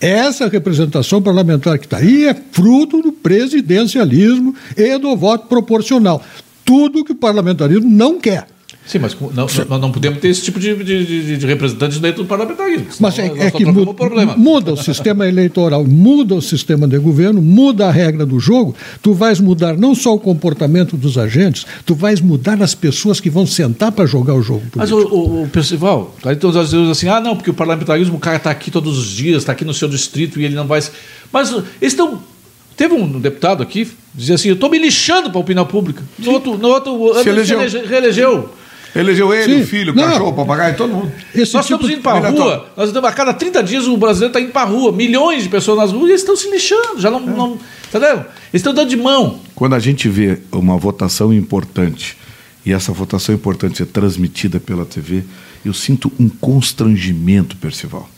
Essa 0.00 0.46
representação 0.46 1.20
parlamentar 1.20 1.78
que 1.78 1.86
está 1.86 1.98
aí 1.98 2.26
é 2.26 2.36
fruto 2.52 3.02
do 3.02 3.10
presidencialismo 3.10 4.54
e 4.76 4.96
do 4.98 5.16
voto 5.16 5.48
proporcional. 5.48 6.22
Tudo 6.64 7.04
que 7.04 7.12
o 7.12 7.16
parlamentarismo 7.16 7.90
não 7.90 8.20
quer. 8.20 8.46
Sim, 8.88 9.00
mas 9.00 9.14
não, 9.20 9.46
nós 9.68 9.80
não 9.82 9.92
podemos 9.92 10.18
ter 10.18 10.28
esse 10.28 10.40
tipo 10.40 10.58
de, 10.58 10.74
de, 10.82 11.36
de 11.36 11.46
representantes 11.46 11.98
dentro 11.98 12.22
do 12.22 12.26
parlamentarismo. 12.26 12.86
Mas 12.98 13.18
é, 13.18 13.26
é 13.26 13.50
que 13.50 13.66
muda, 13.66 14.34
muda, 14.34 14.72
o 14.72 14.76
sistema 14.82 15.28
eleitoral, 15.28 15.84
muda 15.84 16.34
o 16.34 16.40
sistema 16.40 16.88
de 16.88 16.98
governo, 16.98 17.42
muda 17.42 17.86
a 17.86 17.90
regra 17.90 18.24
do 18.24 18.40
jogo. 18.40 18.74
Tu 19.02 19.12
vais 19.12 19.40
mudar 19.40 19.76
não 19.76 19.94
só 19.94 20.14
o 20.14 20.18
comportamento 20.18 20.96
dos 20.96 21.18
agentes, 21.18 21.66
tu 21.84 21.94
vais 21.94 22.22
mudar 22.22 22.62
as 22.62 22.74
pessoas 22.74 23.20
que 23.20 23.28
vão 23.28 23.46
sentar 23.46 23.92
para 23.92 24.06
jogar 24.06 24.32
o 24.32 24.40
jogo 24.40 24.64
político. 24.70 24.78
Mas 24.78 24.90
o, 24.90 24.96
o, 24.96 25.42
o 25.42 25.48
Percival, 25.48 26.14
aí 26.24 26.34
todos 26.34 26.56
os 26.56 26.72
vezes 26.72 26.88
assim, 26.88 27.08
ah, 27.08 27.20
não, 27.20 27.36
porque 27.36 27.50
o 27.50 27.54
parlamentarismo, 27.54 28.16
o 28.16 28.18
cara 28.18 28.38
está 28.38 28.50
aqui 28.50 28.70
todos 28.70 28.96
os 28.96 29.10
dias, 29.10 29.42
está 29.42 29.52
aqui 29.52 29.66
no 29.66 29.74
seu 29.74 29.86
distrito 29.86 30.40
e 30.40 30.46
ele 30.46 30.54
não 30.54 30.66
vai. 30.66 30.82
Mas 31.30 31.50
eles 31.52 31.66
estão 31.82 32.22
Teve 32.78 32.94
um 32.94 33.18
deputado 33.18 33.60
aqui, 33.60 33.90
dizia 34.14 34.36
assim: 34.36 34.48
eu 34.50 34.54
estou 34.54 34.70
me 34.70 34.78
lixando 34.78 35.30
para 35.30 35.38
a 35.38 35.40
opinião 35.40 35.66
pública. 35.66 36.00
No 36.16 36.30
outro, 36.30 36.56
no 36.56 36.68
outro 36.68 37.12
ano, 37.12 37.28
ele 37.28 37.44
se 37.44 37.78
reelegeu. 37.80 38.48
Elegeu 38.94 39.32
ele, 39.34 39.54
Sim. 39.54 39.62
o 39.62 39.66
filho, 39.66 39.92
o 39.92 39.96
não. 39.96 40.04
cachorro, 40.04 40.30
o 40.30 40.34
papagaio, 40.34 40.76
todo 40.76 40.92
mundo. 40.92 41.12
Esse 41.34 41.54
nós 41.54 41.66
tipo 41.66 41.82
estamos 41.82 41.90
indo 41.90 42.02
para 42.02 42.26
a 42.26 42.30
rua, 42.30 42.70
nós 42.76 42.88
estamos, 42.88 43.08
a 43.08 43.12
cada 43.12 43.34
30 43.34 43.62
dias 43.62 43.86
o 43.86 43.96
brasileiro 43.96 44.30
está 44.30 44.40
indo 44.40 44.52
para 44.52 44.62
a 44.62 44.70
rua, 44.70 44.92
milhões 44.92 45.42
de 45.42 45.48
pessoas 45.48 45.78
nas 45.78 45.92
ruas 45.92 46.08
e 46.08 46.10
eles 46.12 46.20
estão 46.22 46.36
se 46.36 46.50
lixando, 46.50 46.98
já 47.00 47.10
não. 47.10 47.20
É. 47.20 47.26
não 47.26 47.58
entendeu? 47.88 48.16
Eles 48.16 48.26
estão 48.54 48.74
dando 48.74 48.88
de 48.88 48.96
mão. 48.96 49.40
Quando 49.54 49.74
a 49.74 49.78
gente 49.78 50.08
vê 50.08 50.38
uma 50.52 50.76
votação 50.76 51.32
importante 51.32 52.16
e 52.64 52.72
essa 52.72 52.92
votação 52.92 53.34
importante 53.34 53.82
é 53.82 53.86
transmitida 53.86 54.58
pela 54.58 54.84
TV, 54.84 55.22
eu 55.64 55.74
sinto 55.74 56.10
um 56.18 56.28
constrangimento, 56.28 57.56
Percival 57.56 58.08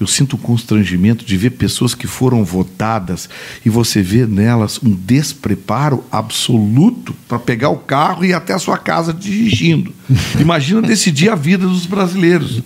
eu 0.00 0.06
sinto 0.06 0.36
constrangimento 0.36 1.24
de 1.24 1.36
ver 1.36 1.50
pessoas 1.50 1.94
que 1.94 2.06
foram 2.06 2.44
votadas 2.44 3.28
e 3.64 3.70
você 3.70 4.02
vê 4.02 4.26
nelas 4.26 4.78
um 4.82 4.90
despreparo 4.90 6.04
absoluto 6.10 7.14
para 7.26 7.38
pegar 7.38 7.70
o 7.70 7.78
carro 7.78 8.24
e 8.24 8.28
ir 8.28 8.34
até 8.34 8.52
a 8.52 8.58
sua 8.58 8.76
casa 8.76 9.12
dirigindo. 9.12 9.92
Imagina 10.38 10.82
decidir 10.82 11.30
a 11.30 11.34
vida 11.34 11.66
dos 11.66 11.86
brasileiros. 11.86 12.62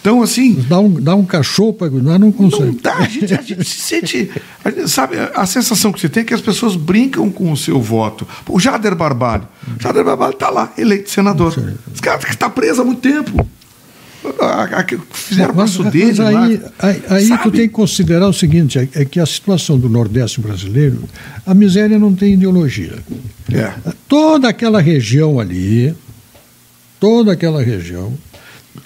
Então, 0.00 0.22
assim. 0.22 0.54
Dá 0.68 0.78
um, 0.78 0.92
dá 0.92 1.14
um 1.16 1.24
cachorro 1.24 1.72
para 1.72 1.90
cuidar, 1.90 2.18
não 2.18 2.30
consegue. 2.30 2.66
Não 2.66 2.74
dá, 2.74 2.94
a 2.98 3.08
gente, 3.08 3.34
a 3.34 3.42
gente 3.42 3.64
se 3.64 3.80
sente. 3.80 4.30
A 4.64 4.70
gente, 4.70 4.88
sabe, 4.88 5.16
a 5.34 5.44
sensação 5.44 5.92
que 5.92 6.00
você 6.00 6.08
tem 6.08 6.22
é 6.22 6.24
que 6.24 6.34
as 6.34 6.40
pessoas 6.40 6.76
brincam 6.76 7.28
com 7.30 7.50
o 7.50 7.56
seu 7.56 7.80
voto. 7.80 8.26
O 8.48 8.60
Jader 8.60 8.94
Barbalho. 8.94 9.48
O 9.76 9.82
Jader 9.82 10.04
Barbalho 10.04 10.34
está 10.34 10.50
lá, 10.50 10.72
eleito 10.78 11.10
senador. 11.10 11.52
Esse 11.92 12.00
cara 12.00 12.20
está 12.28 12.48
preso 12.48 12.82
há 12.82 12.84
muito 12.84 13.00
tempo 13.00 13.46
fizeram 15.10 15.54
mas, 15.54 15.76
passo 15.76 15.90
dele. 15.90 16.20
aí, 16.20 16.60
aí, 16.78 17.02
aí 17.08 17.38
tu 17.42 17.50
tem 17.50 17.62
que 17.62 17.74
considerar 17.74 18.28
o 18.28 18.32
seguinte: 18.32 18.78
é, 18.78 18.88
é, 18.94 19.04
que 19.04 19.20
a 19.20 19.26
situação 19.26 19.78
do 19.78 19.88
Nordeste 19.88 20.40
brasileiro, 20.40 21.02
a 21.46 21.54
miséria 21.54 21.98
não 21.98 22.14
tem 22.14 22.34
ideologia. 22.34 22.98
É. 23.52 23.72
Toda 24.08 24.48
aquela 24.48 24.80
região 24.80 25.38
ali, 25.38 25.94
toda 26.98 27.32
aquela 27.32 27.62
região, 27.62 28.12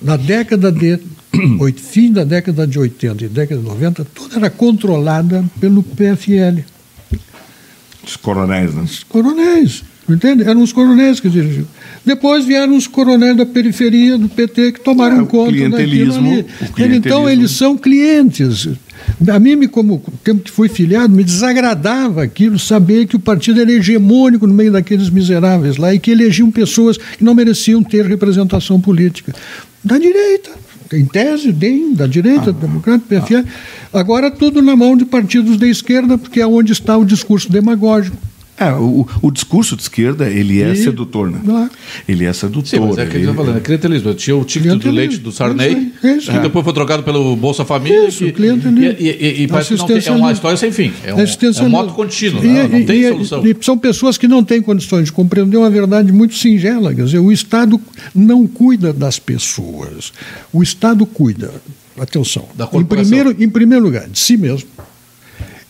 na 0.01 0.17
década 0.17 0.71
de. 0.71 0.99
fim 1.77 2.13
da 2.13 2.25
década 2.25 2.67
de 2.67 2.79
80 2.79 3.25
e 3.25 3.29
década 3.29 3.61
de 3.61 3.67
90, 3.67 4.05
toda 4.05 4.37
era 4.37 4.51
controlada 4.51 5.45
pelo 5.59 5.83
PFL. 5.83 6.63
Os 8.05 8.17
coronéis, 8.17 8.75
né? 8.75 8.83
Os 8.83 9.05
coronéis. 9.05 9.83
Entende? 10.15 10.43
Eram 10.43 10.63
os 10.63 10.73
coronéis 10.73 11.21
que 11.21 11.29
dirigiam. 11.29 11.67
Depois 12.05 12.45
vieram 12.45 12.77
os 12.77 12.87
coronéis 12.87 13.37
da 13.37 13.47
periferia 13.47 14.19
do 14.19 14.29
PT 14.29 14.73
que 14.73 14.81
tomaram 14.81 15.23
é, 15.23 15.27
conta 15.27 15.69
daquilo 15.69 16.15
ali. 16.15 16.47
Então, 16.97 17.29
eles 17.29 17.53
são 17.53 17.77
clientes. 17.77 18.69
A 19.29 19.39
mim, 19.39 19.67
como 19.69 20.03
tempo 20.23 20.43
que 20.43 20.51
fui 20.51 20.69
filiado, 20.69 21.15
me 21.15 21.25
desagradava 21.25 22.23
aquilo, 22.23 22.59
saber 22.59 23.07
que 23.07 23.17
o 23.17 23.21
partido 23.21 23.61
era 23.61 23.71
hegemônico 23.71 24.47
no 24.47 24.55
meio 24.55 24.73
daqueles 24.73 25.11
miseráveis 25.11 25.77
lá 25.77 25.95
e 25.95 25.99
que 25.99 26.11
elegiam 26.11 26.51
pessoas 26.51 26.97
que 26.97 27.25
não 27.25 27.35
mereciam 27.35 27.83
ter 27.83 28.05
representação 28.07 28.81
política. 28.81 29.35
Da 29.85 29.99
direita, 29.99 30.51
em 30.93 31.05
tese, 31.05 31.53
DEM, 31.53 31.95
da 31.95 32.07
direita, 32.07 32.51
ah, 32.51 32.53
democrata, 32.53 33.05
PFL. 33.09 33.45
Ah. 33.93 34.01
Agora 34.01 34.31
tudo 34.31 34.61
na 34.61 34.77
mão 34.77 34.97
de 34.97 35.05
partidos 35.05 35.57
da 35.57 35.67
esquerda, 35.67 36.19
porque 36.19 36.41
é 36.41 36.47
onde 36.47 36.73
está 36.73 36.97
o 36.97 37.05
discurso 37.05 37.51
demagógico. 37.51 38.17
É, 38.59 38.71
o, 38.75 39.09
o, 39.23 39.31
discurso 39.31 39.75
de 39.75 39.83
esquerda, 39.83 40.29
ele 40.29 40.63
é 40.63 40.73
e... 40.73 40.77
sedutor, 40.77 41.31
né? 41.31 41.41
Claro. 41.43 41.71
Ele 42.07 42.27
é 42.27 42.33
sedutor. 42.35 42.67
Sim, 42.67 42.81
mas 42.81 42.99
é 42.99 43.07
que 43.07 43.17
ele... 43.17 43.25
está 43.25 43.35
falando, 43.35 43.57
é 43.57 43.61
clientelismo. 43.61 44.15
Tinha 44.15 44.37
o 44.37 44.45
título 44.45 44.79
de 44.79 44.91
leite 44.91 45.17
do 45.17 45.33
Sarney, 45.33 45.93
isso, 45.97 46.07
isso. 46.07 46.31
que 46.31 46.37
é. 46.37 46.41
depois 46.41 46.63
foi 46.63 46.75
trocado 46.75 47.03
pelo 47.03 47.35
Bolsa 47.35 47.65
Família. 47.65 48.07
Isso, 48.07 48.25
que, 48.25 48.33
clientelismo. 48.33 48.97
E, 49.01 49.09
e, 49.09 49.43
e 49.43 49.49
parece 49.49 49.71
que 49.71 49.79
não 49.81 49.87
tem, 49.87 50.03
é 50.07 50.11
uma 50.11 50.33
história 50.33 50.57
sem 50.59 50.71
fim. 50.71 50.93
É 51.03 51.15
um, 51.15 51.19
é 51.19 51.63
um 51.63 51.69
moto 51.71 51.95
contínuo, 51.95 52.43
né? 52.43 52.69
não 52.69 52.85
tem 52.85 53.09
solução. 53.09 53.47
E 53.47 53.57
são 53.63 53.79
pessoas 53.79 54.19
que 54.19 54.29
não 54.29 54.45
têm 54.45 54.61
condições 54.61 55.07
de 55.07 55.13
compreender 55.13 55.57
uma 55.57 55.71
verdade 55.71 56.13
muito 56.13 56.35
singela. 56.35 56.95
Quer 56.95 57.07
dizer, 57.07 57.19
o 57.21 57.33
Estado 57.33 57.81
não 58.15 58.47
cuida 58.47 58.93
das 58.93 59.19
pessoas. 59.19 60.13
O 60.53 60.63
Estado 60.63 61.07
cuida, 61.07 61.51
atenção, 61.99 62.47
em 62.75 62.85
primeiro, 62.85 63.35
em 63.43 63.49
primeiro 63.49 63.83
lugar, 63.83 64.07
de 64.09 64.19
si 64.19 64.37
mesmo. 64.37 64.69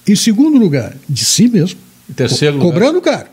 Em 0.06 0.16
segundo 0.16 0.58
lugar, 0.58 0.96
de 1.08 1.24
si 1.24 1.48
mesmo 1.48 1.78
em 2.12 2.14
terceiro 2.14 2.58
co 2.58 2.64
lugar. 2.66 2.74
Cobrando 2.74 3.00
caro. 3.00 3.28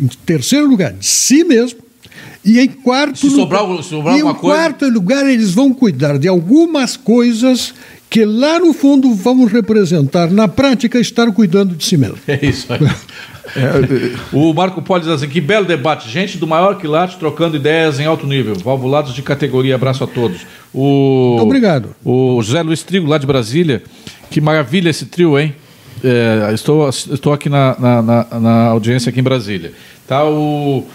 Em 0.00 0.06
terceiro 0.06 0.66
lugar, 0.66 0.92
de 0.94 1.06
si 1.06 1.44
mesmo. 1.44 1.78
E 2.42 2.58
em 2.58 2.68
quarto 2.68 3.18
se 3.18 3.30
sobrar, 3.30 3.66
lugar, 3.66 3.82
sobrar 3.82 4.16
e 4.16 4.20
em 4.20 4.34
quarto 4.34 4.88
lugar, 4.88 5.28
eles 5.28 5.52
vão 5.52 5.74
cuidar 5.74 6.18
de 6.18 6.26
algumas 6.26 6.96
coisas 6.96 7.74
que 8.08 8.24
lá 8.24 8.58
no 8.58 8.72
fundo 8.72 9.14
vão 9.14 9.44
representar, 9.44 10.30
na 10.30 10.48
prática, 10.48 10.98
estar 10.98 11.30
cuidando 11.32 11.76
de 11.76 11.84
si 11.84 11.96
mesmo. 11.98 12.16
É 12.26 12.44
isso 12.44 12.72
aí. 12.72 12.80
É, 13.56 13.60
é, 13.60 14.16
o 14.32 14.54
Marco 14.54 14.80
Polo 14.80 15.00
diz 15.00 15.08
assim: 15.10 15.28
que 15.28 15.40
belo 15.40 15.66
debate, 15.66 16.08
gente 16.08 16.38
do 16.38 16.46
maior 16.46 16.78
quilate 16.78 17.18
trocando 17.18 17.56
ideias 17.56 18.00
em 18.00 18.06
alto 18.06 18.26
nível, 18.26 18.54
valvulados 18.54 19.12
de 19.12 19.22
categoria, 19.22 19.74
abraço 19.74 20.04
a 20.04 20.06
todos. 20.06 20.40
O, 20.72 21.36
obrigado. 21.40 21.94
O 22.04 22.40
José 22.42 22.62
Luiz 22.62 22.82
Trigo, 22.82 23.08
lá 23.08 23.18
de 23.18 23.26
Brasília, 23.26 23.82
que 24.30 24.40
maravilha 24.40 24.88
esse 24.88 25.04
trio, 25.06 25.38
hein? 25.38 25.54
É, 26.02 26.52
estou, 26.54 26.88
estou 26.88 27.32
aqui 27.32 27.48
na, 27.48 27.76
na, 27.78 28.02
na, 28.02 28.40
na, 28.40 28.64
audiência 28.66 29.10
aqui 29.10 29.20
em 29.20 29.22
Brasília. 29.22 29.72
Tá 30.06 30.24
o, 30.24 30.86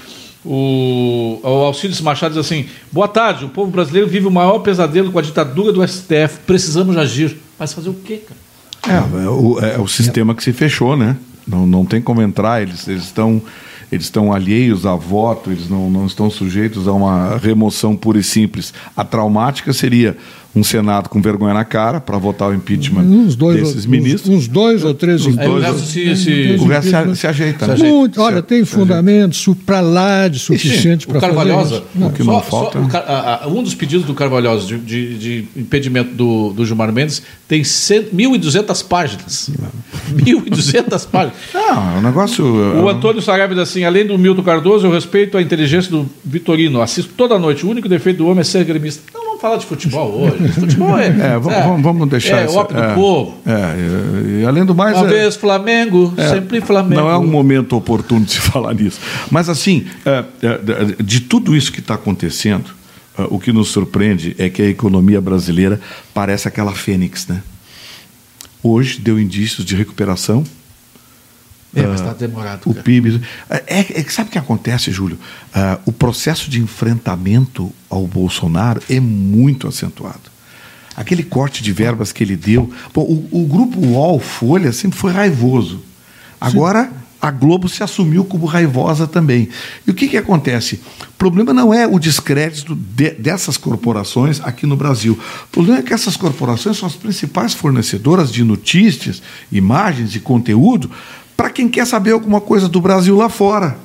o, 0.44 1.40
o 1.44 2.04
Machado 2.04 2.36
diz 2.36 2.46
assim: 2.46 2.68
Boa 2.92 3.08
tarde, 3.08 3.46
o 3.46 3.50
povo 3.50 3.72
brasileiro 3.72 4.08
vive 4.08 4.28
o 4.28 4.32
maior 4.32 4.60
pesadelo 4.60 5.12
com 5.12 5.20
a 5.20 5.22
ditadura 5.22 5.72
do 5.72 5.88
STF. 5.88 6.40
Precisamos 6.46 6.98
agir. 6.98 7.38
Mas 7.58 7.74
fazer 7.74 7.90
o 7.90 7.94
quê, 7.94 8.22
cara? 8.28 8.40
É, 8.88 9.24
é 9.24 9.30
o, 9.30 9.60
é 9.60 9.80
o 9.80 9.88
sistema 9.88 10.36
que 10.36 10.44
se 10.44 10.54
fechou, 10.54 10.96
né? 10.98 11.18
Não, 11.48 11.66
não 11.66 11.86
tem 11.86 12.02
como 12.02 12.22
entrar, 12.22 12.62
eles, 12.62 12.88
eles 12.88 13.04
estão 13.04 13.42
eles 13.92 14.06
estão 14.06 14.34
alheios 14.34 14.86
a 14.86 14.96
voto, 14.96 15.52
eles 15.52 15.70
não, 15.70 15.90
não 15.90 16.06
estão 16.06 16.30
sujeitos 16.30 16.88
a 16.88 16.92
uma 16.92 17.38
remoção 17.38 17.96
pura 17.96 18.20
e 18.20 18.24
simples. 18.24 18.74
A 18.96 19.04
traumática 19.04 19.72
seria 19.74 20.18
um 20.56 20.64
Senado 20.64 21.10
com 21.10 21.22
vergonha 21.22 21.54
na 21.54 21.66
cara 21.66 22.00
para 22.00 22.18
votar 22.18 22.50
o 22.50 22.54
impeachment 22.54 23.02
Uns 23.04 23.36
dois, 23.36 23.58
desses 23.60 23.76
uns, 23.80 23.86
ministros. 23.86 24.30
uns 24.34 24.48
dois 24.48 24.84
ou 24.86 24.94
três 24.94 25.26
o 25.26 25.32
dois- 25.36 25.64
resto 25.64 25.82
se, 25.86 26.16
se- 26.16 26.56
o 26.60 26.66
resto 26.66 26.90
se, 27.14 27.16
se 27.18 27.28
ajeita. 27.28 27.68
né? 27.68 27.76
Muito, 27.78 28.22
olha, 28.22 28.42
tem 28.42 28.64
fundamentos 28.64 29.46
para 29.66 29.82
lá 29.82 30.28
de 30.30 30.40
suficiente 30.40 31.06
para 31.08 31.20
fazer 31.20 31.34
Carvalhosa, 31.36 31.76
isso. 31.76 31.84
Não, 31.94 32.08
O 32.08 32.12
que 32.14 32.24
só- 32.24 32.32
não 32.32 32.40
só 32.44 32.72
falta- 32.72 32.98
a- 32.98 33.44
a- 33.44 33.48
um 33.48 33.62
dos 33.62 33.76
pedidos 33.76 34.06
do 34.06 34.14
Carvalhosa 34.14 34.66
de, 34.66 34.78
de- 34.78 35.18
de 35.18 35.48
impedimento 35.58 36.14
do, 36.16 36.54
do 36.54 36.66
Gilmar 36.66 36.92
Mendes 36.94 37.22
tem 37.48 37.64
100 37.64 38.06
1.200 38.14 38.82
páginas. 38.88 39.50
1.200 40.14 41.06
páginas. 41.06 41.36
Não, 41.54 41.96
é 41.96 41.98
um 41.98 42.02
negócio. 42.02 42.46
O 42.46 42.88
Antônio 42.90 43.22
Saraiva 43.22 43.54
diz 43.54 43.64
assim: 43.64 43.84
além 43.84 44.06
do 44.06 44.18
Milton 44.18 44.44
Cardoso, 44.44 44.86
eu 44.88 44.92
respeito 44.92 45.38
a 45.38 45.42
inteligência 45.42 45.92
do 45.92 46.06
Vitorino. 46.24 46.82
Assisto 46.82 47.12
toda 47.16 47.38
noite. 47.38 47.66
O 47.66 47.70
único 47.70 47.90
defeito 47.90 48.18
do 48.18 48.28
homem 48.28 48.42
é 48.42 48.44
ser 48.44 48.64
gremista. 48.64 49.02
Não 49.14 49.25
falar 49.46 49.58
de 49.58 49.66
futebol 49.66 50.22
hoje. 50.22 50.48
Futebol 50.54 50.98
é. 50.98 51.08
É, 51.08 51.38
vamos, 51.40 51.54
vamos- 51.64 51.82
vamos 51.82 52.10
deixar 52.10 52.38
É, 52.40 52.44
essa- 52.44 52.54
o 52.54 52.58
ópio 52.58 52.78
é, 52.78 52.88
do 52.90 52.96
povo. 52.96 53.38
É, 53.46 54.42
e, 54.42 54.46
além 54.46 54.66
do 54.66 54.74
mais. 54.76 54.98
Uma 54.98 55.06
é- 55.06 55.10
vez 55.10 55.36
Flamengo, 55.36 56.14
sempre 56.18 56.62
Flamengo. 56.62 57.02
Não 57.02 57.10
é 57.10 57.18
um 57.18 57.28
momento 57.28 57.76
oportuno 57.76 58.26
de 58.26 58.32
se 58.32 58.40
falar 58.52 58.74
nisso. 58.74 59.00
Mas, 59.30 59.48
assim, 59.50 59.86
é, 60.06 60.24
é, 60.42 61.04
de 61.04 61.20
tudo 61.22 61.56
isso 61.56 61.72
que 61.72 61.80
está 61.80 61.94
acontecendo, 61.94 62.66
é, 63.18 63.24
o 63.30 63.40
que 63.40 63.52
nos 63.52 63.70
surpreende 63.70 64.36
é 64.40 64.50
que 64.50 64.62
a 64.62 64.68
economia 64.68 65.22
brasileira 65.22 65.80
parece 66.14 66.48
aquela 66.48 66.74
fênix, 66.74 67.28
né? 67.28 67.42
Hoje 68.64 69.00
deu 69.00 69.20
indícios 69.20 69.66
de 69.66 69.76
recuperação. 69.76 70.44
É, 71.76 71.86
mas 71.86 72.00
está 72.00 72.14
demorado. 72.14 72.62
O. 72.66 72.74
PIB. 72.74 73.22
É, 73.50 74.00
é 74.00 74.04
sabe 74.10 74.30
o 74.30 74.32
que 74.32 74.38
acontece, 74.38 74.92
Júlio? 74.92 75.20
Ah, 75.54 75.78
o 75.86 75.92
processo 75.92 76.50
de 76.50 76.60
enfrentamento 76.62 77.72
ao 77.90 78.08
Bolsonaro 78.08 78.82
é 78.90 79.00
muito 79.00 79.68
acentuado. 79.68 80.34
Aquele 80.96 81.24
corte 81.24 81.62
de 81.62 81.74
verbas 81.74 82.14
que 82.14 82.24
ele 82.24 82.38
deu. 82.38 82.72
O, 82.96 83.42
o 83.44 83.46
grupo 83.46 83.80
UOL 83.80 84.20
Folha 84.20 84.72
sempre 84.72 84.98
foi 84.98 85.12
raivoso. 85.12 85.84
Agora 86.40 86.90
a 87.22 87.32
Globo 87.32 87.68
se 87.68 87.82
assumiu 87.82 88.24
como 88.24 88.46
raivosa 88.46 89.08
também. 89.08 89.50
E 89.88 89.90
o 89.90 89.94
que, 89.96 90.08
que 90.08 90.16
acontece? 90.18 90.80
O 91.10 91.14
problema 91.18 91.54
não 91.54 91.74
é 91.74 91.88
o 91.88 91.98
descrédito 91.98 92.76
de- 92.76 93.12
dessas 93.12 93.58
corporações 93.58 94.40
aqui 94.42 94.68
no 94.68 94.76
Brasil. 94.76 95.18
O 95.46 95.48
problema 95.48 95.80
é 95.80 95.82
que 95.82 95.94
essas 95.94 96.16
corporações 96.16 96.78
são 96.78 96.88
as 96.88 96.96
principais 96.96 97.54
fornecedoras 97.54 98.32
de 98.32 98.44
notícias, 98.44 99.24
imagens 99.52 100.16
e 100.16 100.20
conteúdo 100.20 100.92
para 101.36 101.50
quem 101.50 101.68
quer 101.68 101.86
saber 101.86 102.12
alguma 102.12 102.42
coisa 102.42 102.68
do 102.68 102.82
Brasil 102.82 103.16
lá 103.16 103.30
fora. 103.30 103.78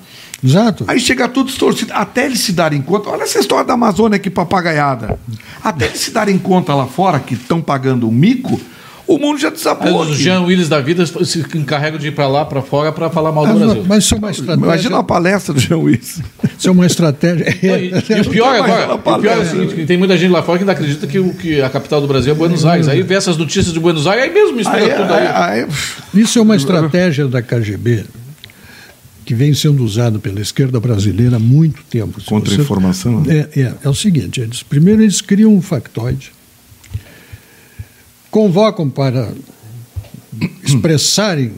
Exato. 0.42 0.84
Aí 0.88 0.98
chega 0.98 1.28
tudo 1.28 1.48
distorcido, 1.48 1.92
até 1.94 2.24
eles 2.24 2.40
se 2.40 2.52
darem 2.52 2.80
conta. 2.80 3.10
Olha 3.10 3.24
essa 3.24 3.38
história 3.38 3.64
da 3.64 3.74
Amazônia 3.74 4.16
aqui 4.16 4.30
papagaiada. 4.30 5.18
Até 5.62 5.86
eles 5.86 6.00
se 6.00 6.10
darem 6.10 6.38
conta 6.38 6.74
lá 6.74 6.86
fora 6.86 7.20
que 7.20 7.34
estão 7.34 7.60
pagando 7.60 8.08
um 8.08 8.12
mico, 8.12 8.58
o 9.14 9.18
mundo 9.18 9.38
já 9.38 9.50
desabou. 9.50 10.02
os. 10.02 10.16
Jean 10.18 10.42
Willis 10.42 10.68
da 10.68 10.80
vida 10.80 11.04
se 11.06 11.40
encarregam 11.54 11.98
de 11.98 12.08
ir 12.08 12.10
para 12.12 12.28
lá, 12.28 12.44
para 12.44 12.62
fora, 12.62 12.92
para 12.92 13.10
falar 13.10 13.32
mal 13.32 13.46
do 13.46 13.52
Mas, 13.54 13.62
Brasil. 13.62 13.84
mas 13.88 14.04
isso 14.04 14.14
é 14.14 14.18
uma 14.18 14.30
estratégia. 14.30 14.64
Imagina 14.64 14.98
a 14.98 15.02
palestra 15.02 15.54
do 15.54 15.60
Jean 15.60 15.78
Willis. 15.78 16.20
Isso 16.58 16.68
é 16.68 16.70
uma 16.70 16.86
estratégia. 16.86 17.46
E, 17.62 18.14
e 18.16 18.20
o 18.20 18.30
pior 18.30 18.54
agora, 18.54 18.94
o 18.94 18.98
pior 18.98 19.14
é 19.14 19.18
o 19.18 19.22
palestra. 19.22 19.44
seguinte, 19.46 19.74
que 19.74 19.86
tem 19.86 19.96
muita 19.96 20.16
gente 20.16 20.30
lá 20.30 20.42
fora 20.42 20.58
que 20.58 20.62
ainda 20.62 20.72
acredita 20.72 21.06
que, 21.06 21.18
o, 21.18 21.34
que 21.34 21.60
a 21.60 21.68
capital 21.68 22.00
do 22.00 22.06
Brasil 22.06 22.32
é 22.32 22.36
Buenos 22.36 22.64
Aires. 22.64 22.88
Aí 22.88 23.02
vê 23.02 23.14
essas 23.14 23.36
notícias 23.36 23.72
de 23.72 23.80
Buenos 23.80 24.06
Aires, 24.06 24.24
aí 24.24 24.32
mesmo 24.32 24.56
mistura 24.56 24.78
Aí, 24.78 24.90
tudo 24.90 25.12
aí. 25.12 25.26
aí- 25.26 25.66
Isso 26.14 26.38
é 26.38 26.42
uma 26.42 26.56
estratégia 26.56 27.26
da 27.26 27.42
KGB 27.42 28.04
que 29.24 29.34
vem 29.34 29.54
sendo 29.54 29.84
usada 29.84 30.18
pela 30.18 30.40
esquerda 30.40 30.80
brasileira 30.80 31.36
há 31.36 31.38
muito 31.38 31.82
tempo. 31.88 32.20
Se 32.20 32.26
Contra 32.26 32.52
a 32.52 32.56
você- 32.56 32.62
informação, 32.62 33.20
né? 33.20 33.46
É, 33.54 33.60
é, 33.60 33.74
é 33.84 33.88
o 33.88 33.94
seguinte: 33.94 34.40
eles, 34.40 34.62
primeiro 34.62 35.02
eles 35.02 35.20
criam 35.20 35.54
um 35.54 35.62
factoide, 35.62 36.32
convocam 38.30 38.88
para 38.88 39.32
expressarem 40.64 41.52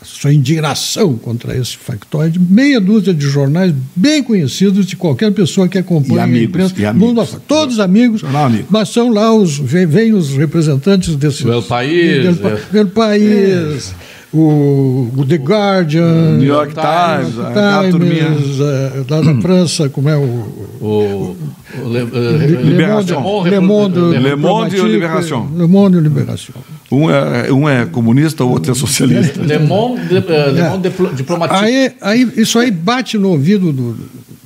a 0.00 0.04
sua 0.04 0.32
indignação 0.32 1.16
contra 1.16 1.56
esse 1.56 1.76
factoide, 1.76 2.38
meia 2.38 2.80
dúzia 2.80 3.14
de 3.14 3.26
jornais 3.26 3.74
bem 3.96 4.22
conhecidos 4.22 4.86
de 4.86 4.96
qualquer 4.96 5.32
pessoa 5.32 5.66
que 5.66 5.78
acompanha 5.78 6.16
E 6.16 6.20
a 6.20 6.24
amigos, 6.24 6.48
imprensa, 6.48 6.74
e 6.78 6.84
amigos. 6.86 7.08
mundo 7.08 7.20
afora. 7.22 7.42
todos 7.48 7.80
amigos, 7.80 8.20
Jornal 8.20 8.46
amigo. 8.46 8.66
mas 8.70 8.90
são 8.90 9.08
lá 9.10 9.32
os 9.34 9.58
vem, 9.58 9.86
vem 9.86 10.12
os 10.12 10.36
representantes 10.36 11.16
desses 11.16 11.44
O 11.44 11.52
El 11.52 11.62
País, 11.62 12.22
del, 12.22 12.48
é. 12.48 12.78
El 12.78 12.86
País, 12.88 13.94
o, 14.34 15.10
o 15.16 15.24
The 15.26 15.36
Guardian, 15.36 16.36
New 16.38 16.48
York 16.48 16.74
Times, 16.74 17.38
aquela 17.38 17.88
turminha. 17.90 18.24
Times, 18.30 18.60
eh, 18.60 19.04
lá 19.08 19.20
da 19.20 19.34
França, 19.40 19.88
como 19.88 20.08
é 20.08 20.16
o 20.16 20.20
O, 20.80 21.36
o 21.82 21.88
Le, 21.88 22.62
Libération. 22.62 23.42
Le 23.44 23.60
Monde, 23.60 24.00
Le 24.00 24.34
Monde 24.36 24.76
e 24.76 24.80
o 24.80 24.82
Diplomatique, 24.84 24.86
Libération. 24.92 25.48
Le 25.56 25.66
Monde 25.66 25.96
e 25.96 25.98
o 25.98 26.02
Libération. 26.02 26.54
Um 26.90 27.10
é, 27.10 27.52
um 27.52 27.68
é 27.68 27.86
comunista, 27.86 28.44
o 28.44 28.50
outro 28.50 28.72
é 28.72 28.74
socialista. 28.74 29.40
Le 29.42 29.58
Monde, 29.60 30.16
eh, 30.16 30.50
Le 30.52 30.62
Monde 30.68 30.88
Diplo- 30.88 31.12
Diplomatique. 31.14 31.64
Aí, 31.64 31.92
aí, 32.00 32.32
isso 32.36 32.58
aí 32.58 32.70
bate 32.70 33.16
no 33.16 33.30
ouvido 33.30 33.72
do. 33.72 33.96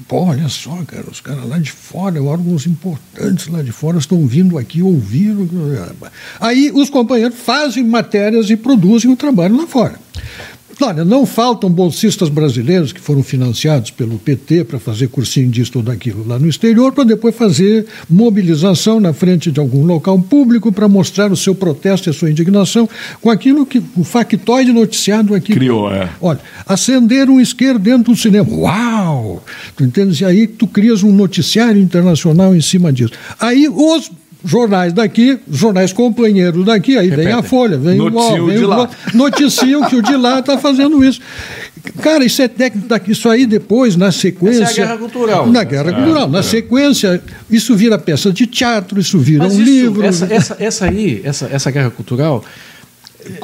Pô, 0.09 0.25
olha 0.25 0.49
só, 0.49 0.75
cara, 0.87 1.05
os 1.11 1.21
caras 1.21 1.47
lá 1.47 1.59
de 1.59 1.71
fora, 1.71 2.23
órgãos 2.23 2.67
importantes 2.67 3.47
lá 3.47 3.63
de 3.63 3.71
fora 3.71 3.99
estão 3.99 4.27
vindo 4.27 4.57
aqui 4.57 4.81
ouvir. 4.81 5.37
Aí 6.41 6.73
os 6.75 6.89
companheiros 6.89 7.39
fazem 7.39 7.85
matérias 7.85 8.49
e 8.49 8.57
produzem 8.57 9.13
o 9.13 9.17
trabalho 9.17 9.59
lá 9.59 9.67
fora. 9.67 10.01
Olha, 10.81 11.05
não 11.05 11.27
faltam 11.27 11.69
bolsistas 11.69 12.29
brasileiros 12.29 12.93
que 12.93 13.01
foram 13.01 13.23
financiados 13.23 13.91
pelo 13.91 14.17
PT 14.19 14.65
para 14.65 14.79
fazer 14.79 15.09
cursinho 15.09 15.51
disso 15.51 15.73
ou 15.75 15.83
daquilo 15.83 16.25
lá 16.27 16.39
no 16.39 16.49
exterior, 16.49 16.93
para 16.93 17.03
depois 17.03 17.35
fazer 17.35 17.87
mobilização 18.09 19.01
na 19.01 19.13
frente 19.13 19.51
de 19.51 19.59
algum 19.59 19.85
local 19.85 20.19
público 20.21 20.71
para 20.71 20.87
mostrar 20.87 21.33
o 21.33 21.37
seu 21.37 21.53
protesto 21.55 22.09
e 22.09 22.11
a 22.11 22.13
sua 22.13 22.31
indignação 22.31 22.89
com 23.21 23.29
aquilo 23.29 23.67
que 23.67 23.83
o 23.97 24.05
factoide 24.05 24.73
noticiado 24.73 25.35
aqui 25.35 25.53
Criou, 25.53 25.93
é. 25.93 26.09
Olha, 26.21 26.41
acender 26.65 27.29
um 27.29 27.41
isqueiro 27.41 27.79
dentro 27.79 28.13
do 28.13 28.19
cinema. 28.19 28.49
Uau! 28.49 29.43
Tu 29.77 29.83
entendes? 29.83 30.21
E 30.21 30.25
aí 30.25 30.47
tu 30.47 30.67
crias 30.67 31.03
um 31.03 31.13
noticiário 31.13 31.81
internacional 31.81 32.55
em 32.55 32.61
cima 32.61 32.93
disso. 32.93 33.13
Aí 33.41 33.69
os 33.69 34.11
jornais 34.45 34.93
daqui, 34.93 35.39
jornais 35.51 35.93
companheiros 35.93 36.65
daqui, 36.65 36.97
aí 36.97 37.11
vem 37.11 37.33
a 37.33 37.43
Folha, 37.43 37.77
vem 37.77 38.01
o 38.01 38.11
UOL, 38.13 38.47
vem 38.47 38.59
de 38.59 38.65
o 38.65 38.69
lá. 38.69 38.77
Globo, 38.77 38.93
noticiam 39.15 39.83
que 39.89 39.97
o 39.97 40.03
de 40.03 40.17
lá 40.17 40.39
está 40.39 40.57
fazendo 40.59 41.05
isso. 41.05 41.21
Cara, 42.03 42.25
isso 42.25 42.41
é 42.43 42.49
técnico 42.49 42.89
daqui, 42.89 43.13
isso 43.13 43.29
aí 43.29 43.47
depois, 43.47 43.97
na 43.97 44.13
sequência. 44.13 44.63
Essa 44.65 44.81
é 44.81 44.85
a 44.85 44.87
guerra 44.87 44.99
cultural. 44.99 45.47
Na 45.47 45.65
guerra 45.65 45.93
cultural. 45.93 46.29
Na 46.29 46.43
sequência, 46.43 47.23
isso 47.51 47.75
vira 47.77 47.99
peça 47.99 48.33
de 48.33 48.47
teatro, 48.47 49.01
isso 49.01 49.19
vira 49.19 49.45
Mas 49.45 49.55
um 49.57 49.63
isso, 49.63 49.71
livro. 49.71 50.05
essa, 50.05 50.27
essa, 50.33 50.57
essa 50.61 50.85
aí, 50.87 51.21
essa, 51.25 51.49
essa 51.53 51.71
guerra 51.71 51.91
cultural, 51.91 52.45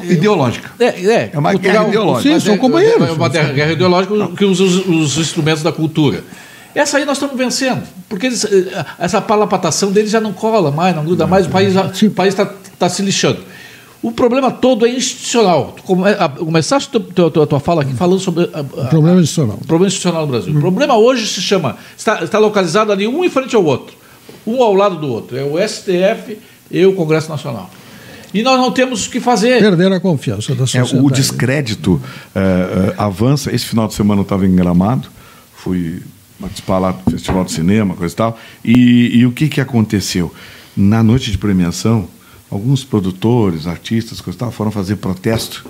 Ideológica. 0.03 0.71
É, 0.79 0.85
é, 0.85 1.29
É 1.33 1.37
uma 1.37 1.51
cultural, 1.51 1.73
guerra 1.75 1.87
ideológica. 1.89 2.23
Sim, 2.23 2.33
mas 2.33 2.43
são 2.43 2.53
é- 2.55 2.57
companheiros. 2.57 3.07
É 3.07 3.11
uma 3.11 3.29
guerra 3.29 3.53
guerra 3.53 3.71
ideológica 3.73 4.13
que 4.35 4.45
usa 4.45 4.63
os, 4.63 4.75
os 4.87 5.17
instrumentos 5.17 5.61
da 5.61 5.71
cultura. 5.71 6.23
Essa 6.75 6.97
aí 6.97 7.05
nós 7.05 7.15
estamos 7.17 7.37
vencendo, 7.37 7.83
porque 8.09 8.25
eles, 8.27 8.43
eh, 8.43 8.85
essa 8.99 9.21
palapatação 9.21 9.91
deles 9.91 10.11
já 10.11 10.19
não 10.19 10.33
cola 10.33 10.69
mais, 10.71 10.93
não 10.95 11.05
gruda 11.05 11.25
mais, 11.25 11.45
o 11.47 11.49
país 11.49 11.73
está 12.33 12.45
tá 12.77 12.89
se 12.89 13.01
lixando. 13.01 13.39
O 14.03 14.11
problema 14.11 14.51
todo 14.51 14.85
é 14.85 14.89
institucional. 14.89 15.73
Tu 15.77 15.81
come- 15.83 16.09
a- 16.11 16.29
Começaste 16.29 16.95
a 16.95 16.99
tua, 16.99 17.31
tua, 17.31 17.47
tua 17.47 17.59
fala 17.59 17.81
aqui 17.81 17.93
falando 17.95 18.19
sobre 18.19 18.49
a- 18.53 18.59
a- 18.59 18.85
Problema 18.87 19.19
institucional. 19.21 19.57
o 19.59 19.65
problema 19.65 19.87
institucional 19.87 20.25
do 20.27 20.31
Brasil. 20.31 20.53
O 20.55 20.59
problema 20.59 20.95
hoje 20.97 21.25
se 21.25 21.41
chama, 21.41 21.77
está, 21.97 22.23
está 22.23 22.37
localizado 22.37 22.91
ali 22.91 23.07
um 23.07 23.23
em 23.23 23.29
frente 23.29 23.55
ao 23.55 23.63
outro, 23.63 23.95
um 24.45 24.61
ao 24.61 24.73
lado 24.75 24.97
do 24.97 25.07
outro. 25.07 25.35
É 25.37 25.43
o 25.43 25.57
STF 25.57 26.37
e 26.69 26.85
o 26.85 26.93
Congresso 26.93 27.29
Nacional. 27.29 27.69
E 28.33 28.43
nós 28.43 28.59
não 28.59 28.69
temos 28.69 29.07
o 29.07 29.09
que 29.09 29.19
fazer. 29.21 29.59
Perderam 29.59 29.95
a 29.95 29.99
confiança 29.99 30.49
da 30.53 30.65
É, 30.65 30.67
sociedade. 30.67 30.97
o 30.97 31.09
descrédito 31.09 32.01
eh, 32.35 32.39
eh, 32.39 32.93
avança. 32.97 33.49
Esse 33.55 33.65
final 33.65 33.87
de 33.87 33.93
semana 33.93 34.19
eu 34.19 34.23
estava 34.23 34.45
em 34.45 34.53
Gramado, 34.53 35.07
fui 35.55 36.01
participar 36.39 36.79
lá 36.79 36.91
do 36.91 37.11
Festival 37.11 37.43
de 37.45 37.51
Cinema, 37.51 37.95
coisa 37.95 38.13
e 38.13 38.17
tal. 38.17 38.39
E, 38.63 39.17
e 39.19 39.25
o 39.25 39.31
que, 39.31 39.47
que 39.47 39.61
aconteceu? 39.61 40.33
Na 40.75 41.01
noite 41.01 41.31
de 41.31 41.37
premiação, 41.37 42.07
alguns 42.51 42.83
produtores, 42.83 43.65
artistas, 43.67 44.19
coisa 44.21 44.37
e 44.37 44.39
tal, 44.39 44.51
foram 44.51 44.71
fazer 44.71 44.97
protesto. 44.97 45.65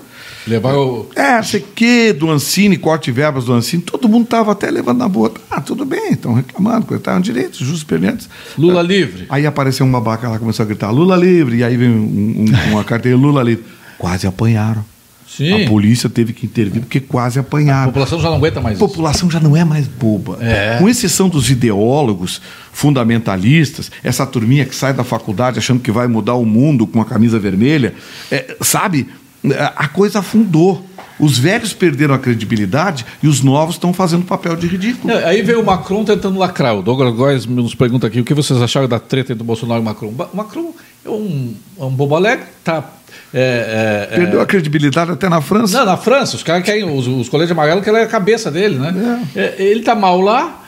Levar 0.46 0.74
o. 0.76 1.08
É, 1.14 1.42
sei 1.42 1.60
que, 1.74 2.12
do 2.12 2.30
Ancine, 2.30 2.76
corte 2.76 3.10
verbas 3.10 3.44
do 3.44 3.52
Ancine, 3.52 3.82
todo 3.82 4.08
mundo 4.08 4.24
estava 4.24 4.52
até 4.52 4.70
levando 4.70 4.98
na 4.98 5.08
boa. 5.08 5.32
Ah, 5.50 5.60
tudo 5.60 5.84
bem, 5.84 6.12
estão 6.12 6.34
reclamando, 6.34 6.86
coisa 6.86 7.00
e 7.00 7.04
tal, 7.04 7.14
é 7.14 7.18
um 7.18 7.20
direito, 7.20 7.58
justos 7.58 7.84
permanentes. 7.84 8.28
Lula 8.56 8.82
livre. 8.82 9.26
Aí 9.28 9.46
apareceu 9.46 9.84
um 9.86 9.90
babaca 9.90 10.28
lá, 10.28 10.38
começou 10.38 10.62
a 10.64 10.66
gritar 10.66 10.90
Lula 10.90 11.16
livre, 11.16 11.58
e 11.58 11.64
aí 11.64 11.76
vem 11.76 11.90
um- 11.90 12.44
um- 12.44 12.70
uma 12.72 12.84
carteira 12.84 13.16
Lula 13.18 13.42
livre. 13.42 13.64
Quase 13.98 14.26
apanharam. 14.26 14.84
Sim. 15.28 15.64
A 15.64 15.68
polícia 15.68 16.08
teve 16.08 16.32
que 16.32 16.46
intervir 16.46 16.80
porque 16.80 17.00
quase 17.00 17.38
A 17.38 17.42
apanharam. 17.42 17.86
população 17.92 18.20
já 18.20 18.28
não 18.30 18.36
aguenta 18.36 18.60
mais 18.60 18.76
A 18.76 18.78
população 18.78 19.30
já 19.30 19.40
não 19.40 19.56
é 19.56 19.64
mais 19.64 19.86
boba. 19.86 20.38
É. 20.40 20.76
Com 20.78 20.88
exceção 20.88 21.28
dos 21.28 21.50
ideólogos 21.50 22.40
fundamentalistas, 22.72 23.90
essa 24.02 24.24
turminha 24.26 24.64
que 24.64 24.74
sai 24.74 24.92
da 24.94 25.04
faculdade 25.04 25.58
achando 25.58 25.80
que 25.80 25.90
vai 25.90 26.06
mudar 26.06 26.34
o 26.34 26.44
mundo 26.44 26.86
com 26.86 27.00
a 27.00 27.04
camisa 27.04 27.38
vermelha, 27.38 27.94
é, 28.30 28.56
sabe? 28.60 29.08
É, 29.44 29.72
A 29.76 29.88
coisa 29.88 30.20
afundou. 30.20 30.84
Os 31.18 31.38
velhos 31.38 31.72
perderam 31.72 32.14
a 32.14 32.18
credibilidade 32.18 33.04
e 33.22 33.28
os 33.28 33.40
novos 33.42 33.76
estão 33.76 33.92
fazendo 33.92 34.24
papel 34.24 34.54
de 34.56 34.66
ridículo. 34.66 35.12
É, 35.12 35.24
aí 35.24 35.42
veio 35.42 35.60
o 35.60 35.64
Macron 35.64 36.04
tentando 36.04 36.38
lacrar. 36.38 36.76
O 36.76 36.82
Douglas 36.82 37.14
Góes 37.14 37.46
nos 37.46 37.74
pergunta 37.74 38.06
aqui 38.06 38.20
o 38.20 38.24
que 38.24 38.34
vocês 38.34 38.60
acharam 38.60 38.88
da 38.88 38.98
treta 38.98 39.32
entre 39.32 39.42
o 39.42 39.46
Bolsonaro 39.46 39.80
e 39.80 39.82
o 39.82 39.84
Macron. 39.84 40.08
O 40.08 40.36
Macron 40.36 40.74
é 41.04 41.08
um, 41.08 41.54
é 41.80 41.84
um 41.84 41.90
bobo 41.90 42.16
alegre, 42.16 42.44
tá. 42.64 42.84
é, 43.32 44.08
é, 44.10 44.14
é- 44.14 44.18
Perdeu 44.18 44.40
a 44.40 44.46
credibilidade 44.46 45.10
até 45.10 45.28
na 45.28 45.40
França. 45.40 45.78
Não, 45.78 45.86
na 45.86 45.96
França, 45.96 46.36
os 46.36 46.42
caras 46.42 46.64
querem, 46.64 46.84
os, 46.84 47.06
os 47.06 47.28
coletes 47.28 47.52
amarelos 47.52 47.84
querem 47.84 48.00
a 48.02 48.06
cabeça 48.06 48.50
dele, 48.50 48.76
né? 48.76 49.22
É, 49.34 49.54
ele 49.58 49.82
tá 49.82 49.94
mal 49.94 50.20
lá, 50.20 50.64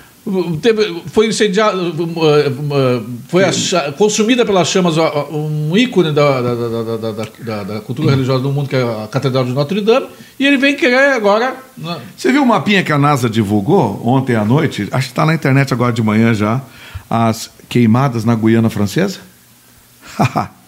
teve- 0.63 1.03
foi 1.07 1.27
incendiado, 1.29 1.95
foi 3.29 3.45
a 3.45 3.93
consumida 3.93 4.45
pelas 4.45 4.69
chamas 4.69 4.97
um 5.31 5.77
ícone 5.77 6.13
da, 6.13 6.41
da, 6.43 6.55
da, 6.55 7.63
da- 7.65 7.81
cultura 7.81 8.11
religiosa 8.11 8.43
do 8.43 8.51
mundo, 8.53 8.69
que 8.69 8.77
é 8.77 8.83
a 8.83 9.07
Catedral 9.11 9.45
de 9.45 9.53
Notre 9.53 9.81
Dame, 9.81 10.07
e 10.39 10.47
ele 10.47 10.57
vem 10.57 10.75
querer 10.77 11.13
agora. 11.13 11.57
né? 11.77 11.99
Você 12.17 12.31
viu 12.33 12.43
o 12.43 12.47
mapinha 12.47 12.83
que 12.83 12.93
a 12.93 12.99
NASA 12.99 13.29
divulgou 13.29 14.01
ontem 14.05 14.35
à 14.37 14.45
noite? 14.45 14.89
Acho 14.91 15.07
que 15.09 15.13
está 15.13 15.25
na 15.27 15.35
internet 15.35 15.73
agora 15.73 15.93
de 15.93 16.03
manhã 16.03 16.33
já. 16.35 16.61
As 17.11 17.51
queimadas 17.69 18.25
na 18.25 18.35
Guiana 18.35 18.69
Francesa? 18.71 19.21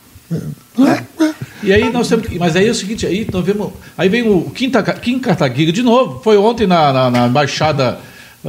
E 1.62 1.72
aí 1.72 1.90
nós 1.92 2.08
temos. 2.08 2.26
que- 2.26 2.38
Mas 2.38 2.56
aí 2.56 2.66
é 2.66 2.70
o 2.70 2.74
seguinte, 2.74 3.04
aí 3.06 3.26
nós 3.32 3.44
vemos. 3.44 3.70
Aí 3.98 4.08
vem 4.08 4.22
o 4.22 4.48
Kim, 4.50 4.70
Taka- 4.70 4.94
Kim 4.94 5.18
Kataguiri 5.18 5.72
de 5.72 5.82
novo. 5.82 6.20
Foi 6.22 6.36
ontem 6.38 6.66
na, 6.66 6.92
na, 6.92 7.10
na 7.10 7.26
embaixada 7.26 7.98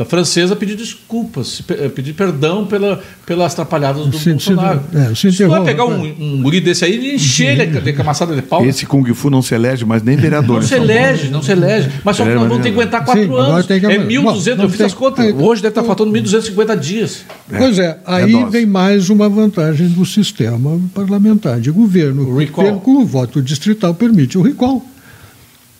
francesa 0.08 0.56
pedir 0.56 0.76
desculpas, 0.78 1.62
eh, 1.70 1.90
pedir 1.90 2.14
perdão 2.14 2.66
pela, 2.66 3.02
pelas 3.26 3.52
atrapalhadas 3.52 4.06
do 4.06 4.14
Se- 4.18 4.24
se- 4.24 4.30
Bolsonaro. 4.32 4.82
é, 4.94 5.14
se 5.14 5.32
Se 5.34 5.44
tu 5.44 5.50
vai 5.50 5.64
pegar 5.66 5.86
um, 5.86 6.02
um 6.02 6.42
guri 6.42 6.62
desse 6.62 6.86
aí 6.86 6.98
e 7.12 7.16
encher 7.16 7.60
ele 7.60 7.80
de 7.82 7.92
camaçada 7.94 8.34
de 8.34 8.42
pau. 8.42 8.66
Esse 8.66 8.86
Kung 8.86 9.04
Fu 9.14 9.30
não 9.30 9.42
se 9.42 9.54
elege, 9.54 9.84
mas 9.84 10.02
nem 10.02 10.16
vereador. 10.16 10.62
Não 10.62 10.68
se 10.68 10.76
elege, 10.76 11.30
não 11.30 11.42
se 11.42 11.52
elege. 11.52 11.90
Mas 12.06 12.16
só 12.16 12.24
que 12.24 12.30
nós 12.30 12.46
é 12.46 12.48
vamos 12.48 12.64
ter 12.64 12.70
que 12.70 12.76
aguentar 12.80 13.04
quatro 13.04 13.24
Sim, 13.24 13.34
anos. 13.38 13.66
tem 13.66 13.80
que 13.82 13.86
É 13.86 13.90
aguentar. 13.96 14.08
1.200, 14.08 14.58
Bom, 14.58 14.64
eu 14.64 14.70
fiz 14.70 14.80
não 14.80 14.86
as 14.86 14.92
tem- 14.94 15.00
contas. 15.02 15.26
é. 15.26 15.34
Hoje 15.34 15.62
deve 15.62 15.72
estar 15.72 15.84
faltando 15.84 16.12
1.250 16.12 16.76
dias. 16.78 17.26
Pois 17.50 17.78
é, 17.78 17.84
É 17.88 17.98
aí 18.06 18.32
dose. 18.32 18.50
vem 18.52 18.66
mais 18.66 19.10
uma 19.10 19.28
vantagem 19.28 19.90
do 19.90 20.06
sistema 20.06 20.80
parlamentar 20.96 21.60
de 21.60 21.70
governo. 21.70 22.30
O 22.30 22.38
recall. 22.38 22.64
Pelo- 22.66 22.80
Com 22.80 23.02
o 23.02 23.06
voto 23.06 23.42
distrital 23.42 23.94
permite 23.94 24.38
o 24.38 24.42
recall. 24.42 24.86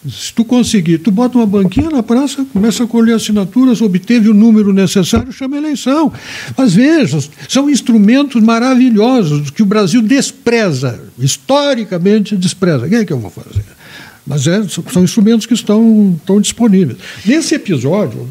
Se 0.10 0.34
tu 0.34 0.44
conseguir, 0.44 0.98
tu 0.98 1.12
bota 1.12 1.38
uma 1.38 1.46
banquinha 1.46 1.90
na 1.92 2.02
praça, 2.02 2.44
começa 2.52 2.84
a 2.84 2.88
colher 2.88 3.16
assinaturas, 3.16 3.82
obteve 3.82 4.30
o 4.30 4.34
número 4.34 4.74
necessário, 4.74 5.32
chama 5.32 5.58
eleição. 5.58 6.12
Mas 6.58 6.74
veja, 6.74 7.20
são 7.48 7.70
instrumentos 7.70 8.42
maravilhosos 8.42 9.52
que 9.52 9.62
o 9.62 9.66
Brasil 9.66 10.02
despreza, 10.02 11.04
historicamente 11.20 12.36
despreza. 12.36 12.88
O 12.88 12.90
que 12.90 12.96
é 12.96 13.06
que 13.06 13.14
eu 13.14 13.20
vou 13.20 13.30
fazer? 13.30 13.64
Mas 14.26 14.48
é, 14.48 14.64
são 14.92 15.04
instrumentos 15.04 15.46
que 15.46 15.54
estão, 15.54 16.16
estão 16.18 16.42
disponíveis. 16.42 16.98
Nesse 17.24 17.54
episódio, 17.54 18.28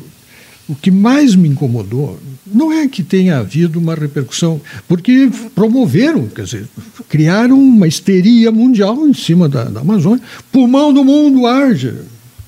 o 0.69 0.75
que 0.75 0.91
mais 0.91 1.37
me 1.37 1.49
incomodou 1.49 2.19
não 2.53 2.73
é 2.73 2.87
que 2.89 3.03
tenha 3.03 3.39
havido 3.39 3.79
uma 3.79 3.95
repercussão, 3.95 4.61
porque 4.89 5.31
promoveram, 5.55 6.27
quer 6.29 6.45
dizer, 6.45 6.69
criaram 7.09 7.59
uma 7.59 7.87
histeria 7.87 8.51
mundial 8.51 9.07
em 9.07 9.15
cima 9.15 9.49
da, 9.49 9.65
da 9.65 9.81
Amazônia. 9.81 10.23
Pulmão 10.53 10.93
do 10.93 11.05
mundo 11.05 11.47
arde. 11.47 11.95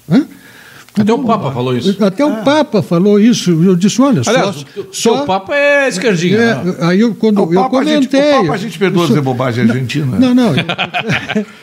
Né? 0.08 0.26
Até 0.94 1.12
o 1.12 1.20
Papa 1.20 1.50
falou 1.50 1.74
isso. 1.76 2.04
Até 2.04 2.24
o 2.24 2.42
Papa 2.42 2.82
falou 2.82 3.18
isso. 3.18 3.50
Eu 3.50 3.74
disse, 3.74 4.00
olha, 4.02 4.20
Aliás, 4.26 4.56
só, 4.56 4.80
o 4.80 4.94
seu 4.94 5.18
Papa 5.24 5.54
é 5.56 5.88
esquerdinha. 5.88 6.36
é, 6.36 6.64
né? 6.64 6.74
aí 6.80 7.00
eu, 7.00 7.14
quando 7.14 7.38
O 7.46 7.52
eu 7.54 7.62
Papa, 7.62 7.78
a 7.80 7.84
gente, 7.84 8.08
comentei. 8.08 8.32
o 8.32 8.42
Papa 8.42 8.52
a 8.52 8.56
gente 8.58 8.78
perdoa 8.78 9.06
dizer 9.06 9.20
bobagem 9.22 9.64
argentina. 9.64 10.18
Não, 10.18 10.34
não. 10.34 10.52
Eu 10.54 11.46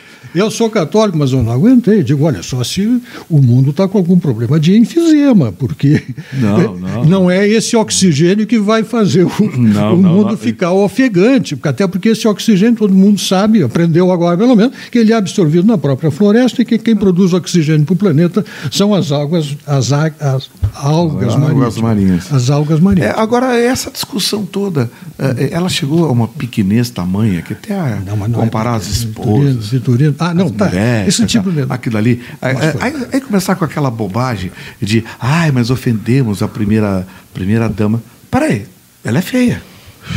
sou 0.50 0.70
católico, 0.70 1.16
mas 1.18 1.32
eu 1.32 1.42
não 1.42 1.52
aguentei. 1.52 2.02
Digo, 2.02 2.24
olha, 2.24 2.42
só 2.42 2.62
se 2.64 2.86
o 3.28 3.38
mundo 3.40 3.70
está 3.70 3.88
com 3.88 3.98
algum 3.98 4.18
problema 4.18 4.58
de 4.60 4.76
enfisema, 4.76 5.52
porque 5.52 6.02
Não, 6.32 6.76
não. 6.76 7.04
não 7.04 7.30
é 7.30 7.46
esse 7.48 7.76
oxigênio 7.76 8.46
que 8.46 8.58
vai 8.58 8.82
fazer 8.84 9.24
o, 9.24 9.30
Não, 9.56 9.94
o 9.94 10.02
não, 10.02 10.12
mundo 10.12 10.30
não. 10.30 10.36
ficar 10.36 10.72
ofegante. 10.72 11.58
Até 11.62 11.86
porque 11.86 12.10
esse 12.10 12.26
oxigênio, 12.28 12.76
todo 12.76 12.92
mundo 12.94 13.20
sabe, 13.20 13.62
aprendeu 13.62 14.10
agora 14.12 14.36
pelo 14.36 14.54
menos, 14.56 14.74
que 14.90 14.98
ele 14.98 15.12
é 15.12 15.16
absorvido 15.16 15.66
na 15.66 15.78
própria 15.78 16.10
floresta 16.10 16.62
e 16.62 16.64
que 16.64 16.78
quem 16.78 16.96
produz 16.96 17.32
oxigênio 17.32 17.84
para 17.84 17.92
o 17.94 17.96
planeta 17.96 18.44
são 18.70 18.94
as 18.94 19.12
águas, 19.12 19.56
as, 19.66 19.92
as 19.92 20.50
algas 20.74 21.34
As 21.34 21.76
marinhas. 21.78 22.32
As 22.32 22.50
algas 22.50 22.80
marinhas. 22.80 23.10
É, 23.10 23.20
agora, 23.20 23.56
essa 23.58 23.90
discussão 23.90 24.44
toda, 24.44 24.90
eh, 25.18 25.50
ela 25.52 25.68
chegou 25.68 26.06
a 26.06 26.10
uma 26.12 26.28
pequenez 26.28 26.90
tamanha 26.90 27.42
que 27.42 27.52
até 27.52 27.74
a 27.74 28.00
Não, 28.06 28.16
não 28.16 28.40
é 28.40 28.44
comparar 28.44 28.74
as 28.76 29.04
Vitorino, 29.04 29.48
esposas. 29.50 29.68
Vitorino. 29.70 30.14
Ah, 30.20 30.34
não, 30.34 30.50
tá. 30.50 30.66
mulheres, 30.66 31.08
Esse 31.08 31.26
tipo 31.26 31.50
de. 31.50 31.64
aquilo 31.68 31.96
ali. 31.96 32.22
Aí, 32.42 32.54
aí- 32.80 33.06
aí 33.12 33.20
começar 33.20 33.54
com 33.56 33.64
aquela 33.64 33.90
bobagem 33.90 34.52
de, 34.80 35.02
ai, 35.18 35.50
mas 35.50 35.70
ofendemos 35.70 36.42
a 36.42 36.48
primeira, 36.48 37.06
primeira 37.34 37.68
dama. 37.68 38.02
Peraí, 38.30 38.66
ela 39.04 39.18
é 39.18 39.22
feia. 39.22 39.62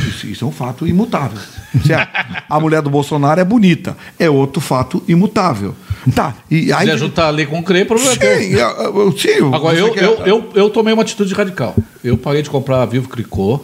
Isso, 0.07 0.27
isso 0.27 0.45
é 0.45 0.47
um 0.47 0.51
fato 0.51 0.85
imutável. 0.87 1.37
Certo? 1.85 2.09
A 2.49 2.59
mulher 2.59 2.81
do 2.81 2.89
Bolsonaro 2.89 3.39
é 3.39 3.43
bonita. 3.43 3.95
É 4.19 4.29
outro 4.29 4.61
fato 4.61 5.03
imutável. 5.07 5.75
Tá. 6.13 6.35
E 6.51 6.65
Se 6.67 6.73
aí, 6.73 6.79
quiser 6.85 6.97
juntar 6.97 7.27
ali 7.29 7.45
com 7.45 7.59
o 7.59 7.63
CRE, 7.63 7.85
problema 7.85 8.11
é 8.13 8.15
teu. 8.15 8.39
sim, 8.39 8.53
eu- 8.53 9.11
sim, 9.17 9.53
Agora, 9.55 9.77
eu, 9.77 9.91
quer- 9.91 10.03
eu, 10.03 10.15
eu, 10.25 10.49
eu 10.55 10.69
tomei 10.69 10.93
uma 10.93 11.01
atitude 11.03 11.33
radical. 11.33 11.75
Eu 12.03 12.17
parei 12.17 12.41
de 12.41 12.49
comprar 12.49 12.81
a 12.81 12.85
Vivo 12.85 13.07
Cricô, 13.09 13.61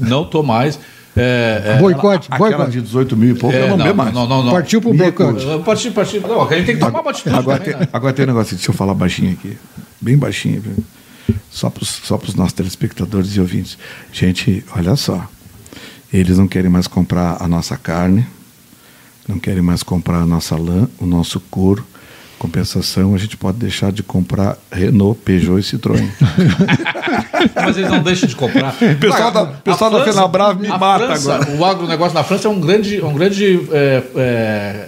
não 0.00 0.24
tô 0.24 0.42
mais. 0.42 0.78
É, 1.16 1.62
é, 1.64 1.78
Boicote, 1.78 2.28
Aquela 2.30 2.50
boicote. 2.50 2.70
de 2.72 2.82
18 2.82 3.16
mil 3.16 3.36
e 3.36 3.38
pouco, 3.38 3.54
é, 3.54 3.64
eu 3.64 3.68
não, 3.68 3.76
lembro 3.76 3.96
mais. 3.96 4.14
não, 4.14 4.26
não, 4.26 4.42
não. 4.44 4.52
Partiu 4.52 4.80
para 4.80 4.90
o 4.90 4.92
Me 4.92 4.98
boicote. 4.98 5.44
Eu 5.46 5.60
Parti, 5.60 5.90
parti. 5.90 6.20
Não, 6.20 6.42
a 6.42 6.54
gente 6.54 6.66
tem 6.66 6.74
que 6.76 6.80
tomar 6.80 7.00
uma 7.00 7.10
atitude. 7.10 7.36
Agora 7.36 7.60
tem, 7.60 7.74
né? 7.76 7.88
agora 7.92 8.12
tem 8.14 8.24
um 8.24 8.28
negócio, 8.28 8.56
deixa 8.56 8.70
eu 8.70 8.74
falar 8.74 8.94
baixinho 8.94 9.32
aqui. 9.32 9.58
Bem 10.00 10.16
baixinho. 10.16 10.62
Só 11.50 11.68
para 11.68 11.82
os 11.82 11.88
só 11.88 12.16
pros 12.16 12.34
nossos 12.34 12.54
telespectadores 12.54 13.36
e 13.36 13.40
ouvintes. 13.40 13.76
Gente, 14.10 14.64
olha 14.74 14.96
só. 14.96 15.26
Eles 16.12 16.38
não 16.38 16.48
querem 16.48 16.70
mais 16.70 16.86
comprar 16.86 17.36
a 17.40 17.48
nossa 17.48 17.76
carne, 17.76 18.26
não 19.28 19.38
querem 19.38 19.62
mais 19.62 19.82
comprar 19.82 20.18
a 20.18 20.26
nossa 20.26 20.56
lã, 20.56 20.88
o 20.98 21.06
nosso 21.06 21.40
couro. 21.40 21.86
Compensação, 22.42 23.14
a 23.14 23.18
gente 23.18 23.36
pode 23.36 23.58
deixar 23.58 23.92
de 23.92 24.02
comprar 24.02 24.58
Renault, 24.72 25.16
Peugeot 25.24 25.60
e 25.60 25.62
Citroën. 25.62 26.08
Mas 27.54 27.76
eles 27.76 27.88
não 27.88 28.02
deixam 28.02 28.28
de 28.28 28.34
comprar. 28.34 28.74
pessoal 28.98 29.30
da- 29.30 29.46
pessoal 29.46 29.90
da 29.92 29.98
França- 29.98 30.12
Fenabrave 30.12 30.60
me 30.60 30.66
mata 30.66 31.06
França, 31.06 31.34
agora. 31.36 31.56
O 31.56 31.64
agronegócio 31.64 32.14
na 32.14 32.24
França 32.24 32.48
é 32.48 32.50
um 32.50 32.58
grande. 32.60 33.00
Um 33.00 33.14
grande, 33.14 33.60
é, 33.70 34.02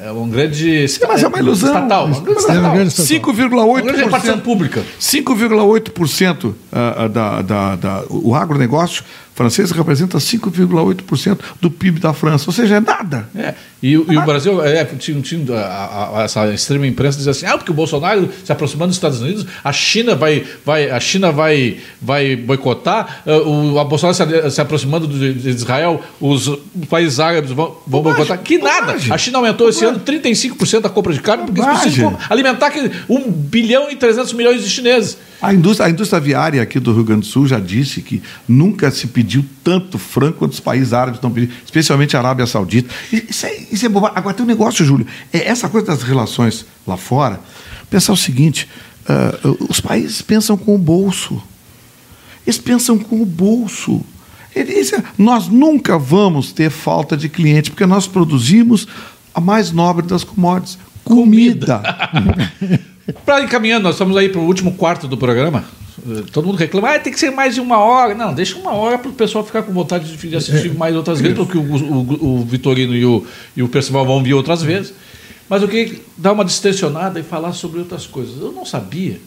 é, 0.08 0.12
um 0.12 0.28
grande 0.28 0.84
mas 1.06 1.22
é 1.22 1.28
uma 1.28 1.38
ilusão. 1.38 1.68
Estatal. 1.68 2.06
Um 2.08 2.10
grande 2.10 2.26
É 2.26 2.32
uma 2.32 2.40
estatal. 2.40 2.72
grande 2.72 2.88
estatal. 2.88 3.68
Uma 3.68 3.82
grande 3.82 4.02
repartição 4.02 4.36
5,8%. 4.38 4.40
pública. 4.42 4.82
5,8% 5.00 6.54
ah, 6.72 6.94
ah, 7.04 7.08
da, 7.08 7.42
da, 7.42 7.76
da, 7.76 8.02
o 8.10 8.34
agronegócio 8.34 9.04
francês 9.34 9.70
representa 9.72 10.18
5,8% 10.18 11.38
do 11.60 11.70
PIB 11.70 11.98
da 12.00 12.12
França, 12.12 12.44
ou 12.46 12.52
seja, 12.52 12.76
é 12.76 12.80
nada. 12.80 13.28
É, 13.34 13.54
e, 13.82 13.96
o- 13.98 14.06
e 14.12 14.16
o 14.16 14.22
Brasil, 14.22 14.62
é, 14.64 14.84
tinha, 14.84 15.20
tinha 15.20 15.56
a- 15.58 16.20
a- 16.20 16.22
essa 16.24 16.52
extrema 16.52 16.86
imprensa 16.86 17.18
diz 17.18 17.26
assim, 17.28 17.44
ah, 17.46 17.56
porque 17.58 17.70
o 17.70 17.74
Bolsonaro 17.74 18.28
se 18.44 18.52
aproximando 18.52 18.88
dos 18.88 18.96
Estados 18.96 19.20
Unidos, 19.20 19.44
a 19.62 19.72
China 19.72 20.14
vai, 20.14 20.44
vai, 20.64 20.90
a 20.90 21.00
China 21.00 21.32
vai, 21.32 21.78
vai 22.00 22.36
boicotar, 22.36 23.22
eh, 23.26 23.36
o 23.38 23.78
a 23.78 23.84
Bolsonaro 23.84 24.14
se, 24.16 24.50
se 24.50 24.60
aproximando 24.60 25.06
de, 25.08 25.34
de 25.34 25.48
Israel, 25.50 26.00
os 26.20 26.50
países 26.88 27.18
árabes 27.20 27.50
vão, 27.50 27.76
vão 27.86 28.02
boicotar. 28.02 28.38
Que 28.38 28.58
nada! 28.58 28.86
bobagem. 28.86 29.12
A 29.12 29.18
China 29.18 29.38
aumentou 29.38 29.68
esse 29.68 29.84
ano 29.84 29.98
35% 30.00 30.80
da 30.80 30.88
compra 30.88 31.12
de 31.12 31.20
carne, 31.20 31.44
porque 31.44 31.60
Bobagem. 31.60 31.82
precisam 31.82 32.16
alimentar 32.30 32.66
aquele 32.68 32.90
1 33.08 33.30
bilhão 33.32 33.90
e 33.90 33.96
300 33.96 34.32
milhões 34.32 34.62
de 34.62 34.70
chineses. 34.70 35.16
A 35.42 35.52
indústria, 35.52 35.86
a 35.88 35.90
indústria 35.90 36.18
aviária 36.18 36.62
aqui 36.62 36.80
do 36.80 36.94
Rio 36.94 37.04
Grande 37.04 37.22
do 37.22 37.26
Sul 37.26 37.46
já 37.46 37.58
disse 37.58 38.00
que 38.00 38.22
nunca 38.48 38.90
se 38.90 39.06
pediu 39.08 39.23
tanto 39.62 39.98
frango 39.98 40.34
quanto 40.34 40.52
os 40.52 40.60
países 40.60 40.92
árabes 40.92 41.18
estão 41.18 41.30
pedindo, 41.30 41.52
especialmente 41.64 42.16
a 42.16 42.20
Arábia 42.20 42.46
Saudita. 42.46 42.92
Isso 43.12 43.46
é, 43.46 43.56
isso 43.70 43.84
é 43.86 43.88
bobagem. 43.88 44.16
Agora 44.18 44.34
tem 44.34 44.44
um 44.44 44.48
negócio, 44.48 44.84
Júlio, 44.84 45.06
é 45.32 45.46
essa 45.48 45.68
coisa 45.68 45.86
das 45.88 46.02
relações 46.02 46.64
lá 46.86 46.96
fora, 46.96 47.40
pensar 47.90 48.12
o 48.12 48.16
seguinte, 48.16 48.68
ah, 49.08 49.38
os 49.68 49.80
países 49.80 50.22
pensam 50.22 50.56
com 50.56 50.74
o 50.74 50.78
bolso. 50.78 51.42
Eles 52.46 52.58
pensam 52.58 52.98
com 52.98 53.22
o 53.22 53.26
bolso. 53.26 54.00
Eles- 54.54 54.92
nós 55.18 55.48
nunca 55.48 55.98
vamos 55.98 56.52
ter 56.52 56.70
falta 56.70 57.16
de 57.16 57.28
cliente, 57.28 57.70
porque 57.70 57.86
nós 57.86 58.06
produzimos 58.06 58.86
a 59.34 59.40
mais 59.40 59.72
nobre 59.72 60.06
das 60.06 60.22
commodities, 60.24 60.78
comida. 61.02 61.82
Para 63.26 63.42
encaminhando, 63.42 63.82
nós 63.82 63.96
estamos 63.96 64.16
aí 64.16 64.28
para 64.30 64.40
o 64.40 64.44
último 64.46 64.72
quarto 64.74 65.06
do 65.06 65.16
programa. 65.18 65.64
Eh, 66.06 66.22
Todo 66.32 66.46
mundo 66.46 66.56
reclama, 66.56 66.90
ah, 66.94 66.98
tem 66.98 67.12
que 67.12 67.18
ser 67.20 67.30
mais 67.30 67.54
de 67.54 67.60
uma 67.60 67.78
hora. 67.78 68.14
Não, 68.14 68.32
deixa 68.34 68.56
uma 68.58 68.72
hora 68.72 68.98
para 68.98 69.10
o 69.10 69.14
pessoal 69.14 69.44
ficar 69.44 69.62
com 69.62 69.72
vontade 69.72 70.16
de 70.16 70.36
assistir 70.36 70.74
mais 70.74 70.94
outras 70.96 71.20
vezes, 71.20 71.36
porque 71.36 71.56
o, 71.56 71.62
o- 71.62 72.40
o 72.40 72.44
Vitorino 72.44 72.94
e 72.94 73.04
o, 73.04 73.24
e 73.56 73.62
o 73.62 73.68
Percival 73.68 74.04
vão 74.04 74.22
vir 74.22 74.34
outras 74.34 74.62
vezes. 74.62 74.92
Mas 75.48 75.62
eu 75.62 75.68
queria 75.68 75.98
dar 76.16 76.32
uma 76.32 76.44
distensionada 76.44 77.20
e 77.20 77.22
falar 77.22 77.52
sobre 77.52 77.78
outras 77.78 78.06
coisas. 78.06 78.40
Eu 78.40 78.50
não 78.52 78.64
sabia. 78.64 79.20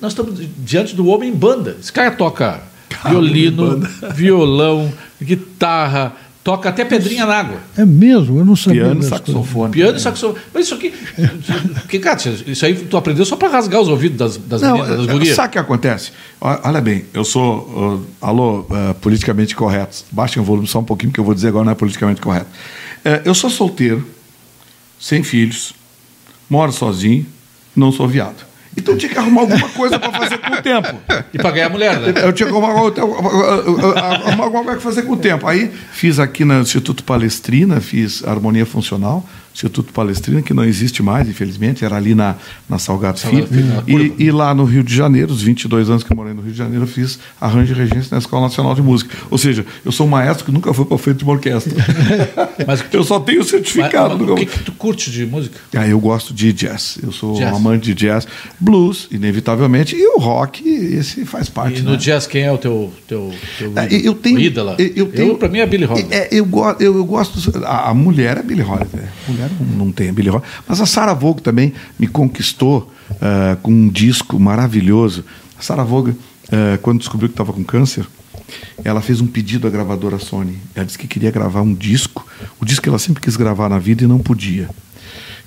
Nós 0.00 0.12
estamos 0.12 0.38
di- 0.38 0.46
diante 0.58 0.94
do 0.96 1.06
homem 1.06 1.30
banda. 1.32 1.76
Esse 1.78 1.92
cara 1.92 2.10
toca 2.10 2.62
violino, 3.08 3.78
violão, 4.14 4.92
guitarra, 5.22 6.16
Toca 6.42 6.70
até 6.70 6.86
pedrinha 6.86 7.26
na 7.26 7.34
água. 7.34 7.58
É 7.76 7.84
mesmo? 7.84 8.38
Eu 8.38 8.44
não 8.46 8.56
sabia. 8.56 8.84
Piano 8.84 9.00
e 9.00 9.04
saxofone. 9.04 9.72
Piano 9.72 9.98
e 9.98 10.00
saxofone. 10.00 10.42
Mas 10.54 10.64
isso 10.64 10.74
aqui. 10.74 10.90
que, 11.86 11.98
cara, 11.98 12.18
isso 12.46 12.64
aí 12.64 12.74
tu 12.74 12.96
aprendeu 12.96 13.26
só 13.26 13.36
para 13.36 13.48
rasgar 13.48 13.78
os 13.78 13.88
ouvidos 13.88 14.16
das, 14.16 14.36
das 14.38 14.62
Não, 14.62 14.72
meninas, 14.72 14.96
das 14.96 15.08
é, 15.08 15.12
gurias. 15.12 15.36
sabe 15.36 15.48
o 15.48 15.52
que 15.52 15.58
acontece? 15.58 16.12
Olha 16.40 16.80
bem, 16.80 17.04
eu 17.12 17.24
sou, 17.24 17.58
uh, 17.58 18.06
alô, 18.26 18.60
uh, 18.60 18.94
politicamente 19.02 19.54
correto. 19.54 20.02
Baixem 20.10 20.40
o 20.40 20.44
volume 20.44 20.66
só 20.66 20.78
um 20.78 20.84
pouquinho, 20.84 21.12
que 21.12 21.20
eu 21.20 21.24
vou 21.24 21.34
dizer 21.34 21.48
agora 21.48 21.66
não 21.66 21.72
é 21.72 21.74
politicamente 21.74 22.22
correto. 22.22 22.48
É, 23.04 23.20
eu 23.26 23.34
sou 23.34 23.50
solteiro, 23.50 24.06
sem 24.98 25.22
filhos, 25.22 25.74
moro 26.48 26.72
sozinho, 26.72 27.26
não 27.76 27.92
sou 27.92 28.08
viado. 28.08 28.49
Então 28.76 28.94
eu 28.94 28.98
tinha 28.98 29.12
que 29.12 29.18
arrumar 29.18 29.42
alguma 29.42 29.68
coisa 29.70 29.98
para 29.98 30.12
fazer 30.12 30.38
com 30.38 30.52
o 30.52 30.62
tempo. 30.62 31.00
E 31.34 31.38
para 31.38 31.50
ganhar 31.50 31.68
mulher, 31.68 31.98
né? 31.98 32.12
Eu 32.24 32.32
tinha 32.32 32.48
que 32.48 32.54
arrumar 32.54 32.68
arrumar 32.68 34.44
alguma 34.44 34.62
coisa 34.64 34.80
para 34.80 34.80
fazer 34.80 35.02
com 35.02 35.12
o 35.14 35.16
tempo. 35.16 35.46
Aí 35.46 35.72
fiz 35.92 36.18
aqui 36.18 36.44
no 36.44 36.60
Instituto 36.60 37.02
Palestrina, 37.04 37.80
fiz 37.80 38.24
harmonia 38.24 38.64
funcional, 38.64 39.26
Instituto 39.60 39.92
Palestrina, 39.92 40.40
que 40.40 40.54
não 40.54 40.64
existe 40.64 41.02
mais, 41.02 41.28
infelizmente, 41.28 41.84
era 41.84 41.94
ali 41.96 42.14
na, 42.14 42.36
na 42.68 42.78
Salgado 42.78 43.20
Filho. 43.20 43.46
E, 43.86 44.24
e 44.24 44.30
lá 44.30 44.54
no 44.54 44.64
Rio 44.64 44.82
de 44.82 44.94
Janeiro, 44.94 45.30
os 45.30 45.42
22 45.42 45.90
anos 45.90 46.02
que 46.02 46.10
eu 46.10 46.16
morei 46.16 46.32
no 46.32 46.40
Rio 46.40 46.52
de 46.52 46.56
Janeiro, 46.56 46.84
eu 46.84 46.88
fiz 46.88 47.18
arranjo 47.38 47.74
e 47.74 47.76
regência 47.76 48.08
na 48.12 48.18
Escola 48.18 48.42
Nacional 48.42 48.74
de 48.74 48.80
Música. 48.80 49.14
Ou 49.30 49.36
seja, 49.36 49.66
eu 49.84 49.92
sou 49.92 50.06
um 50.06 50.10
maestro 50.10 50.46
que 50.46 50.50
nunca 50.52 50.72
foi 50.72 50.86
para 50.86 50.96
frente 50.96 51.18
de 51.18 51.24
uma 51.24 51.34
orquestra. 51.34 51.74
Mas- 52.66 52.82
eu 52.90 53.04
só 53.04 53.20
tenho 53.20 53.44
certificado. 53.44 54.10
Mas, 54.10 54.18
nunca- 54.18 54.32
o 54.32 54.36
que, 54.36 54.46
que 54.46 54.58
tu 54.64 54.72
curte 54.72 55.10
de 55.10 55.26
música? 55.26 55.58
ah, 55.76 55.86
eu 55.86 56.00
gosto 56.00 56.32
de 56.32 56.52
jazz. 56.54 56.98
Eu 57.02 57.12
sou 57.12 57.34
Jazz. 57.36 57.52
um 57.52 57.56
amante 57.56 57.84
de 57.84 57.94
jazz, 57.94 58.26
blues, 58.58 59.08
inevitavelmente, 59.10 59.94
e 59.94 60.06
o 60.16 60.18
rock, 60.18 60.66
esse 60.66 61.24
faz 61.26 61.48
parte. 61.50 61.80
E 61.80 61.82
né? 61.82 61.90
no 61.90 61.96
jazz, 61.98 62.26
quem 62.26 62.42
é 62.44 62.52
o 62.52 62.56
teu, 62.58 62.90
teu, 63.06 63.30
teu 63.58 63.72
É, 63.76 63.88
eu 63.90 64.14
tenho, 64.14 64.38
ídola? 64.40 64.76
eu, 64.78 64.90
eu 64.96 65.06
tenho, 65.06 65.36
para 65.36 65.48
mim 65.48 65.58
é 65.58 65.66
Billy 65.66 65.84
Holiday. 65.84 66.18
É, 66.18 66.28
eu, 66.32 66.48
eu, 66.80 66.96
eu 66.96 67.04
gosto. 67.04 67.38
A, 67.66 67.90
a 67.90 67.94
mulher 67.94 68.38
é 68.38 68.42
Billy 68.42 68.62
Holiday. 68.62 69.04
Mulher 69.28 69.49
não, 69.76 69.92
tem 69.92 70.08
a 70.08 70.12
Billy 70.12 70.30
Holiday. 70.30 70.50
Mas 70.68 70.80
a 70.80 70.86
Sarah 70.86 71.14
Vaughan 71.14 71.38
também 71.38 71.72
me 71.98 72.06
conquistou 72.06 72.92
ah, 73.20 73.56
com 73.62 73.70
um 73.70 73.88
disco 73.88 74.38
maravilhoso. 74.38 75.24
A 75.58 75.62
Sarah 75.62 75.84
Vaughan, 75.84 76.14
ah, 76.52 76.78
quando 76.82 76.98
descobriu 76.98 77.28
que 77.28 77.34
estava 77.34 77.52
com 77.52 77.64
câncer, 77.64 78.06
ela 78.84 79.00
fez 79.00 79.20
um 79.20 79.26
pedido 79.26 79.66
à 79.66 79.70
gravadora 79.70 80.18
Sony. 80.18 80.58
Ela 80.74 80.84
disse 80.84 80.98
que 80.98 81.06
queria 81.06 81.30
gravar 81.30 81.62
um 81.62 81.74
disco, 81.74 82.26
o 82.60 82.64
disco 82.64 82.82
que 82.82 82.88
ela 82.88 82.98
sempre 82.98 83.22
quis 83.22 83.36
gravar 83.36 83.68
na 83.68 83.78
vida 83.78 84.04
e 84.04 84.06
não 84.06 84.18
podia. 84.18 84.68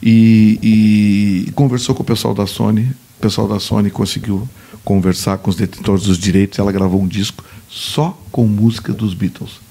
E, 0.02 1.46
e 1.48 1.52
conversou 1.52 1.96
com 1.96 2.04
o 2.04 2.06
pessoal 2.06 2.34
da 2.34 2.46
Sony. 2.46 2.92
O 3.18 3.22
pessoal 3.22 3.48
da 3.48 3.60
Sony 3.60 3.90
conseguiu 3.90 4.48
conversar 4.84 5.38
com 5.38 5.50
os 5.50 5.56
detentores 5.56 6.04
dos 6.04 6.18
direitos. 6.18 6.60
Ela 6.60 6.72
gravou 6.72 7.02
um 7.02 7.08
disco 7.08 7.44
só 7.70 8.18
com 8.32 8.46
música 8.46 8.92
dos 8.92 9.14
Beatles. 9.14 9.63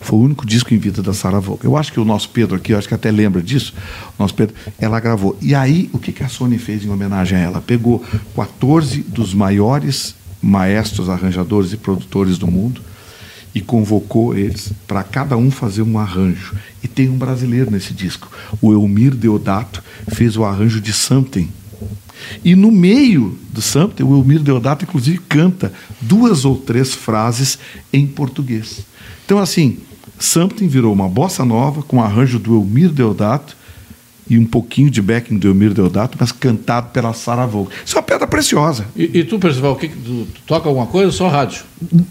Foi 0.00 0.18
o 0.18 0.22
único 0.22 0.46
disco 0.46 0.72
em 0.72 0.78
vida 0.78 1.02
da 1.02 1.12
Sarah 1.12 1.40
Vaughan. 1.40 1.58
Eu 1.62 1.76
acho 1.76 1.92
que 1.92 2.00
o 2.00 2.04
nosso 2.04 2.28
Pedro 2.30 2.56
aqui, 2.56 2.72
eu 2.72 2.78
acho 2.78 2.88
que 2.88 2.94
até 2.94 3.10
lembra 3.10 3.42
disso. 3.42 3.74
Nosso 4.18 4.34
Pedro, 4.34 4.54
ela 4.78 5.00
gravou. 5.00 5.36
E 5.40 5.54
aí, 5.54 5.90
o 5.92 5.98
que, 5.98 6.12
que 6.12 6.22
a 6.22 6.28
Sony 6.28 6.58
fez 6.58 6.84
em 6.84 6.88
homenagem 6.88 7.36
a 7.36 7.40
ela? 7.40 7.60
Pegou 7.60 8.04
14 8.34 9.02
dos 9.02 9.34
maiores 9.34 10.14
maestros, 10.40 11.08
arranjadores 11.08 11.72
e 11.72 11.76
produtores 11.76 12.38
do 12.38 12.46
mundo 12.46 12.80
e 13.54 13.60
convocou 13.60 14.36
eles 14.36 14.72
para 14.86 15.02
cada 15.02 15.36
um 15.36 15.50
fazer 15.50 15.82
um 15.82 15.98
arranjo. 15.98 16.54
E 16.82 16.86
tem 16.86 17.08
um 17.08 17.18
brasileiro 17.18 17.70
nesse 17.70 17.92
disco. 17.92 18.30
O 18.60 18.72
Elmir 18.72 19.14
Deodato 19.14 19.82
fez 20.12 20.36
o 20.36 20.44
arranjo 20.44 20.80
de 20.80 20.92
Something. 20.92 21.48
E 22.44 22.54
no 22.54 22.70
meio 22.70 23.38
do 23.50 23.60
Something, 23.60 24.02
o 24.02 24.16
Elmir 24.16 24.40
Deodato, 24.40 24.84
inclusive, 24.84 25.18
canta 25.28 25.72
duas 26.00 26.44
ou 26.44 26.56
três 26.56 26.94
frases 26.94 27.58
em 27.92 28.06
português. 28.06 28.80
Então, 29.24 29.38
assim, 29.38 29.78
Something 30.18 30.68
virou 30.68 30.92
uma 30.92 31.08
bossa 31.08 31.44
nova 31.44 31.82
com 31.82 32.02
arranjo 32.02 32.38
do 32.38 32.56
Elmir 32.56 32.90
Deodato 32.90 33.57
e 34.30 34.38
um 34.38 34.44
pouquinho 34.44 34.90
de 34.90 35.00
backing 35.00 35.38
do 35.38 35.48
Elmir 35.48 35.72
Deodato, 35.72 36.16
mas 36.20 36.32
cantado 36.32 36.88
pela 36.90 37.12
Sarah 37.12 37.46
Vaughan. 37.46 37.68
Isso 37.84 37.96
é 37.96 37.98
uma 38.00 38.02
pedra 38.04 38.26
preciosa. 38.26 38.84
E, 38.96 39.18
e 39.20 39.24
tu, 39.24 39.38
Percival, 39.38 39.72
o 39.72 39.76
que, 39.76 39.88
tu, 39.88 40.26
tu 40.34 40.40
toca 40.46 40.68
alguma 40.68 40.86
coisa 40.86 41.06
ou 41.06 41.12
só 41.12 41.28
rádio? 41.28 41.62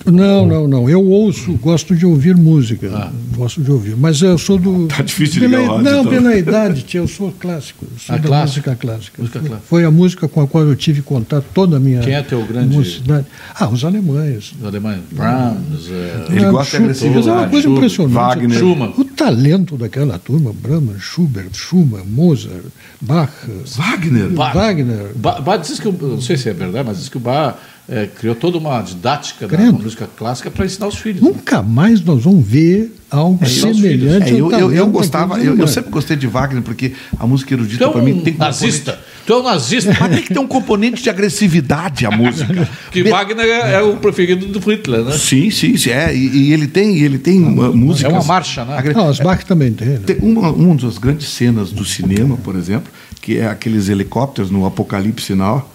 Não, 0.06 0.46
não, 0.46 0.68
não. 0.68 0.90
Eu 0.90 1.04
ouço, 1.06 1.54
gosto 1.54 1.96
de 1.96 2.06
ouvir 2.06 2.36
música. 2.36 3.12
Gosto 3.36 3.62
de 3.62 3.70
ouvir. 3.72 3.96
Mas 3.98 4.22
eu 4.22 4.38
sou 4.38 4.58
do. 4.58 4.88
Tá 4.88 5.04
difícil 5.04 5.42
pela, 5.42 5.58
ligar 5.62 5.72
o 5.74 5.76
rádio, 5.78 5.92
Não, 5.92 6.00
então. 6.02 6.12
pela 6.14 6.36
idade, 6.38 6.84
tia, 6.84 7.02
eu 7.02 7.08
sou 7.08 7.34
clássico. 7.38 7.86
Eu 7.92 8.00
sou 8.00 8.16
Ah, 8.16 8.18
da 8.18 8.28
clássico? 8.28 8.48
música 8.70 8.76
clássica. 8.76 9.22
Música 9.22 9.40
Foi- 9.40 9.50
clássica. 9.50 9.68
Foi 9.70 9.84
a 9.84 9.92
música 9.92 10.28
com 10.28 10.42
a 10.42 10.48
qual 10.48 10.64
eu 10.64 10.76
tive 10.76 11.02
contato 11.02 11.46
toda 11.54 11.78
a 11.78 11.80
minha. 11.80 12.00
Quem 12.00 12.14
é 12.14 12.22
teu 12.24 12.46
grande- 12.46 12.76
mocidade. 12.78 13.26
Ah, 13.54 13.68
os 13.68 13.84
alemães. 13.84 14.54
Os 14.58 14.66
alemães? 14.66 15.02
Brahms, 15.12 15.92
é, 15.92 16.26
Ele 16.34 16.46
Ah, 16.46 16.52
gosta 16.52 16.78
de 16.78 16.84
agressividade. 16.84 17.28
É 17.30 17.32
uma 17.34 17.50
coisa 17.50 17.70
impressionante. 17.70 18.14
Wagner. 18.14 18.58
Schumann. 18.60 18.94
O 18.98 19.06
talento 19.18 19.76
daquela 19.76 20.20
turma, 20.20 20.54
Brahms, 20.54 21.02
Schubert, 21.02 21.50
Schumann, 21.54 22.06
Mozart, 22.06 22.66
Bach, 23.02 23.32
Wagner. 23.76 24.30
Bach. 24.30 24.54
Wagner. 24.54 25.12
Ba, 25.16 25.42
Ba 25.42 25.58
diz 25.58 25.80
que, 25.80 25.92
não 25.92 26.22
sei 26.22 26.38
se 26.38 26.48
é 26.50 26.54
verdade, 26.54 26.88
mas 26.88 27.00
diz 27.00 27.10
que 27.10 27.18
o 27.18 27.20
Bach 27.20 27.56
é, 27.90 28.06
criou 28.06 28.36
toda 28.36 28.58
uma 28.58 28.82
didática 28.82 29.48
da 29.48 29.58
música 29.72 30.08
clássica 30.16 30.52
para 30.52 30.66
ensinar 30.66 30.88
os 30.88 30.96
filhos. 30.98 31.22
né? 31.22 31.30
Nunca 31.30 31.64
mais 31.64 32.02
nós 32.02 32.24
vamos 32.24 32.46
ver 32.46 32.96
algo 33.10 33.44
É, 33.44 33.48
semelhante 33.48 34.30
É, 34.30 34.40
eu, 34.40 34.52
eu, 34.52 34.72
eu 34.72 34.88
gostava, 34.88 35.40
eu, 35.40 35.58
eu 35.58 35.68
sempre 35.68 35.90
gostei 35.90 36.16
de 36.16 36.28
Wagner, 36.28 36.62
porque 36.62 36.94
a 37.18 37.26
música 37.26 37.54
erudita 37.54 37.86
é 37.86 37.90
para 37.90 38.02
mim 38.02 38.22
tem 38.22 38.36
um 38.36 38.38
nazista. 38.38 39.00
Tu 39.28 39.34
é 39.34 39.38
um 39.38 39.44
nazista. 39.44 39.94
Mas 40.00 40.10
tem 40.10 40.22
que 40.24 40.34
ter 40.34 40.40
um 40.40 40.48
componente 40.48 41.04
de 41.04 41.10
agressividade 41.10 42.06
a 42.06 42.12
música. 42.12 42.66
que 42.90 43.04
Wagner 43.04 43.46
é, 43.46 43.74
é 43.74 43.82
o 43.82 43.98
preferido 43.98 44.46
do 44.46 44.58
Hitler, 44.60 45.02
né? 45.04 45.12
Sim, 45.12 45.52
sim, 45.52 45.76
sim. 45.76 45.90
É, 45.90 46.16
e, 46.16 46.28
e 46.48 46.54
ele 46.54 46.66
tem, 46.66 46.98
ele 47.00 47.18
tem 47.20 47.44
uh, 47.44 47.76
músicas. 47.76 48.10
É 48.14 48.16
uma 48.16 48.24
marcha, 48.24 48.64
né? 48.64 48.78
agre- 48.78 48.94
Não, 48.94 49.10
as 49.10 49.20
Bach 49.20 49.44
também 49.44 49.74
tem. 49.74 49.86
né? 49.90 50.00
Tem 50.06 50.16
uma, 50.22 50.50
uma 50.50 50.76
das 50.76 50.98
grandes 50.98 51.28
cenas 51.28 51.74
do 51.74 51.84
cinema, 51.84 52.38
por 52.38 52.56
exemplo, 52.56 52.90
que 53.22 53.38
é 53.38 53.48
aqueles 53.48 53.90
helicópteros 53.90 54.50
no 54.50 54.66
Apocalipse 54.66 55.36
Now, 55.36 55.70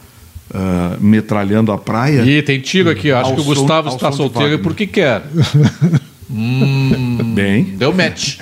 ah, 0.55 0.97
metralhando 0.99 1.73
a 1.73 1.77
praia. 1.79 2.23
E 2.25 2.41
tem 2.41 2.59
tiro 2.59 2.89
aqui, 2.89 3.13
acho 3.13 3.31
Ao 3.31 3.35
que 3.35 3.41
o 3.43 3.45
som- 3.45 3.55
Gustavo 3.55 3.89
está 3.91 4.11
solteiro 4.13 4.61
porque 4.61 4.87
quer. 4.87 5.25
hum, 6.31 7.33
Bem, 7.35 7.65
deu 7.77 7.93
match. 7.93 8.39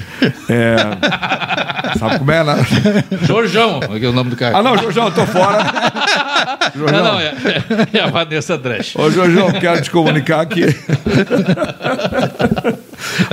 é, 0.49 0.77
sabe 1.99 2.19
como 2.19 2.31
é, 2.31 2.45
né? 2.45 2.55
Jorjão, 3.27 3.79
aqui 3.79 4.05
é 4.05 4.09
o 4.09 4.13
nome 4.13 4.31
do 4.31 4.37
cara. 4.37 4.59
Ah, 4.59 4.63
não, 4.63 4.77
Jorjão, 4.77 5.07
eu 5.07 5.13
tô 5.13 5.27
fora. 5.27 5.65
não, 6.75 6.81
Jorjão. 6.81 7.05
não, 7.05 7.21
é, 7.21 7.35
é 7.93 8.01
a 8.01 8.07
Vanessa 8.09 8.57
Dresch. 8.57 8.97
Ô, 8.97 9.11
Jorjão, 9.11 9.53
quero 9.53 9.81
te 9.83 9.91
comunicar 9.91 10.41
aqui. 10.41 10.63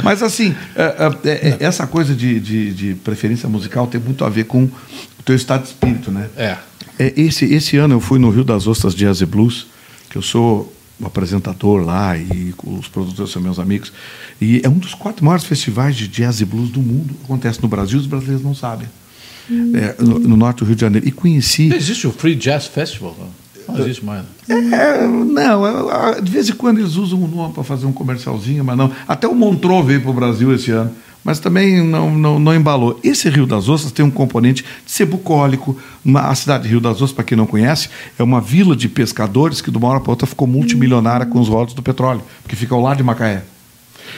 Mas, 0.03 0.23
assim, 0.23 0.55
é, 0.75 1.11
é, 1.25 1.31
é, 1.31 1.57
essa 1.59 1.85
coisa 1.87 2.15
de, 2.15 2.39
de, 2.39 2.73
de 2.73 2.95
preferência 2.95 3.47
musical 3.49 3.87
tem 3.87 3.99
muito 3.99 4.23
a 4.23 4.29
ver 4.29 4.45
com 4.45 4.63
o 4.63 4.71
teu 5.25 5.35
estado 5.35 5.63
de 5.63 5.67
espírito, 5.69 6.11
né? 6.11 6.27
É. 6.37 6.57
É, 6.99 7.13
esse, 7.15 7.45
esse 7.53 7.77
ano 7.77 7.95
eu 7.95 7.99
fui 7.99 8.19
no 8.19 8.29
Rio 8.29 8.43
das 8.43 8.67
Ostras 8.67 8.95
Jazz 8.95 9.21
e 9.21 9.25
Blues, 9.25 9.67
que 10.09 10.17
eu 10.17 10.21
sou 10.21 10.73
o 10.99 11.05
apresentador 11.05 11.85
lá 11.85 12.17
e 12.17 12.53
os 12.63 12.87
produtores 12.87 13.31
são 13.31 13.41
meus 13.41 13.59
amigos. 13.59 13.91
E 14.41 14.61
é 14.63 14.69
um 14.69 14.77
dos 14.77 14.93
quatro 14.93 15.23
maiores 15.23 15.45
festivais 15.45 15.95
de 15.95 16.07
jazz 16.07 16.41
e 16.41 16.45
blues 16.45 16.69
do 16.69 16.81
mundo. 16.81 17.15
Acontece 17.23 17.61
no 17.61 17.67
Brasil, 17.67 17.99
os 17.99 18.07
brasileiros 18.07 18.43
não 18.43 18.55
sabem. 18.55 18.87
É, 19.49 19.95
no, 20.01 20.19
no 20.19 20.35
norte 20.35 20.59
do 20.59 20.65
Rio 20.65 20.75
de 20.75 20.81
Janeiro. 20.81 21.07
E 21.07 21.11
conheci. 21.11 21.73
Existe 21.73 22.05
o 22.05 22.11
Free 22.11 22.35
Jazz 22.35 22.67
Festival? 22.67 23.15
Não, 23.67 23.79
existe 23.79 24.03
mais. 24.03 24.23
né? 24.47 24.57
É, 24.71 25.07
não, 25.07 26.21
de 26.21 26.31
vez 26.31 26.49
em 26.49 26.53
quando 26.53 26.79
eles 26.79 26.95
usam 26.95 27.21
o 27.23 27.27
nome 27.27 27.53
para 27.53 27.63
fazer 27.63 27.85
um 27.85 27.93
comercialzinho, 27.93 28.63
mas 28.63 28.77
não. 28.77 28.91
Até 29.07 29.27
o 29.27 29.35
Montreux 29.35 29.85
veio 29.85 30.01
para 30.01 30.11
o 30.11 30.13
Brasil 30.13 30.53
esse 30.53 30.71
ano, 30.71 30.91
mas 31.27 31.39
também 31.39 31.83
não, 31.83 32.09
não, 32.17 32.39
não 32.39 32.55
embalou. 32.55 32.97
Esse 33.03 33.27
Rio 33.29 33.45
das 33.45 33.67
Ostras 33.67 33.91
tem 33.91 34.05
um 34.05 34.09
componente 34.09 34.63
de 34.85 34.91
ser 34.91 35.05
bucólico. 35.05 35.77
Uma, 36.05 36.21
a 36.21 36.33
cidade 36.35 36.63
de 36.63 36.69
Rio 36.69 36.79
das 36.79 36.93
Ostras, 36.93 37.11
para 37.11 37.25
quem 37.25 37.37
não 37.37 37.45
conhece, 37.45 37.89
é 38.17 38.23
uma 38.23 38.39
vila 38.39 38.77
de 38.77 38.87
pescadores 38.87 39.59
que 39.59 39.69
de 39.69 39.77
uma 39.77 39.89
hora 39.89 39.99
para 39.99 40.09
outra 40.11 40.25
ficou 40.25 40.47
multimilionária 40.47 41.25
com 41.25 41.37
os 41.37 41.49
rodos 41.49 41.73
do 41.73 41.83
petróleo, 41.83 42.21
porque 42.41 42.55
fica 42.55 42.73
ao 42.73 42.81
lado 42.81 42.95
de 42.97 43.03
Macaé. 43.03 43.43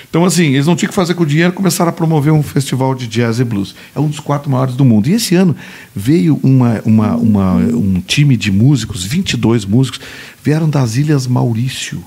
Então, 0.07 0.24
assim, 0.24 0.53
eles 0.53 0.68
não 0.68 0.76
tinham 0.76 0.89
que 0.89 0.95
fazer 0.95 1.16
com 1.16 1.24
o 1.24 1.26
dinheiro, 1.26 1.51
começaram 1.51 1.89
a 1.89 1.91
promover 1.93 2.32
um 2.32 2.43
festival 2.43 2.93
de 2.93 3.07
jazz 3.07 3.39
e 3.39 3.43
blues. 3.43 3.74
É 3.95 3.99
um 3.99 4.07
dos 4.07 4.20
quatro 4.20 4.47
maiores 4.51 4.76
do 4.76 4.86
mundo. 4.86 5.10
E 5.10 5.14
esse 5.14 5.34
ano 5.34 5.55
veio 5.95 6.39
uma, 6.43 6.80
uma, 6.86 7.16
uma- 7.16 7.55
um 7.55 7.99
time 8.05 8.38
de 8.38 8.51
músicos, 8.51 9.03
22 9.03 9.66
músicos, 9.66 9.99
vieram 10.43 10.70
das 10.70 10.95
Ilhas 10.95 11.26
Maurício. 11.26 12.03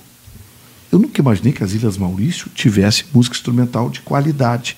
Eu 0.93 0.99
nunca 0.99 1.21
imaginei 1.21 1.53
que 1.53 1.65
as 1.65 1.73
Ilhas 1.73 1.97
Maurício 1.97 2.51
tivesse 2.55 3.05
música 3.15 3.35
instrumental 3.35 3.89
de 3.89 4.01
qualidade. 4.03 4.77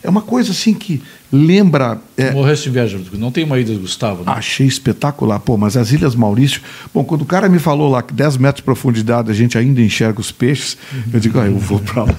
É 0.00 0.08
uma 0.08 0.22
coisa 0.22 0.52
assim 0.52 0.72
que 0.72 1.02
lembra. 1.32 2.00
é, 2.16 2.30
Morresse 2.30 2.68
inveja, 2.68 2.96
porque 2.98 3.16
não 3.16 3.32
tem 3.32 3.42
uma 3.42 3.58
ilha 3.58 3.74
do 3.74 3.80
Gustavo, 3.80 4.24
né? 4.24 4.32
Achei 4.32 4.66
espetacular. 4.66 5.40
Pô, 5.40 5.56
mas 5.56 5.76
as 5.76 5.90
Ilhas 5.90 6.14
Maurício. 6.14 6.60
Bom, 6.94 7.02
quando 7.02 7.22
o 7.22 7.26
cara 7.26 7.48
me 7.48 7.58
falou 7.58 7.90
lá 7.90 8.00
que 8.00 8.14
10 8.14 8.36
metros 8.36 8.60
de 8.60 8.62
profundidade 8.62 9.30
a 9.30 9.34
gente 9.34 9.58
ainda 9.58 9.80
enxerga 9.80 10.20
os 10.20 10.30
peixes, 10.30 10.78
eu 11.12 11.18
digo, 11.18 11.40
ah, 11.40 11.46
eu 11.46 11.58
vou 11.58 11.80
pra 11.80 12.04
lá. 12.04 12.14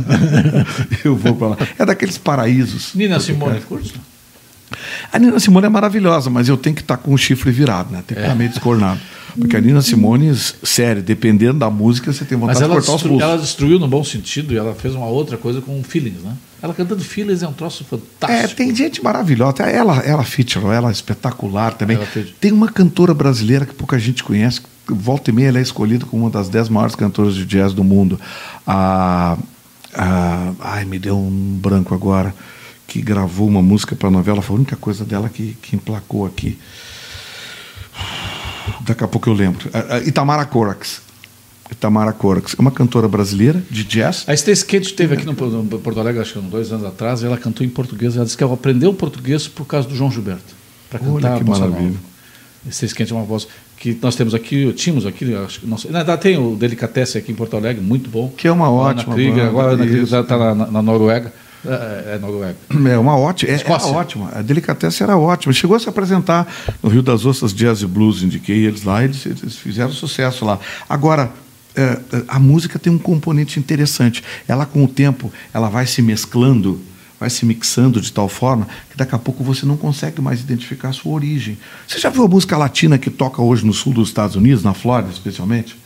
eu 1.05 1.15
vou 1.15 1.33
pra 1.33 1.47
lá. 1.47 1.57
É 1.77 1.85
daqueles 1.85 2.17
paraísos. 2.17 2.93
Nina 2.93 3.19
Simone, 3.21 3.61
curte? 3.61 3.93
A 5.11 5.19
Nina 5.19 5.39
Simone 5.39 5.65
é 5.65 5.69
maravilhosa, 5.69 6.30
mas 6.30 6.47
eu 6.49 6.57
tenho 6.57 6.75
que 6.75 6.82
estar 6.82 6.97
com 6.97 7.13
o 7.13 7.17
chifre 7.17 7.51
virado, 7.51 7.91
né? 7.91 8.03
Tem 8.05 8.15
que 8.15 8.23
estar 8.23 8.36
meio 8.36 8.49
descornado. 8.49 8.99
Porque 9.38 9.55
a 9.55 9.61
Nina 9.61 9.82
Simone, 9.82 10.34
sério, 10.36 11.01
dependendo 11.03 11.59
da 11.59 11.69
música, 11.69 12.11
você 12.11 12.25
tem 12.25 12.38
vontade 12.38 12.59
de 12.59 12.65
cortar 12.67 12.93
os 12.95 13.03
pulsos. 13.03 13.21
ela 13.21 13.38
destruiu 13.38 13.80
no 13.80 13.88
bom 13.88 14.03
sentido 14.03 14.53
e 14.53 14.57
ela 14.57 14.73
fez 14.73 14.95
uma 14.95 15.05
outra 15.05 15.38
coisa 15.38 15.61
com 15.61 15.82
feelings, 15.84 16.23
né? 16.23 16.34
Ela 16.61 16.73
cantando 16.73 17.01
Feelings 17.01 17.41
é 17.41 17.47
um 17.47 17.53
troço 17.53 17.84
É, 17.84 17.86
fantástico. 17.86 18.55
tem 18.57 18.75
gente 18.75 19.01
maravilhosa. 19.01 19.63
Ela, 19.63 19.99
ela 19.99 20.23
feature, 20.25 20.65
ela 20.65 20.89
é 20.89 20.91
espetacular 20.91 21.73
também. 21.75 21.95
Ela. 21.95 22.07
Tem 22.41 22.51
uma 22.51 22.67
cantora 22.69 23.13
brasileira 23.13 23.65
que 23.65 23.73
pouca 23.73 23.97
gente 23.97 24.23
conhece. 24.23 24.59
Volta 24.86 25.30
e 25.30 25.34
meia 25.34 25.47
ela 25.49 25.59
é 25.59 25.61
escolhida 25.61 26.05
como 26.05 26.23
uma 26.23 26.30
das 26.32 26.49
dez 26.49 26.67
maiores 26.67 26.95
cantoras 26.95 27.36
de 27.36 27.45
jazz 27.45 27.71
do 27.73 27.84
mundo. 27.84 28.19
A, 28.67 29.38
a- 29.93 30.51
ai, 30.59 30.84
me 30.86 30.99
deu 30.99 31.17
um 31.17 31.57
branco 31.61 31.93
agora. 31.93 32.34
Que 32.89 33.03
gravou 33.03 33.47
uma 33.47 33.61
música 33.61 33.95
para 33.95 34.09
novela. 34.09 34.41
Foi 34.41 34.55
a 34.55 34.57
única 34.57 34.75
coisa 34.75 35.05
dela 35.05 35.29
que, 35.29 35.55
que 35.61 35.75
emplacou 35.75 36.25
aqui. 36.25 36.57
Daqui 38.81 39.03
a 39.03 39.07
pouco 39.07 39.29
eu 39.29 39.33
lembro. 39.33 39.69
A- 39.71 39.95
a 39.97 39.99
Itamara 39.99 40.43
Corax. 40.43 41.01
Itamara 41.71 42.11
Corax. 42.11 42.55
É 42.57 42.61
uma 42.61 42.71
cantora 42.71 43.07
brasileira 43.07 43.61
de 43.69 43.83
jazz. 43.83 44.23
A 44.27 44.33
Stacy 44.33 44.65
Kate 44.65 44.87
esteve 44.87 45.13
aqui 45.13 45.25
no, 45.25 45.35
Porto 45.35 45.99
Alegre, 45.99 46.19
acho 46.19 46.33
que 46.33 46.39
dois 46.39 46.71
anos 46.71 46.83
atrás, 46.87 47.21
e 47.21 47.27
ela 47.27 47.37
cantou 47.37 47.63
em 47.63 47.69
português. 47.69 48.15
Ela 48.15 48.25
disse 48.25 48.35
que 48.35 48.43
ela 48.43 48.55
aprendeu 48.55 48.91
português 48.91 49.47
por 49.47 49.65
causa 49.65 49.87
do 49.87 49.95
João 49.95 50.09
Gilberto. 50.11 50.55
Para 50.89 50.99
Olha 51.03 51.13
cantar 51.13 51.35
que 51.37 51.41
a 51.41 51.45
bossa 51.45 51.67
maravilha. 51.67 51.97
A 52.65 52.69
Stacy 52.69 52.95
Kate 52.95 53.13
é 53.13 53.15
uma 53.15 53.23
voz 53.23 53.47
que 53.77 53.97
nós 54.01 54.15
temos 54.15 54.33
aqui, 54.33 54.73
tínhamos 54.73 55.05
aqui, 55.05 55.33
acho 55.35 55.61
que 55.61 55.67
não 55.67 55.77
sei, 55.77 55.91
na 55.91 55.99
verdade 55.99 56.21
tem 56.23 56.37
o 56.37 56.55
Delicatessen 56.55 57.21
aqui 57.21 57.31
em 57.31 57.35
Porto 57.35 57.55
Alegre, 57.55 57.81
muito 57.81 58.09
bom. 58.09 58.29
Que 58.35 58.47
é 58.47 58.51
uma 58.51 58.65
A 58.65 58.69
Ana 58.69 58.99
ótima 59.01 59.13
Krieger, 59.13 59.45
agora 59.45 59.69
a 59.69 59.71
Ana 59.73 59.83
Krieger 59.83 60.03
isso. 60.03 60.15
está 60.15 60.55
na, 60.55 60.65
na 60.71 60.81
Noruega. 60.81 61.31
É, 61.66 62.16
é 62.16 62.20
Noruega. 62.20 62.55
É 62.89 62.97
uma 62.97 63.18
ótima, 63.18 63.51
é, 63.51 63.60
era 63.60 63.86
ótima. 63.88 64.32
A 64.34 64.41
Delicatessen 64.41 65.05
era 65.05 65.18
ótima. 65.18 65.51
Chegou 65.51 65.76
a 65.76 65.80
se 65.80 65.89
apresentar 65.89 66.47
no 66.82 66.89
Rio 66.89 67.01
das 67.01 67.26
Ostras 67.26 67.53
Jazz 67.53 67.82
e 67.82 67.88
Blues, 67.88 68.24
indiquei 68.24 68.66
eles 68.66 68.84
lá, 68.84 69.03
eles, 69.03 69.26
eles 69.26 69.55
fizeram 69.57 69.91
sucesso 69.91 70.45
lá. 70.45 70.60
Agora, 70.88 71.32
é, 71.76 71.82
é, 71.82 71.99
a 72.28 72.39
música 72.39 72.80
tem 72.80 72.91
um 72.91 72.97
componente 72.97 73.60
interessante. 73.60 74.24
Ela, 74.47 74.66
com 74.66 74.84
o 74.84 74.88
tempo, 74.88 75.32
ela 75.53 75.70
vai 75.70 75.86
se 75.86 76.01
mesclando, 76.01 76.82
vai 77.20 77.30
se 77.30 77.45
mixando 77.45 77.99
de 77.99 78.12
tal 78.12 78.30
forma 78.30 78.68
que 78.89 78.97
daqui 78.97 79.14
a 79.14 79.20
pouco 79.20 79.43
você 79.43 79.66
não 79.66 79.78
consegue 79.78 80.22
mais 80.22 80.39
identificar 80.39 80.89
a 80.89 80.93
sua 80.93 81.12
origem. 81.12 81.57
Você 81.88 81.99
já 81.99 82.10
viu 82.10 82.24
a 82.24 82.28
música 82.28 82.57
latina 82.57 82.97
que 82.97 83.10
toca 83.10 83.41
hoje 83.41 83.66
no 83.66 83.74
sul 83.74 83.93
dos 83.93 84.10
Estados 84.10 84.36
Unidos, 84.36 84.64
na 84.64 84.74
Flórida 84.74 85.12
especialmente? 85.12 85.78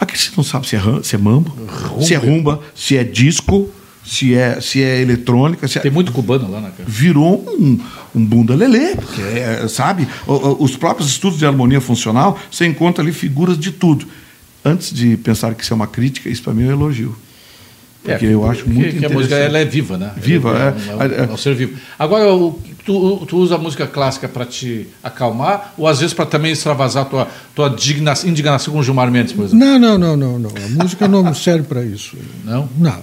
Aqui 0.00 0.18
você 0.18 0.30
não 0.36 0.42
sabe 0.42 0.66
se 0.66 0.76
é, 0.76 0.80
se 1.02 1.14
é 1.14 1.18
mambo, 1.18 1.54
se 2.00 2.14
é 2.14 2.16
rumba, 2.16 2.60
se 2.74 2.96
é 2.96 3.04
disco, 3.04 3.70
se 4.04 4.34
é, 4.34 4.60
se 4.60 4.82
é 4.82 5.00
eletrônica, 5.00 5.66
se 5.68 5.78
é 5.78 5.80
Tem 5.80 5.90
muito 5.90 6.12
cubano 6.12 6.50
lá, 6.50 6.60
né, 6.60 6.70
cara? 6.76 6.88
virou 6.88 7.44
um, 7.58 7.78
um 8.14 8.24
bunda 8.24 8.54
lelê, 8.54 8.96
porque, 8.96 9.20
é, 9.22 9.66
sabe, 9.68 10.06
o- 10.26 10.32
o- 10.32 10.62
os 10.64 10.76
próprios 10.76 11.08
estudos 11.10 11.38
de 11.38 11.46
harmonia 11.46 11.80
funcional, 11.80 12.38
você 12.50 12.66
encontra 12.66 13.02
ali 13.02 13.12
figuras 13.12 13.58
de 13.58 13.70
tudo. 13.70 14.06
Antes 14.64 14.92
de 14.92 15.16
pensar 15.16 15.54
que 15.54 15.62
isso 15.62 15.72
é 15.72 15.76
uma 15.76 15.86
crítica, 15.86 16.28
isso 16.28 16.42
para 16.42 16.52
mim 16.52 16.64
é 16.64 16.68
um 16.68 16.72
elogio. 16.72 17.16
Porque 18.04 18.26
eu 18.26 18.44
acho 18.50 18.64
que- 18.64 18.70
muito 18.70 18.98
que 18.98 19.06
a 19.06 19.08
música 19.08 19.36
ela 19.36 19.58
é 19.58 19.64
viva, 19.64 19.96
né? 19.96 20.10
Viva, 20.16 20.50
é. 20.58 20.90
é. 20.90 20.94
um- 20.96 21.02
é 21.02 21.06
um- 21.22 21.30
é 21.30 21.32
um 21.34 21.36
ser 21.36 21.54
vivo. 21.54 21.74
Agora, 21.96 22.34
o- 22.34 22.58
tu, 22.84 23.24
tu 23.26 23.36
usa 23.36 23.54
a 23.54 23.58
música 23.58 23.86
clássica 23.86 24.28
para 24.28 24.44
te 24.44 24.88
acalmar 25.04 25.72
ou 25.78 25.86
às 25.86 26.00
vezes 26.00 26.12
para 26.12 26.26
também 26.26 26.50
extravasar 26.50 27.04
tua, 27.04 27.28
tua 27.54 27.68
digna- 27.70 28.12
indignação 28.24 28.74
com 28.74 28.80
o 28.80 28.82
Gilmar 28.82 29.08
Mendes, 29.08 29.32
por 29.32 29.44
exemplo? 29.44 29.64
Não, 29.64 29.78
não, 29.78 29.96
não, 29.98 30.16
não, 30.16 30.38
não. 30.40 30.50
A 30.50 30.82
música 30.82 31.06
não 31.06 31.32
serve 31.32 31.62
para 31.68 31.84
isso. 31.84 32.16
Não? 32.44 32.68
Não. 32.76 32.98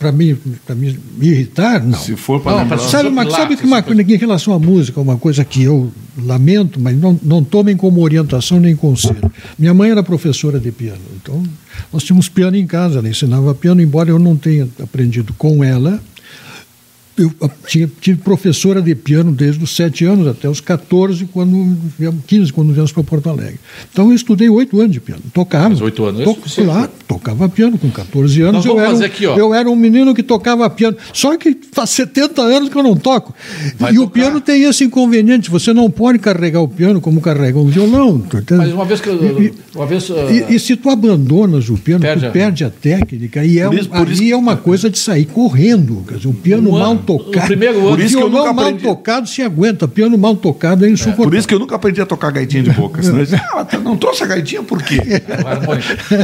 Para 0.00 0.12
mim, 0.12 0.34
para 0.64 0.74
me 0.74 0.98
irritar, 1.20 1.84
não. 1.84 1.98
Se 1.98 2.16
for 2.16 2.40
para 2.40 2.62
lembrar... 2.62 2.78
Sabe, 2.78 3.10
uma, 3.10 3.22
Lá, 3.22 3.30
sabe 3.36 3.54
que 3.54 3.66
uma, 3.66 3.82
coisa. 3.82 4.00
em 4.00 4.16
relação 4.16 4.54
à 4.54 4.58
música, 4.58 4.98
uma 4.98 5.18
coisa 5.18 5.44
que 5.44 5.62
eu 5.62 5.92
lamento, 6.16 6.80
mas 6.80 6.96
não, 6.96 7.20
não 7.22 7.44
tomem 7.44 7.76
como 7.76 8.00
orientação 8.00 8.58
nem 8.58 8.74
conselho. 8.74 9.30
Minha 9.58 9.74
mãe 9.74 9.90
era 9.90 10.02
professora 10.02 10.58
de 10.58 10.72
piano, 10.72 11.02
então 11.20 11.42
nós 11.92 12.02
tínhamos 12.02 12.30
piano 12.30 12.56
em 12.56 12.66
casa, 12.66 12.98
ela 12.98 13.10
ensinava 13.10 13.54
piano, 13.54 13.82
embora 13.82 14.08
eu 14.08 14.18
não 14.18 14.36
tenha 14.36 14.66
aprendido 14.82 15.34
com 15.36 15.62
ela. 15.62 16.02
Eu 17.18 17.30
tinha, 17.66 17.90
tive 18.00 18.20
professora 18.22 18.80
de 18.80 18.94
piano 18.94 19.30
desde 19.32 19.62
os 19.62 19.76
sete 19.76 20.04
anos 20.06 20.26
até 20.26 20.48
os 20.48 20.60
14, 20.60 21.26
quando 21.26 21.76
viemos, 21.98 22.20
15, 22.26 22.50
quando 22.52 22.72
viemos 22.72 22.92
para 22.92 23.02
Porto 23.02 23.28
Alegre. 23.28 23.58
Então 23.92 24.08
eu 24.08 24.14
estudei 24.14 24.48
oito 24.48 24.80
anos 24.80 24.92
de 24.92 25.00
piano. 25.00 25.20
Tocava. 25.34 25.68
Mas 25.68 25.80
oito 25.82 26.02
anos 26.04 26.20
é 26.22 26.24
to, 26.24 26.32
suficiente, 26.34 26.68
lá, 26.68 26.82
né? 26.82 26.88
tocava 27.06 27.46
piano 27.48 27.76
com 27.76 27.90
14 27.90 28.40
anos. 28.40 28.64
Eu 28.64 28.80
era, 28.80 28.94
um, 28.94 29.02
aqui, 29.04 29.24
eu 29.24 29.52
era 29.54 29.68
um 29.70 29.76
menino 29.76 30.14
que 30.14 30.22
tocava 30.22 30.70
piano. 30.70 30.96
Só 31.12 31.36
que 31.36 31.54
faz 31.72 31.90
70 31.90 32.40
anos 32.40 32.68
que 32.70 32.76
eu 32.76 32.82
não 32.82 32.96
toco. 32.96 33.34
Vai 33.78 33.92
e 33.92 33.98
o 33.98 34.02
tocar. 34.02 34.12
piano 34.14 34.40
tem 34.40 34.62
esse 34.62 34.84
inconveniente. 34.84 35.50
Você 35.50 35.74
não 35.74 35.90
pode 35.90 36.18
carregar 36.18 36.62
o 36.62 36.68
piano 36.68 37.00
como 37.02 37.20
carrega 37.20 37.58
um 37.58 37.66
violão. 37.66 38.22
Mas 38.56 38.72
uma 38.72 38.84
vez 38.86 39.00
que 39.00 39.08
eu- 39.08 39.42
E- 39.42 39.52
uma 39.74 39.84
vez, 39.84 40.10
ah, 40.10 40.32
e, 40.50 40.54
e 40.54 40.58
se 40.58 40.74
tu 40.74 40.88
abandonas 40.88 41.68
o 41.68 41.76
piano, 41.76 42.00
Perde 42.00 42.22
tu 42.22 42.28
a- 42.28 42.30
perde 42.30 42.64
a 42.64 42.70
técnica. 42.70 43.44
E 43.44 43.58
é, 43.58 43.66
Por 43.66 43.74
isso- 43.78 43.88
por 43.90 43.98
ali 43.98 44.12
isso 44.12 44.32
é 44.32 44.36
uma 44.36 44.56
coisa 44.56 44.88
de 44.88 44.98
sair 44.98 45.26
correndo. 45.26 46.02
Quer 46.08 46.16
dizer, 46.16 46.28
o 46.28 46.32
piano 46.34 46.70
Um 46.70 46.78
mal 46.78 47.00
tocado. 47.18 47.44
o 47.44 47.46
primeiro 47.48 47.78
ano- 47.80 47.88
Por 47.90 48.00
isso 48.00 48.16
que 48.16 48.22
eu 48.22 48.28
nunca 48.30 48.52
mal 48.52 48.64
aprendi. 48.66 48.84
tocado 48.84 49.28
se 49.28 49.42
aguenta. 49.42 49.86
Piano 49.88 50.16
mal 50.18 50.36
tocado 50.36 50.84
é 50.84 50.90
insuportável. 50.90 51.24
Por 51.30 51.34
isso 51.36 51.48
que 51.48 51.54
eu 51.54 51.58
nunca 51.58 51.76
aprendi 51.76 52.00
a 52.00 52.06
tocar 52.06 52.30
gaitinha 52.30 52.62
de 52.62 52.70
boca. 52.70 53.02
Senão 53.02 53.18
eu 53.18 53.24
disse, 53.24 53.36
ah, 53.36 53.66
não 53.82 53.96
trouxe 53.96 54.22
a 54.22 54.26
gaitinha 54.26 54.62
por 54.62 54.82
quê? 54.82 54.98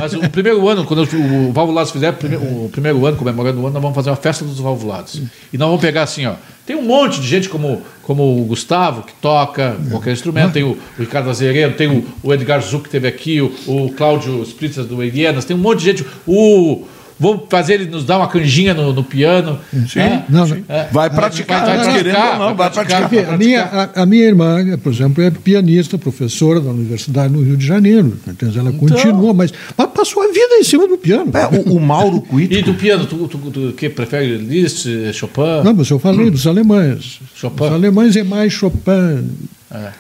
Mas 0.00 0.14
o 0.14 0.20
primeiro 0.30 0.66
ano, 0.68 0.84
quando 0.84 1.02
o 1.48 1.52
Valvulados 1.52 1.90
fizer 1.90 2.10
o 2.10 2.14
prime- 2.14 2.36
o 2.36 2.68
primeiro 2.70 3.04
ano, 3.06 3.16
comemorando 3.16 3.58
o 3.60 3.64
ano, 3.66 3.74
nós 3.74 3.82
vamos 3.82 3.94
fazer 3.94 4.10
uma 4.10 4.16
festa 4.16 4.44
dos 4.44 4.58
Valvulados. 4.58 5.20
E 5.52 5.58
nós 5.58 5.66
vamos 5.68 5.80
pegar 5.80 6.02
assim, 6.02 6.26
ó. 6.26 6.34
Tem 6.66 6.74
um 6.74 6.82
monte 6.82 7.20
de 7.20 7.28
gente 7.28 7.48
como, 7.48 7.80
como 8.02 8.40
o 8.40 8.44
Gustavo, 8.44 9.02
que 9.02 9.12
toca 9.22 9.76
qualquer 9.88 10.12
instrumento, 10.12 10.52
tem 10.52 10.64
o, 10.64 10.70
o 10.70 10.78
Ricardo 10.98 11.30
Azeredo, 11.30 11.76
tem 11.76 11.86
o, 11.88 12.04
o 12.24 12.34
Edgar 12.34 12.60
Zuc 12.60 12.82
que 12.82 12.88
esteve 12.88 13.06
aqui, 13.06 13.40
o, 13.40 13.52
o 13.68 13.92
Cláudio 13.92 14.42
Spritzer 14.42 14.82
do 14.84 15.00
Hienas, 15.02 15.44
tem 15.44 15.56
um 15.56 15.60
monte 15.60 15.78
de 15.78 15.84
gente. 15.84 16.04
O. 16.26 16.82
Vamos 17.18 17.44
fazer 17.48 17.74
ele 17.74 17.86
nos 17.86 18.04
dar 18.04 18.18
uma 18.18 18.28
canjinha 18.28 18.74
no, 18.74 18.92
no 18.92 19.02
piano. 19.02 19.58
Sim, 19.88 19.98
né? 20.00 20.24
Não, 20.28 20.46
não. 20.46 20.62
É. 20.68 20.88
Vai 20.92 21.08
praticar, 21.08 21.64
vai 21.64 21.78
antes, 21.78 21.94
querendo 21.94 22.16
ou 22.16 22.38
não, 22.38 22.54
vai 22.54 22.70
praticar. 22.70 23.08
Porque 23.08 23.18
a, 23.18 23.36
minha, 23.38 23.62
a, 23.62 24.02
a 24.02 24.06
minha 24.06 24.24
irmã, 24.24 24.78
por 24.82 24.92
exemplo, 24.92 25.24
é 25.24 25.30
pianista, 25.30 25.96
professora 25.96 26.60
da 26.60 26.70
universidade 26.70 27.32
no 27.32 27.42
Rio 27.42 27.56
de 27.56 27.66
Janeiro. 27.66 28.18
Ela 28.54 28.70
continua, 28.72 29.32
mas, 29.32 29.50
mas 29.76 29.90
passou 29.90 30.22
a 30.22 30.26
vida 30.26 30.56
em 30.56 30.64
cima 30.64 30.86
do 30.86 30.98
piano. 30.98 31.30
É, 31.32 31.70
o, 31.70 31.76
o 31.76 31.80
Mauro 31.80 32.20
Cuito. 32.28 32.52
E 32.52 32.60
do 32.60 32.74
piano, 32.74 33.06
tu, 33.06 33.26
tu, 33.28 33.38
tu 33.38 33.72
que 33.72 33.88
prefere 33.88 34.36
Liszt, 34.36 34.86
Chopin? 35.14 35.62
Não, 35.64 35.72
mas 35.72 35.88
eu 35.88 35.98
falei 35.98 36.30
dos 36.30 36.46
alemães. 36.46 37.20
Chopin. 37.34 37.64
Os 37.64 37.72
alemães 37.72 38.16
é 38.16 38.24
mais 38.24 38.52
Chopin. 38.52 39.30
É. 39.70 39.90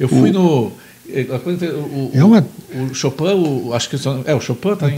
Eu 0.00 0.08
fui 0.08 0.30
no. 0.30 0.72
A 1.34 1.38
coisa- 1.38 1.66
O, 1.72 2.10
É 2.14 2.24
uma- 2.24 2.46
o 2.74 2.94
Chopin, 2.94 3.24
o, 3.24 3.72
acho 3.74 3.88
que 3.90 3.96
é 4.26 4.34
o 4.34 4.40
Chopin 4.40 4.74
tá 4.76 4.86
É 4.88 4.90
em-. 4.90 4.96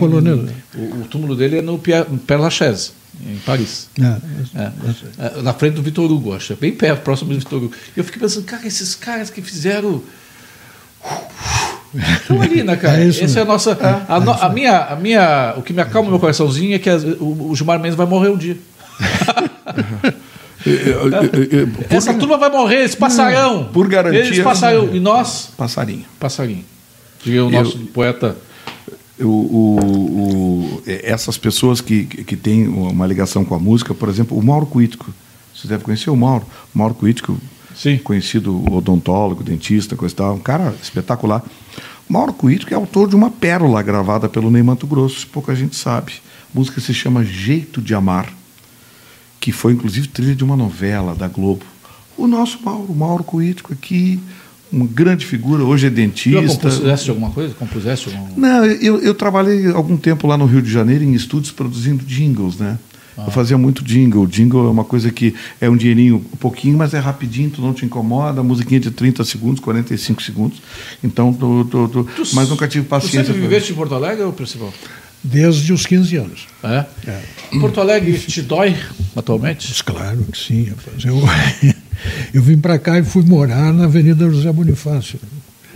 O, 0.77 1.05
túmulo 1.09 1.35
dele 1.37 1.59
é 1.59 1.63
no 1.63 1.79
Père 1.79 2.07
Lachaise, 2.41 2.91
em 3.27 3.37
Paris. 3.45 3.89
É. 4.01 4.61
É. 4.61 4.73
É, 5.39 5.43
na 5.43 5.53
frente 5.53 5.75
do 5.75 5.83
Vitor 5.83 6.11
Hugo, 6.11 6.35
acho, 6.35 6.53
é 6.53 6.57
bem 6.57 6.73
perto, 6.73 7.03
próximo 7.03 7.31
do 7.33 7.39
Vitor 7.39 7.63
Hugo. 7.63 7.73
E 7.97 7.99
eu 8.01 8.05
fiquei 8.05 8.21
pensando, 8.21 8.45
cara, 8.45 8.67
esses 8.67 8.95
caras 8.95 9.31
que 9.31 9.43
fizeram. 9.43 10.03
Estão 12.21 12.41
ali, 12.41 12.63
né, 12.63 12.75
cara? 12.79 13.01
É 13.01 13.07
isso 13.07 13.23
Essa 13.23 13.41
é 13.41 13.43
a 13.43 13.45
nossa. 13.45 13.79
a, 14.09 14.19
no- 14.21 14.33
a 14.33 14.49
minha, 14.49 14.79
a 14.85 14.97
minha, 14.97 15.55
o 15.57 15.63
que 15.63 15.73
me 15.73 15.81
acalma 15.83 16.11
meu 16.11 16.19
coraçãozinho 16.19 16.75
é 16.75 16.79
que 16.79 16.91
as- 16.91 17.05
o, 17.05 17.51
o 17.51 17.55
Gilmar 17.57 17.79
Mendes 17.79 17.97
vai 17.97 18.07
morrer 18.07 18.31
um 18.31 18.37
dia. 18.37 18.57
Essa 21.91 22.15
turma 22.15 22.37
vai 22.39 22.51
morrer, 22.51 22.81
eles 22.81 22.95
passarão. 22.95 23.65
Por 23.73 23.87
garantia. 23.89 24.21
Eles 24.21 24.41
passarão. 24.41 24.95
E 24.95 25.01
nós, 25.01 25.51
Passarinho. 25.57 26.05
passarinho. 26.19 26.65
Diga 27.25 27.45
o 27.45 27.51
nosso 27.51 27.79
poeta. 27.93 28.37
O, 29.21 29.25
o- 29.27 29.79
o- 29.79 30.83
essas 30.87 31.39
pessoas 31.39 31.81
que, 31.81 32.05
que 32.05 32.35
têm 32.37 32.67
uma 32.67 33.07
ligação 33.07 33.45
com 33.45 33.55
a 33.55 33.59
música, 33.59 33.95
por 33.95 34.09
exemplo, 34.09 34.37
o 34.37 34.43
Mauro 34.43 34.67
Cuítico. 34.67 35.15
Você 35.55 35.69
deve 35.69 35.85
conhecer 35.85 36.11
o 36.11 36.17
Mauro. 36.17 36.45
O 36.75 36.79
Mauro 36.79 36.95
Cuítico, 36.95 37.39
Sim. 37.77 37.97
conhecido 37.99 38.61
odontólogo, 38.73 39.45
dentista, 39.45 39.95
coisa 39.95 40.13
e 40.13 40.17
tal, 40.17 40.35
um 40.35 40.41
cara 40.41 40.75
espetacular. 40.83 41.45
O 42.11 42.13
Mauro 42.13 42.33
Cuítico 42.33 42.75
é 42.75 42.77
autor 42.77 43.09
de 43.09 43.15
uma 43.15 43.31
pérola 43.31 43.81
gravada 43.83 44.29
pelo 44.29 44.51
Ney 44.51 44.63
Mato 44.65 44.87
Grosso, 44.87 45.27
pouca 45.29 45.55
gente 45.55 45.77
sabe. 45.77 46.15
A 46.53 46.59
música 46.59 46.81
se 46.81 46.93
chama 46.93 47.25
Jeito 47.25 47.81
de 47.81 47.95
Amar, 47.95 48.33
que 49.45 49.53
foi 49.53 49.75
inclusive 49.75 50.09
trilha 50.09 50.35
de 50.35 50.43
uma 50.43 50.57
novela 50.57 51.15
da 51.15 51.29
Globo. 51.29 51.67
O 52.17 52.27
nosso 52.27 52.59
Mauro, 52.65 52.87
o 52.91 52.95
Mauro 52.97 53.23
Cuítico 53.23 53.75
aqui, 53.75 54.19
uma 54.73 54.87
grande 54.87 55.27
figura, 55.27 55.63
hoje 55.63 55.87
é 55.87 55.91
dentista. 55.91 56.41
compuseste 56.71 57.11
alguma 57.11 57.31
coisa? 57.31 57.53
Compuseste 57.53 58.09
alguma 58.09 58.31
Não, 58.35 58.65
eu, 58.65 59.01
eu 59.03 59.15
trabalhei 59.15 59.67
algum 59.71 59.99
tempo 59.99 60.27
lá 60.27 60.39
no 60.39 60.47
Rio 60.47 60.63
de 60.63 60.71
Janeiro 60.73 61.05
em 61.05 61.13
estúdios 61.13 61.53
produzindo 61.53 62.03
jingles, 62.07 62.57
né? 62.57 62.79
Eu 63.19 63.31
fazia 63.31 63.59
muito 63.59 63.85
jingle. 63.85 64.27
Jingle 64.27 64.67
é 64.67 64.71
uma 64.71 64.83
coisa 64.83 65.11
que 65.13 65.35
é 65.61 65.69
um 65.69 65.77
dinheirinho 65.77 66.17
um 66.17 66.37
pouquinho, 66.39 66.79
mas 66.79 66.95
é 66.95 66.99
rapidinho, 66.99 67.51
tu 67.51 67.61
não 67.61 67.75
te 67.75 67.85
incomoda. 67.85 68.41
A 68.41 68.43
musiquinha 68.43 68.81
de 68.81 68.91
30 68.91 69.23
segundos, 69.25 69.61
45 69.61 70.23
segundos. 70.23 70.59
Então, 71.03 71.33
tu, 71.35 71.65
tu, 71.71 71.89
tu- 71.89 72.09
mas 72.33 72.49
nunca 72.49 72.67
tive 72.67 72.87
paciência. 72.87 73.21
sempre 73.25 73.35
pra- 73.35 73.43
viveste 73.43 73.73
em 73.73 73.75
Porto 73.77 73.95
Alegre, 73.95 74.25
ou 74.25 74.33
principal? 74.33 74.73
Desde 75.25 75.73
os 75.73 75.87
15 75.87 76.17
anos. 76.17 76.47
É? 76.63 76.85
Porto 77.59 77.81
Alegre 77.81 78.13
te 78.19 78.43
dói 78.43 78.77
atualmente? 79.17 79.83
Claro 79.83 80.25
que 80.31 80.37
sim. 80.37 80.65
rapaz. 80.65 81.03
Eu, 81.05 81.23
eu 82.35 82.43
vim 82.43 82.59
para 82.59 82.79
cá 82.79 82.99
e 82.99 83.05
fui 83.05 83.23
morar 83.25 83.73
na 83.73 83.85
Avenida 83.85 84.29
José 84.29 84.53
Bonifácio. 84.53 85.19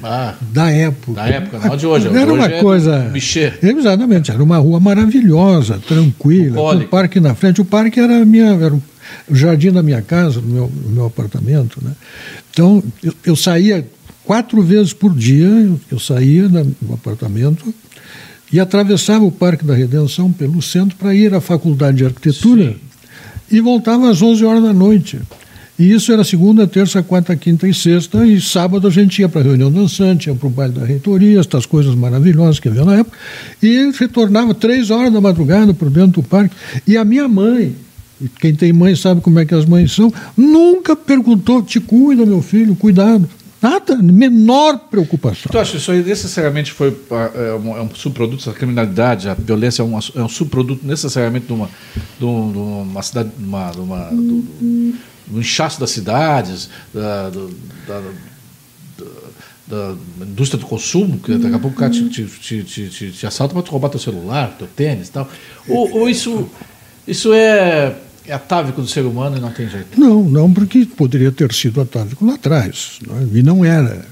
Ah, 0.03 0.34
da 0.53 0.70
época. 0.70 1.14
da 1.14 1.26
época, 1.28 1.59
não 1.59 1.76
de 1.76 1.86
hoje. 1.86 2.07
Era 2.09 2.18
hoje 2.20 2.32
uma 2.32 2.46
é 2.46 2.61
coisa. 2.61 2.99
Bichê. 3.11 3.53
Exatamente, 3.61 4.30
era 4.30 4.42
uma 4.42 4.59
rua 4.59 4.78
maravilhosa, 4.78 5.80
tranquila, 5.88 6.74
um 6.76 6.86
parque 6.86 7.18
na 7.18 7.34
frente. 7.34 7.61
O 7.61 7.64
parque 7.64 7.99
era, 7.99 8.24
minha, 8.24 8.53
era 8.53 8.74
o 8.74 9.34
jardim 9.34 9.72
da 9.72 9.82
minha 9.82 10.01
casa, 10.03 10.40
no 10.40 10.46
meu, 10.46 10.72
no 10.84 10.90
meu 10.90 11.07
apartamento. 11.07 11.82
Né? 11.82 11.92
Então, 12.51 12.82
eu, 13.03 13.12
eu 13.24 13.34
saía 13.34 13.84
quatro 14.24 14.62
vezes 14.62 14.92
por 14.92 15.12
dia, 15.12 15.46
eu, 15.46 15.80
eu 15.90 15.99
saía 15.99 16.49
da- 16.49 16.62
do 16.62 16.94
apartamento 16.94 17.74
e 18.53 18.59
atravessava 18.59 19.24
o 19.24 19.32
Parque 19.32 19.64
da 19.64 19.74
Redenção 19.74 20.32
pelo 20.32 20.61
centro 20.62 20.96
para 20.96 21.14
ir 21.14 21.34
à 21.34 21.40
Faculdade 21.40 21.99
de 21.99 22.05
Arquitetura 22.05 22.76
e 23.51 23.61
voltava 23.61 24.11
às 24.11 24.20
11 24.20 24.44
horas 24.44 24.62
da 24.62 24.72
noite. 24.72 25.18
E 25.78 25.92
isso 25.92 26.12
era 26.12 26.24
segunda, 26.24 26.66
terça, 26.66 27.03
quarta, 27.05 27.36
quinta 27.36 27.68
e 27.68 27.72
sexta, 27.72 28.26
e 28.26 28.40
sábado 28.40 28.88
a 28.88 28.90
gente 28.90 29.20
ia 29.20 29.28
para 29.28 29.42
a 29.42 29.44
reunião 29.44 29.70
dançante, 29.70 30.28
ia 30.28 30.34
para 30.34 30.49
o 30.49 30.51
baile 30.51 30.72
da 30.72 30.84
reitoria, 30.84 31.38
estas 31.38 31.66
coisas 31.66 31.94
maravilhosas 31.94 32.59
que 32.59 32.68
havia 32.68 32.84
na 32.84 32.96
época, 32.96 33.16
e 33.62 33.92
retornava 33.96 34.53
três 34.55 34.90
horas 34.90 35.12
da 35.12 35.20
madrugada 35.20 35.72
por 35.72 35.88
dentro 35.88 36.20
do 36.20 36.22
parque. 36.24 36.55
E 36.84 36.96
a 36.96 37.05
minha 37.05 37.28
mãe, 37.28 37.76
quem 38.40 38.53
tem 38.57 38.72
mãe 38.72 38.96
sabe 38.96 39.20
como 39.20 39.38
é 39.38 39.44
que 39.44 39.55
as 39.55 39.64
mães 39.64 39.92
são, 39.92 40.12
nunca 40.36 40.96
perguntou, 40.96 41.62
te 41.62 41.78
cuida, 41.78 42.26
meu 42.26 42.42
filho, 42.42 42.74
cuidado. 42.74 43.28
Nada, 43.61 43.96
menor 43.96 44.78
preocupação. 44.90 45.50
Tu 45.50 45.59
acha 45.59 45.72
que 45.72 45.76
isso 45.78 45.90
aí 45.90 46.02
necessariamente 46.02 46.72
foi 46.72 46.96
ah, 47.11 47.30
é 47.34 47.52
um, 47.54 47.76
é 47.76 47.82
um 47.82 47.92
subproduto 47.94 48.46
da 48.46 48.52
criminalidade, 48.54 49.28
a 49.28 49.34
violência 49.34 49.82
é 49.82 49.84
um, 49.84 49.98
é 49.98 50.22
um 50.22 50.28
subproduto 50.28 50.86
necessariamente 50.86 51.46
de 51.46 51.52
uma, 51.52 51.68
de 52.18 52.24
um- 52.24 52.82
uma 52.82 53.02
cidade, 53.02 53.30
de 53.36 53.44
uma, 53.44 53.70
de 53.72 53.80
uma- 53.80 54.11
do, 54.11 54.94
do 55.26 55.40
inchaço 55.40 55.80
das 55.80 55.90
cidades, 55.90 56.70
da, 56.94 57.30
do- 57.30 57.50
da- 57.86 58.00
da- 59.68 59.94
da 60.18 60.24
indústria 60.24 60.59
do 60.61 60.66
consumo, 60.66 61.18
que 61.18 61.36
daqui 61.36 61.54
a 61.54 61.59
pouco 61.59 61.76
o 61.76 61.78
cara 61.78 61.90
te, 61.92 62.09
te, 62.09 62.24
te, 62.26 62.62
te, 62.62 62.88
te- 62.88 63.11
te 63.12 63.26
assalta 63.26 63.52
para 63.54 63.62
te 63.62 63.70
roubar 63.70 63.88
teu 63.90 64.00
celular, 64.00 64.54
teu 64.59 64.66
tênis 64.68 65.09
e 65.09 65.12
tal. 65.12 65.28
Ou, 65.68 65.90
ou 65.98 66.09
isso, 66.09 66.48
isso 67.06 67.32
é, 67.34 67.94
é 68.29 68.35
atávico 68.35 68.81
do 68.81 68.87
ser 68.87 69.05
humano 69.05 69.37
e 69.37 69.41
não 69.41 69.51
tem 69.51 69.68
jeito? 69.68 69.99
Não, 69.99 70.22
não, 70.22 70.53
porque 70.53 70.85
poderia 70.85 71.33
ter 71.33 71.53
sido 71.53 71.81
atávico 71.81 72.24
lá 72.24 72.35
atrás. 72.35 72.99
é? 73.09 73.39
E 73.39 73.43
não 73.43 73.64
era. 73.64 74.05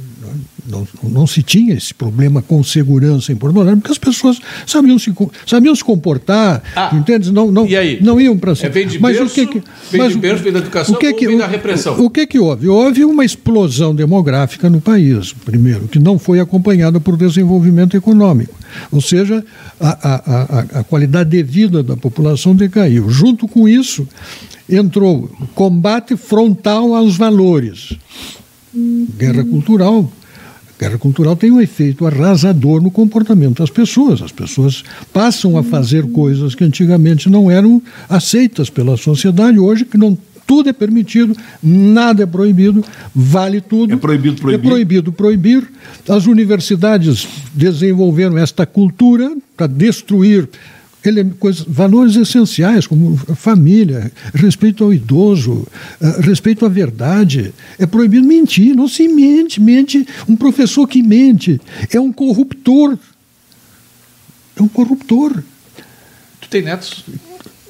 Não 0.66 0.82
é? 0.82 1.08
Não, 1.08 1.26
se 1.26 1.42
tinha 1.42 1.74
esse 1.74 1.94
problema 1.94 2.42
com 2.42 2.62
segurança 2.64 3.32
em 3.32 3.36
Porto 3.36 3.60
Alegre, 3.60 3.80
porque 3.80 3.92
as 3.92 3.98
pessoas 3.98 4.38
sabiam 4.66 4.98
se, 4.98 5.12
sabiam 5.46 5.74
se 5.74 5.84
comportar, 5.84 6.62
Ah, 6.74 6.90
entende? 6.94 7.32
Não, 7.32 7.50
não, 7.50 7.66
e 7.66 7.76
aí? 7.76 7.98
não 8.02 8.20
iam 8.20 8.36
para 8.36 8.52
É, 8.60 8.68
vem 8.68 8.86
de 8.86 8.98
mas 8.98 9.16
berço, 9.16 9.32
o 9.32 9.34
que 9.34 9.46
que, 9.46 9.62
vem 9.90 10.00
mas 10.00 10.12
de 10.12 10.18
o- 10.18 10.20
berço, 10.20 10.42
vem 10.42 10.52
da 10.52 10.58
educação 10.58 10.94
o 10.94 10.98
que 10.98 11.12
que, 11.12 11.26
vem 11.26 11.36
o- 11.36 11.38
da 11.38 11.46
repressão? 11.46 11.98
O 12.04 12.10
que 12.10 12.26
que 12.26 12.38
houve? 12.38 12.68
Houve 12.68 13.04
uma 13.04 13.24
explosão 13.24 13.94
demográfica 13.94 14.68
no 14.68 14.80
país, 14.80 15.32
primeiro, 15.32 15.88
que 15.88 15.98
não 15.98 16.18
foi 16.18 16.40
acompanhada 16.40 16.98
por 17.00 17.16
desenvolvimento 17.16 17.96
econômico. 17.96 18.54
Ou 18.90 19.00
seja, 19.00 19.44
a, 19.80 19.88
a, 19.88 20.14
a, 20.76 20.80
a 20.80 20.84
qualidade 20.84 21.30
de 21.30 21.42
vida 21.42 21.82
da 21.82 21.96
população 21.96 22.54
decaiu. 22.54 23.08
Junto 23.08 23.46
com 23.48 23.68
isso, 23.68 24.06
entrou 24.68 25.30
combate 25.54 26.16
frontal 26.16 26.94
aos 26.94 27.16
valores. 27.16 27.94
Guerra 29.16 29.44
cultural. 29.44 30.10
Guerra 30.78 30.98
cultural 30.98 31.34
tem 31.34 31.50
um 31.50 31.60
efeito 31.60 32.06
arrasador 32.06 32.82
no 32.82 32.90
comportamento 32.90 33.58
das 33.60 33.70
pessoas. 33.70 34.20
As 34.20 34.32
pessoas 34.32 34.84
passam 35.12 35.56
a 35.56 35.62
fazer 35.62 36.06
coisas 36.10 36.54
que 36.54 36.62
antigamente 36.62 37.30
não 37.30 37.50
eram 37.50 37.80
aceitas 38.08 38.68
pela 38.68 38.96
sociedade, 38.96 39.58
hoje 39.58 39.86
que 39.86 39.96
não 39.96 40.18
tudo 40.46 40.68
é 40.68 40.72
permitido, 40.72 41.36
nada 41.60 42.22
é 42.22 42.26
proibido, 42.26 42.84
vale 43.12 43.60
tudo. 43.60 43.94
É 43.94 43.96
proibido 43.96 44.40
proibir. 44.40 44.64
É 44.64 44.70
proibido 44.70 45.12
proibir. 45.12 45.68
As 46.08 46.26
universidades 46.26 47.26
desenvolveram 47.52 48.38
esta 48.38 48.64
cultura 48.64 49.34
para 49.56 49.66
destruir 49.66 50.48
coisas, 51.38 51.64
valores 51.66 52.16
essenciais, 52.16 52.86
como 52.86 53.16
família, 53.16 54.10
respeito 54.34 54.84
ao 54.84 54.92
idoso, 54.92 55.66
eh, 56.00 56.20
respeito 56.20 56.64
à 56.64 56.68
verdade. 56.68 57.52
É 57.78 57.86
proibido 57.86 58.26
mentir, 58.26 58.74
não 58.74 58.88
se 58.88 59.08
mente, 59.08 59.60
mente. 59.60 60.06
Um 60.28 60.36
professor 60.36 60.86
que 60.86 61.02
mente 61.02 61.60
é 61.90 62.00
um 62.00 62.12
corruptor. 62.12 62.98
É 64.56 64.62
um 64.62 64.68
corruptor. 64.68 65.42
Tu 66.40 66.48
tem 66.48 66.62
netos? 66.62 67.04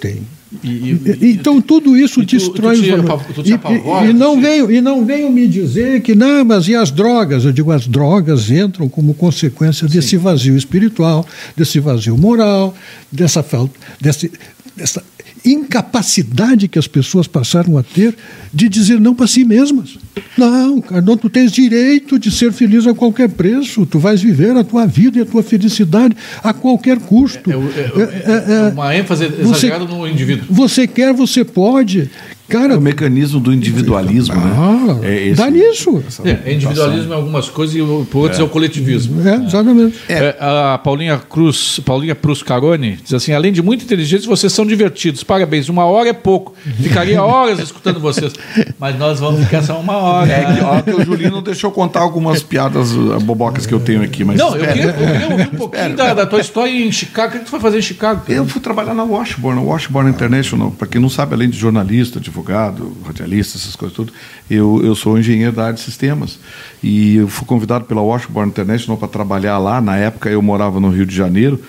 Tem. 0.00 0.35
E, 0.64 1.30
Então 1.32 1.60
tudo 1.60 1.96
isso 1.96 2.20
e 2.22 2.26
tu- 2.26 2.36
destrói 2.36 2.76
tu 2.76 2.82
te 2.82 2.92
os 2.92 2.96
valores. 3.02 3.26
tu 3.34 3.42
te 3.42 3.50
E- 3.50 3.52
apavora, 3.52 4.06
e, 4.06 4.10
e 4.10 4.12
não 4.12 4.36
te- 4.36 4.42
venham 4.42 4.70
e 4.70 4.80
não 4.80 5.04
venham 5.04 5.30
me 5.30 5.46
dizer 5.46 6.00
que 6.02 6.14
não, 6.14 6.44
mas 6.44 6.66
e 6.68 6.74
as 6.74 6.90
drogas? 6.90 7.44
Eu 7.44 7.52
digo 7.52 7.70
as 7.72 7.86
drogas 7.86 8.50
entram 8.50 8.88
como 8.88 9.14
consequência 9.14 9.86
desse 9.88 10.16
vazio 10.16 10.56
espiritual, 10.56 11.26
desse 11.56 11.78
vazio 11.80 12.16
moral, 12.16 12.74
dessa 13.10 13.42
falta, 13.42 13.74
desse, 14.00 14.30
dessa 14.76 15.02
incapacidade 15.44 16.68
que 16.68 16.78
as 16.78 16.86
pessoas 16.86 17.26
passaram 17.26 17.78
a 17.78 17.82
ter 17.82 18.14
de 18.52 18.68
dizer 18.68 19.00
não 19.00 19.14
para 19.14 19.26
si 19.26 19.44
mesmas. 19.44 19.96
Não, 20.36 20.80
Carlão, 20.80 21.16
tu 21.16 21.30
tens 21.30 21.52
direito 21.52 22.18
de 22.18 22.30
ser 22.30 22.52
feliz 22.52 22.86
a 22.86 22.94
qualquer 22.94 23.28
preço. 23.28 23.86
Tu 23.86 23.98
vais 23.98 24.20
viver 24.20 24.56
a 24.56 24.64
tua 24.64 24.86
vida 24.86 25.18
e 25.18 25.22
a 25.22 25.26
tua 25.26 25.42
felicidade 25.42 26.16
a 26.42 26.52
qualquer 26.52 26.98
custo. 26.98 27.50
é, 27.50 27.54
é- 27.54 27.54
é- 27.54 28.66
é 28.68 28.72
uma 28.72 28.96
ênfase 28.96 29.26
você- 29.28 29.40
exagerada 29.42 29.84
no 29.84 30.06
indivíduo. 30.06 30.46
Você 30.50 30.86
quer, 30.86 31.12
você 31.12 31.44
pode. 31.44 32.10
Cara, 32.48 32.74
É 32.74 32.76
o 32.76 32.80
mecanismo 32.80 33.40
do 33.40 33.52
individualismo, 33.52 34.34
ah, 34.36 34.94
né? 35.02 35.08
É 35.08 35.26
esse- 35.28 35.34
dá 35.42 35.50
nisso. 35.50 36.02
É, 36.24 36.50
é 36.50 36.54
individualismo 36.54 37.12
em 37.12 37.16
algumas 37.16 37.48
coisas 37.48 37.74
e 37.74 37.78
por 38.10 38.20
outros 38.20 38.40
é, 38.40 38.42
o 38.42 38.48
coletivismo. 38.48 39.26
É, 39.26 39.34
exatamente. 39.44 39.96
É, 40.08 40.36
a 40.40 40.78
Paulinha 40.78 41.18
Cruz, 41.18 41.80
Paulinha 41.84 42.14
Cruz 42.14 42.42
Carone 42.42 42.98
diz 43.02 43.12
assim: 43.14 43.32
além 43.32 43.52
de 43.52 43.62
muito 43.62 43.84
inteligentes, 43.84 44.26
vocês 44.26 44.52
são 44.52 44.64
divertidos. 44.66 45.24
Parabéns. 45.24 45.68
Uma 45.68 45.84
hora 45.84 46.08
é 46.08 46.12
pouco. 46.12 46.54
Ficaria 46.80 47.22
horas 47.22 47.58
escutando 47.58 47.98
vocês. 48.00 48.32
Mas 48.78 48.98
nós 48.98 49.18
vamos 49.20 49.44
ficar 49.44 49.62
só 49.62 49.80
uma 49.80 49.96
hora. 49.96 50.30
É 50.32 50.54
que, 50.54 50.64
ó, 50.64 50.82
que 50.82 50.90
o 50.90 51.04
Julinho 51.04 51.30
não 51.30 51.42
deixou 51.42 51.70
contar 51.70 52.00
algumas 52.00 52.42
piadas 52.42 52.92
uh, 52.92 53.18
bobocas 53.20 53.66
que 53.66 53.72
eu 53.74 53.80
tenho 53.80 54.02
aqui, 54.02 54.24
mas 54.24 54.38
Não, 54.38 54.54
eu 54.56 54.66
queria, 54.66 54.84
eu 54.84 54.92
queria 54.94 55.28
ouvir 55.30 55.48
um 55.52 55.56
pouquinho 55.58 55.96
da, 55.96 56.14
da 56.14 56.26
tua 56.26 56.40
história 56.40 56.70
em 56.70 56.92
Chicago. 56.92 57.34
O 57.36 57.38
que 57.38 57.44
tu 57.44 57.50
foi 57.50 57.60
fazer 57.60 57.78
em 57.78 57.82
Chicago? 57.82 58.22
cara? 58.24 58.38
Eu 58.38 58.46
fui 58.46 58.60
trabalhar 58.60 58.94
na 58.94 59.04
Washburn, 59.04 59.60
na 59.60 59.66
Washburn 59.66 60.10
International. 60.10 60.70
Para 60.70 60.86
quem 60.86 61.00
não 61.00 61.08
sabe, 61.08 61.34
além 61.34 61.48
de 61.48 61.58
jornalista, 61.58 62.20
advogado, 62.36 62.96
radialista, 63.04 63.56
essas 63.56 63.74
coisas 63.74 63.96
tudo, 63.96 64.12
eu, 64.50 64.80
eu 64.84 64.94
sou 64.94 65.18
engenheiro 65.18 65.52
da 65.52 65.64
área 65.64 65.74
de 65.74 65.80
sistemas. 65.80 66.38
E 66.82 67.16
eu 67.16 67.28
fui 67.28 67.46
convidado 67.46 67.84
pela 67.86 68.02
Washburn 68.02 68.48
International 68.48 68.98
para 68.98 69.08
trabalhar 69.08 69.58
lá. 69.58 69.80
Na 69.80 69.96
época 69.96 70.28
eu 70.28 70.42
morava 70.42 70.78
no 70.78 70.90
Rio 70.90 71.06
de 71.06 71.14
Janeiro 71.14 71.60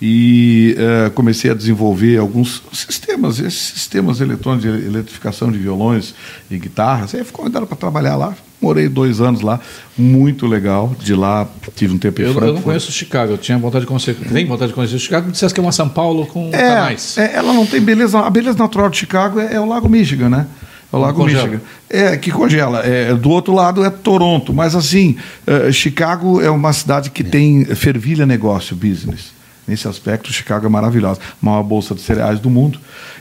e 0.00 0.74
eh, 0.78 1.10
comecei 1.14 1.50
a 1.50 1.54
desenvolver 1.54 2.18
alguns 2.18 2.62
sistemas, 2.72 3.38
esses 3.38 3.54
sistemas 3.54 4.20
eletrônicos 4.20 4.70
de 4.70 4.86
eletrificação 4.86 5.50
de 5.50 5.58
violões 5.58 6.14
e 6.50 6.58
guitarras. 6.58 7.14
Aí 7.14 7.20
eu 7.20 7.24
fui 7.24 7.32
convidado 7.34 7.66
para 7.66 7.76
trabalhar 7.76 8.16
lá. 8.16 8.34
Morei 8.60 8.88
dois 8.88 9.20
anos 9.20 9.42
lá, 9.42 9.60
muito 9.96 10.46
legal. 10.46 10.94
De 10.98 11.14
lá 11.14 11.46
tive 11.76 11.94
um 11.94 11.98
tempo 11.98 12.20
em 12.20 12.24
Eu, 12.24 12.28
eu 12.28 12.34
não 12.34 12.40
Frankfurt. 12.40 12.64
conheço 12.64 12.92
Chicago. 12.92 13.32
Eu 13.32 13.38
tinha 13.38 13.58
vontade 13.58 13.82
de 13.82 13.88
conhecer. 13.88 14.14
Tem 14.14 14.46
vontade 14.46 14.68
de 14.68 14.74
conhecer 14.74 14.98
Chicago. 14.98 15.26
Me 15.26 15.32
dissesse 15.32 15.52
que 15.52 15.60
é 15.60 15.62
uma 15.62 15.72
São 15.72 15.88
Paulo 15.88 16.26
com 16.26 16.50
canais. 16.50 17.18
É, 17.18 17.26
é, 17.26 17.36
ela 17.36 17.52
não 17.52 17.66
tem 17.66 17.80
beleza. 17.80 18.18
A 18.20 18.30
beleza 18.30 18.58
natural 18.58 18.88
de 18.88 18.96
Chicago 18.96 19.38
é, 19.38 19.54
é 19.54 19.60
o 19.60 19.66
Lago 19.66 19.88
Michigan, 19.88 20.30
né? 20.30 20.46
É 20.92 20.96
o 20.96 20.98
Lago 20.98 21.20
Congela. 21.20 21.46
Michigan. 21.46 21.62
É, 21.90 22.16
que 22.16 22.30
congela. 22.30 22.80
É, 22.80 23.14
do 23.14 23.28
outro 23.28 23.52
lado 23.52 23.84
é 23.84 23.90
Toronto. 23.90 24.54
Mas 24.54 24.74
assim, 24.74 25.16
eh, 25.46 25.70
Chicago 25.72 26.40
é 26.40 26.48
uma 26.48 26.72
cidade 26.72 27.10
que 27.10 27.22
tem 27.22 27.64
fervilha 27.64 28.24
negócio, 28.24 28.74
business. 28.74 29.33
Nesse 29.66 29.88
aspecto, 29.88 30.32
Chicago 30.32 30.66
é 30.66 30.68
maravilhosa. 30.68 31.20
Maior 31.40 31.62
bolsa 31.62 31.94
de 31.94 32.00
cereais 32.00 32.38
do 32.40 32.50
mundo. 32.50 32.78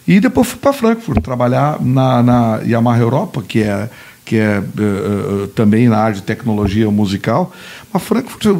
E 0.07 0.19
depois 0.19 0.47
fui 0.47 0.59
para 0.59 0.73
Frankfurt 0.73 1.21
trabalhar 1.23 1.81
na, 1.81 2.21
na 2.21 2.59
Yamaha 2.65 2.99
Europa, 2.99 3.41
que 3.41 3.63
é 3.63 3.89
que 4.25 4.37
é 4.37 4.57
eh, 4.57 4.63
eh, 4.79 5.47
também 5.53 5.89
na 5.89 5.97
área 5.97 6.15
de 6.15 6.21
tecnologia 6.23 6.89
musical, 6.89 7.51
mas 7.91 8.01
Frankfurt 8.03 8.55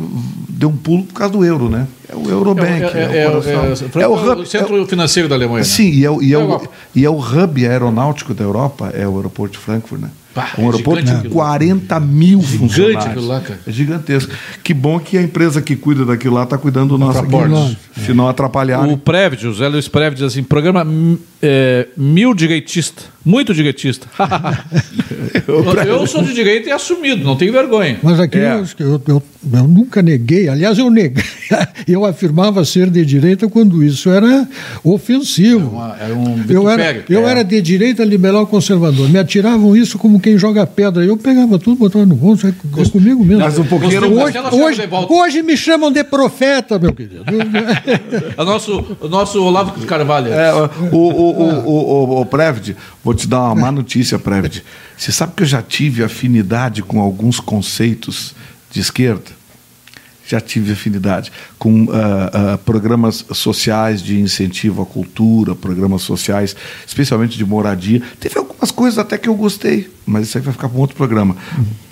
deu 0.49 0.67
um 0.69 0.75
pulo 0.75 1.03
por 1.05 1.13
causa 1.13 1.31
do 1.31 1.45
euro, 1.45 1.69
né? 1.69 1.87
É 2.09 2.15
o 2.15 2.29
Eurobank, 2.29 2.83
É, 2.83 2.85
é, 2.85 3.17
é, 3.17 3.23
é, 3.23 3.27
o 3.29 3.31
coração. 3.31 3.63
é, 3.63 3.99
É 3.99 4.03
é, 4.03 4.07
o 4.07 4.11
o 4.11 4.31
hub, 4.33 4.45
centro 4.45 4.85
financeiro 4.85 5.29
da 5.29 5.35
Alemanha. 5.35 5.59
né? 5.59 5.63
Sim, 5.63 5.89
e 5.89 6.05
é, 6.05 6.09
e, 6.21 6.33
é 6.33 6.37
o, 6.37 6.41
Europa. 6.41 6.69
e 6.93 7.05
é 7.05 7.09
o 7.09 7.17
hub 7.17 7.65
aeronáutico 7.65 8.33
da 8.33 8.43
Europa, 8.43 8.91
é 8.93 9.07
o 9.07 9.15
aeroporto 9.15 9.53
de 9.57 9.63
Frankfurt, 9.63 10.01
né? 10.01 10.09
Pá, 10.33 10.51
um 10.57 10.65
aeroporto 10.65 11.01
gigante 11.01 11.17
aquilo. 11.19 11.33
40 11.33 11.99
mil 11.99 12.41
funcionários. 12.41 13.05
aquilo 13.05 13.27
lá, 13.27 13.39
cara. 13.39 13.59
É 13.67 13.71
gigantesco. 13.71 14.31
Que 14.63 14.73
bom 14.73 14.99
que 14.99 15.17
a 15.17 15.21
empresa 15.21 15.61
que 15.61 15.75
cuida 15.75 16.05
daquilo 16.05 16.35
lá 16.35 16.43
está 16.43 16.57
cuidando 16.57 16.89
do 16.89 16.97
nosso 16.97 17.19
Transportes. 17.19 17.77
se 18.03 18.13
não 18.13 18.27
atrapalhar. 18.27 18.87
O 18.87 18.97
Prévio, 18.97 19.39
José 19.39 19.67
Luiz 19.67 19.87
Prévio 19.87 20.15
diz 20.15 20.23
assim: 20.23 20.41
programa 20.43 20.83
é, 21.45 21.87
mil 21.97 22.33
direitista, 22.33 23.03
muito 23.25 23.53
direitista. 23.53 24.07
eu 25.85 26.07
sou 26.07 26.23
de 26.23 26.33
direita 26.33 26.69
e 26.69 26.71
assumido, 26.71 27.21
não 27.21 27.35
tenho 27.35 27.51
vergonha. 27.51 27.97
Mas 28.01 28.17
aqui 28.17 28.37
é. 28.37 28.53
eu, 28.53 28.65
eu, 28.79 29.01
eu, 29.05 29.23
eu, 29.53 29.67
nunca 29.67 30.01
neguei, 30.01 30.47
aliás, 30.47 30.77
eu 30.77 30.89
neguei, 30.89 31.21
eu 31.85 32.05
afirmava 32.05 32.63
ser 32.63 32.89
de 32.89 33.05
direita 33.05 33.49
quando 33.49 33.83
isso 33.83 34.09
era 34.09 34.47
ofensivo. 34.85 35.67
Era, 35.67 35.69
uma, 35.69 35.97
era 35.99 36.15
um 36.15 36.45
eu 36.47 36.69
era, 36.69 37.03
eu 37.09 37.27
é. 37.27 37.31
era 37.31 37.43
de 37.43 37.61
direita 37.61 38.05
liberal 38.05 38.47
conservador. 38.47 39.09
Me 39.09 39.19
atiravam 39.19 39.75
isso 39.75 39.97
como 39.97 40.21
quem 40.21 40.37
joga 40.37 40.65
pedra. 40.65 41.03
Eu 41.03 41.17
pegava 41.17 41.59
tudo, 41.59 41.75
botava 41.77 42.05
no 42.05 42.15
bolso, 42.15 42.47
é, 42.47 42.51
é 42.51 42.89
comigo 42.89 43.23
mesmo. 43.25 43.43
Mas 43.43 43.59
um 43.59 43.65
pouquinho 43.65 44.01
hoje, 44.13 44.37
hoje, 44.53 44.89
hoje, 45.09 45.43
me 45.43 45.57
chamam 45.57 45.91
de 45.91 46.05
profeta, 46.05 46.79
meu 46.79 46.93
querido. 46.93 47.25
o, 48.37 48.45
nosso, 48.45 48.97
o 49.01 49.09
nosso 49.09 49.43
Olavo 49.43 49.77
de 49.77 49.85
Carvalho. 49.85 50.31
É, 50.31 50.53
o, 50.53 50.97
o, 50.97 51.32
o, 51.41 51.67
o, 51.67 52.21
o, 52.21 52.25
Prevd, 52.25 52.75
vou 53.03 53.13
te 53.13 53.27
dar 53.27 53.41
uma 53.41 53.55
má 53.55 53.71
notícia, 53.71 54.19
Prevd. 54.19 54.63
Você 54.97 55.11
sabe 55.11 55.33
que 55.35 55.43
eu 55.43 55.47
já 55.47 55.61
tive 55.61 56.03
afinidade 56.03 56.81
com 56.81 56.99
alguns 56.99 57.39
conceitos 57.39 58.33
de 58.71 58.79
esquerda? 58.79 59.31
Já 60.25 60.39
tive 60.39 60.71
afinidade 60.71 61.31
com 61.59 61.83
uh, 61.83 61.89
uh, 61.89 62.57
programas 62.59 63.25
sociais 63.33 64.01
de 64.01 64.19
incentivo 64.19 64.81
à 64.81 64.85
cultura, 64.85 65.53
programas 65.53 66.01
sociais, 66.03 66.55
especialmente 66.87 67.37
de 67.37 67.45
moradia. 67.45 68.01
Teve 68.19 68.37
algumas 68.37 68.71
coisas 68.71 68.97
até 68.97 69.17
que 69.17 69.27
eu 69.27 69.35
gostei, 69.35 69.91
mas 70.05 70.27
isso 70.27 70.37
aí 70.37 70.43
vai 70.43 70.53
ficar 70.53 70.69
para 70.69 70.77
um 70.77 70.81
outro 70.81 70.95
programa. 70.95 71.35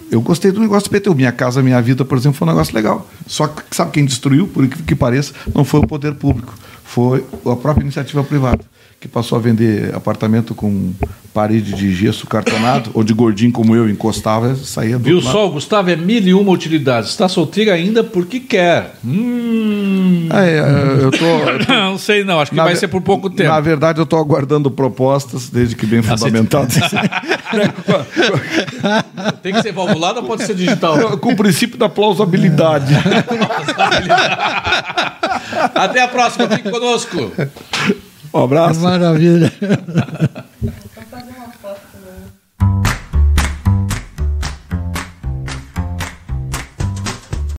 Eu 0.10 0.22
gostei 0.22 0.52
do 0.52 0.60
negócio 0.60 0.90
do 0.90 1.00
PTU. 1.00 1.16
Minha 1.16 1.32
Casa 1.32 1.62
Minha 1.62 1.82
Vida, 1.82 2.04
por 2.06 2.18
exemplo, 2.18 2.38
foi 2.38 2.48
um 2.48 2.52
negócio 2.52 2.74
legal. 2.74 3.10
Só 3.28 3.48
que 3.48 3.76
sabe 3.76 3.92
quem 3.92 4.06
destruiu, 4.06 4.48
por 4.48 4.68
que 4.68 4.96
pareça, 4.96 5.34
não 5.54 5.64
foi 5.64 5.82
o 5.82 5.88
poder 5.88 6.16
público, 6.16 6.54
foi 6.84 7.26
a 7.46 7.56
própria 7.56 7.84
iniciativa 7.84 8.24
privada 8.24 8.71
que 9.02 9.08
passou 9.08 9.36
a 9.36 9.42
vender 9.42 9.96
apartamento 9.96 10.54
com 10.54 10.94
parede 11.34 11.74
de 11.74 11.92
gesso 11.92 12.28
cartonado, 12.28 12.92
ou 12.94 13.04
de 13.04 13.16
gordinho 13.16 13.52
como 13.52 13.76
eu, 13.76 13.90
encostava, 13.90 14.54
saía 14.56 15.00
do 15.00 15.04
Viu 15.04 15.20
só, 15.22 15.48
Gustavo, 15.48 15.90
é 15.90 15.96
mil 15.96 16.22
e 16.22 16.36
uma 16.36 16.52
utilidades. 16.52 17.10
Está 17.10 17.28
solteiro 17.28 17.72
ainda 17.72 18.04
porque 18.04 18.40
quer. 18.40 18.94
Hum. 19.04 20.28
Ah, 20.30 20.46
é, 20.46 20.60
eu, 21.02 21.10
tô, 21.10 21.26
eu 21.26 21.66
tô... 21.66 21.74
não 21.74 21.98
sei 21.98 22.24
não, 22.24 22.40
acho 22.40 22.52
que 22.52 22.58
na 22.58 22.66
vai 22.66 22.76
ser 22.76 22.90
por 22.90 23.02
pouco 23.02 23.28
tempo. 23.28 23.50
Na 23.50 23.60
verdade, 23.60 24.00
eu 24.00 24.04
estou 24.04 24.20
aguardando 24.20 24.70
propostas, 24.70 25.50
desde 25.50 25.76
que 25.76 25.88
bem 25.88 26.04
fundamentadas. 26.04 26.78
Tem 29.42 29.52
que 29.52 29.64
ser 29.64 29.72
valvulado 29.72 30.20
ou 30.20 30.28
pode 30.28 30.44
ser 30.44 30.54
digital? 30.54 31.18
Com 31.18 31.32
o 31.32 31.36
princípio 31.36 31.76
da 31.76 31.90
plausibilidade. 31.90 32.94
Até 35.74 36.04
a 36.04 36.08
próxima, 36.08 36.48
fique 36.50 36.70
conosco. 36.70 37.32
Um 38.34 38.44
abraço. 38.44 38.80
Maravilha. 38.82 39.52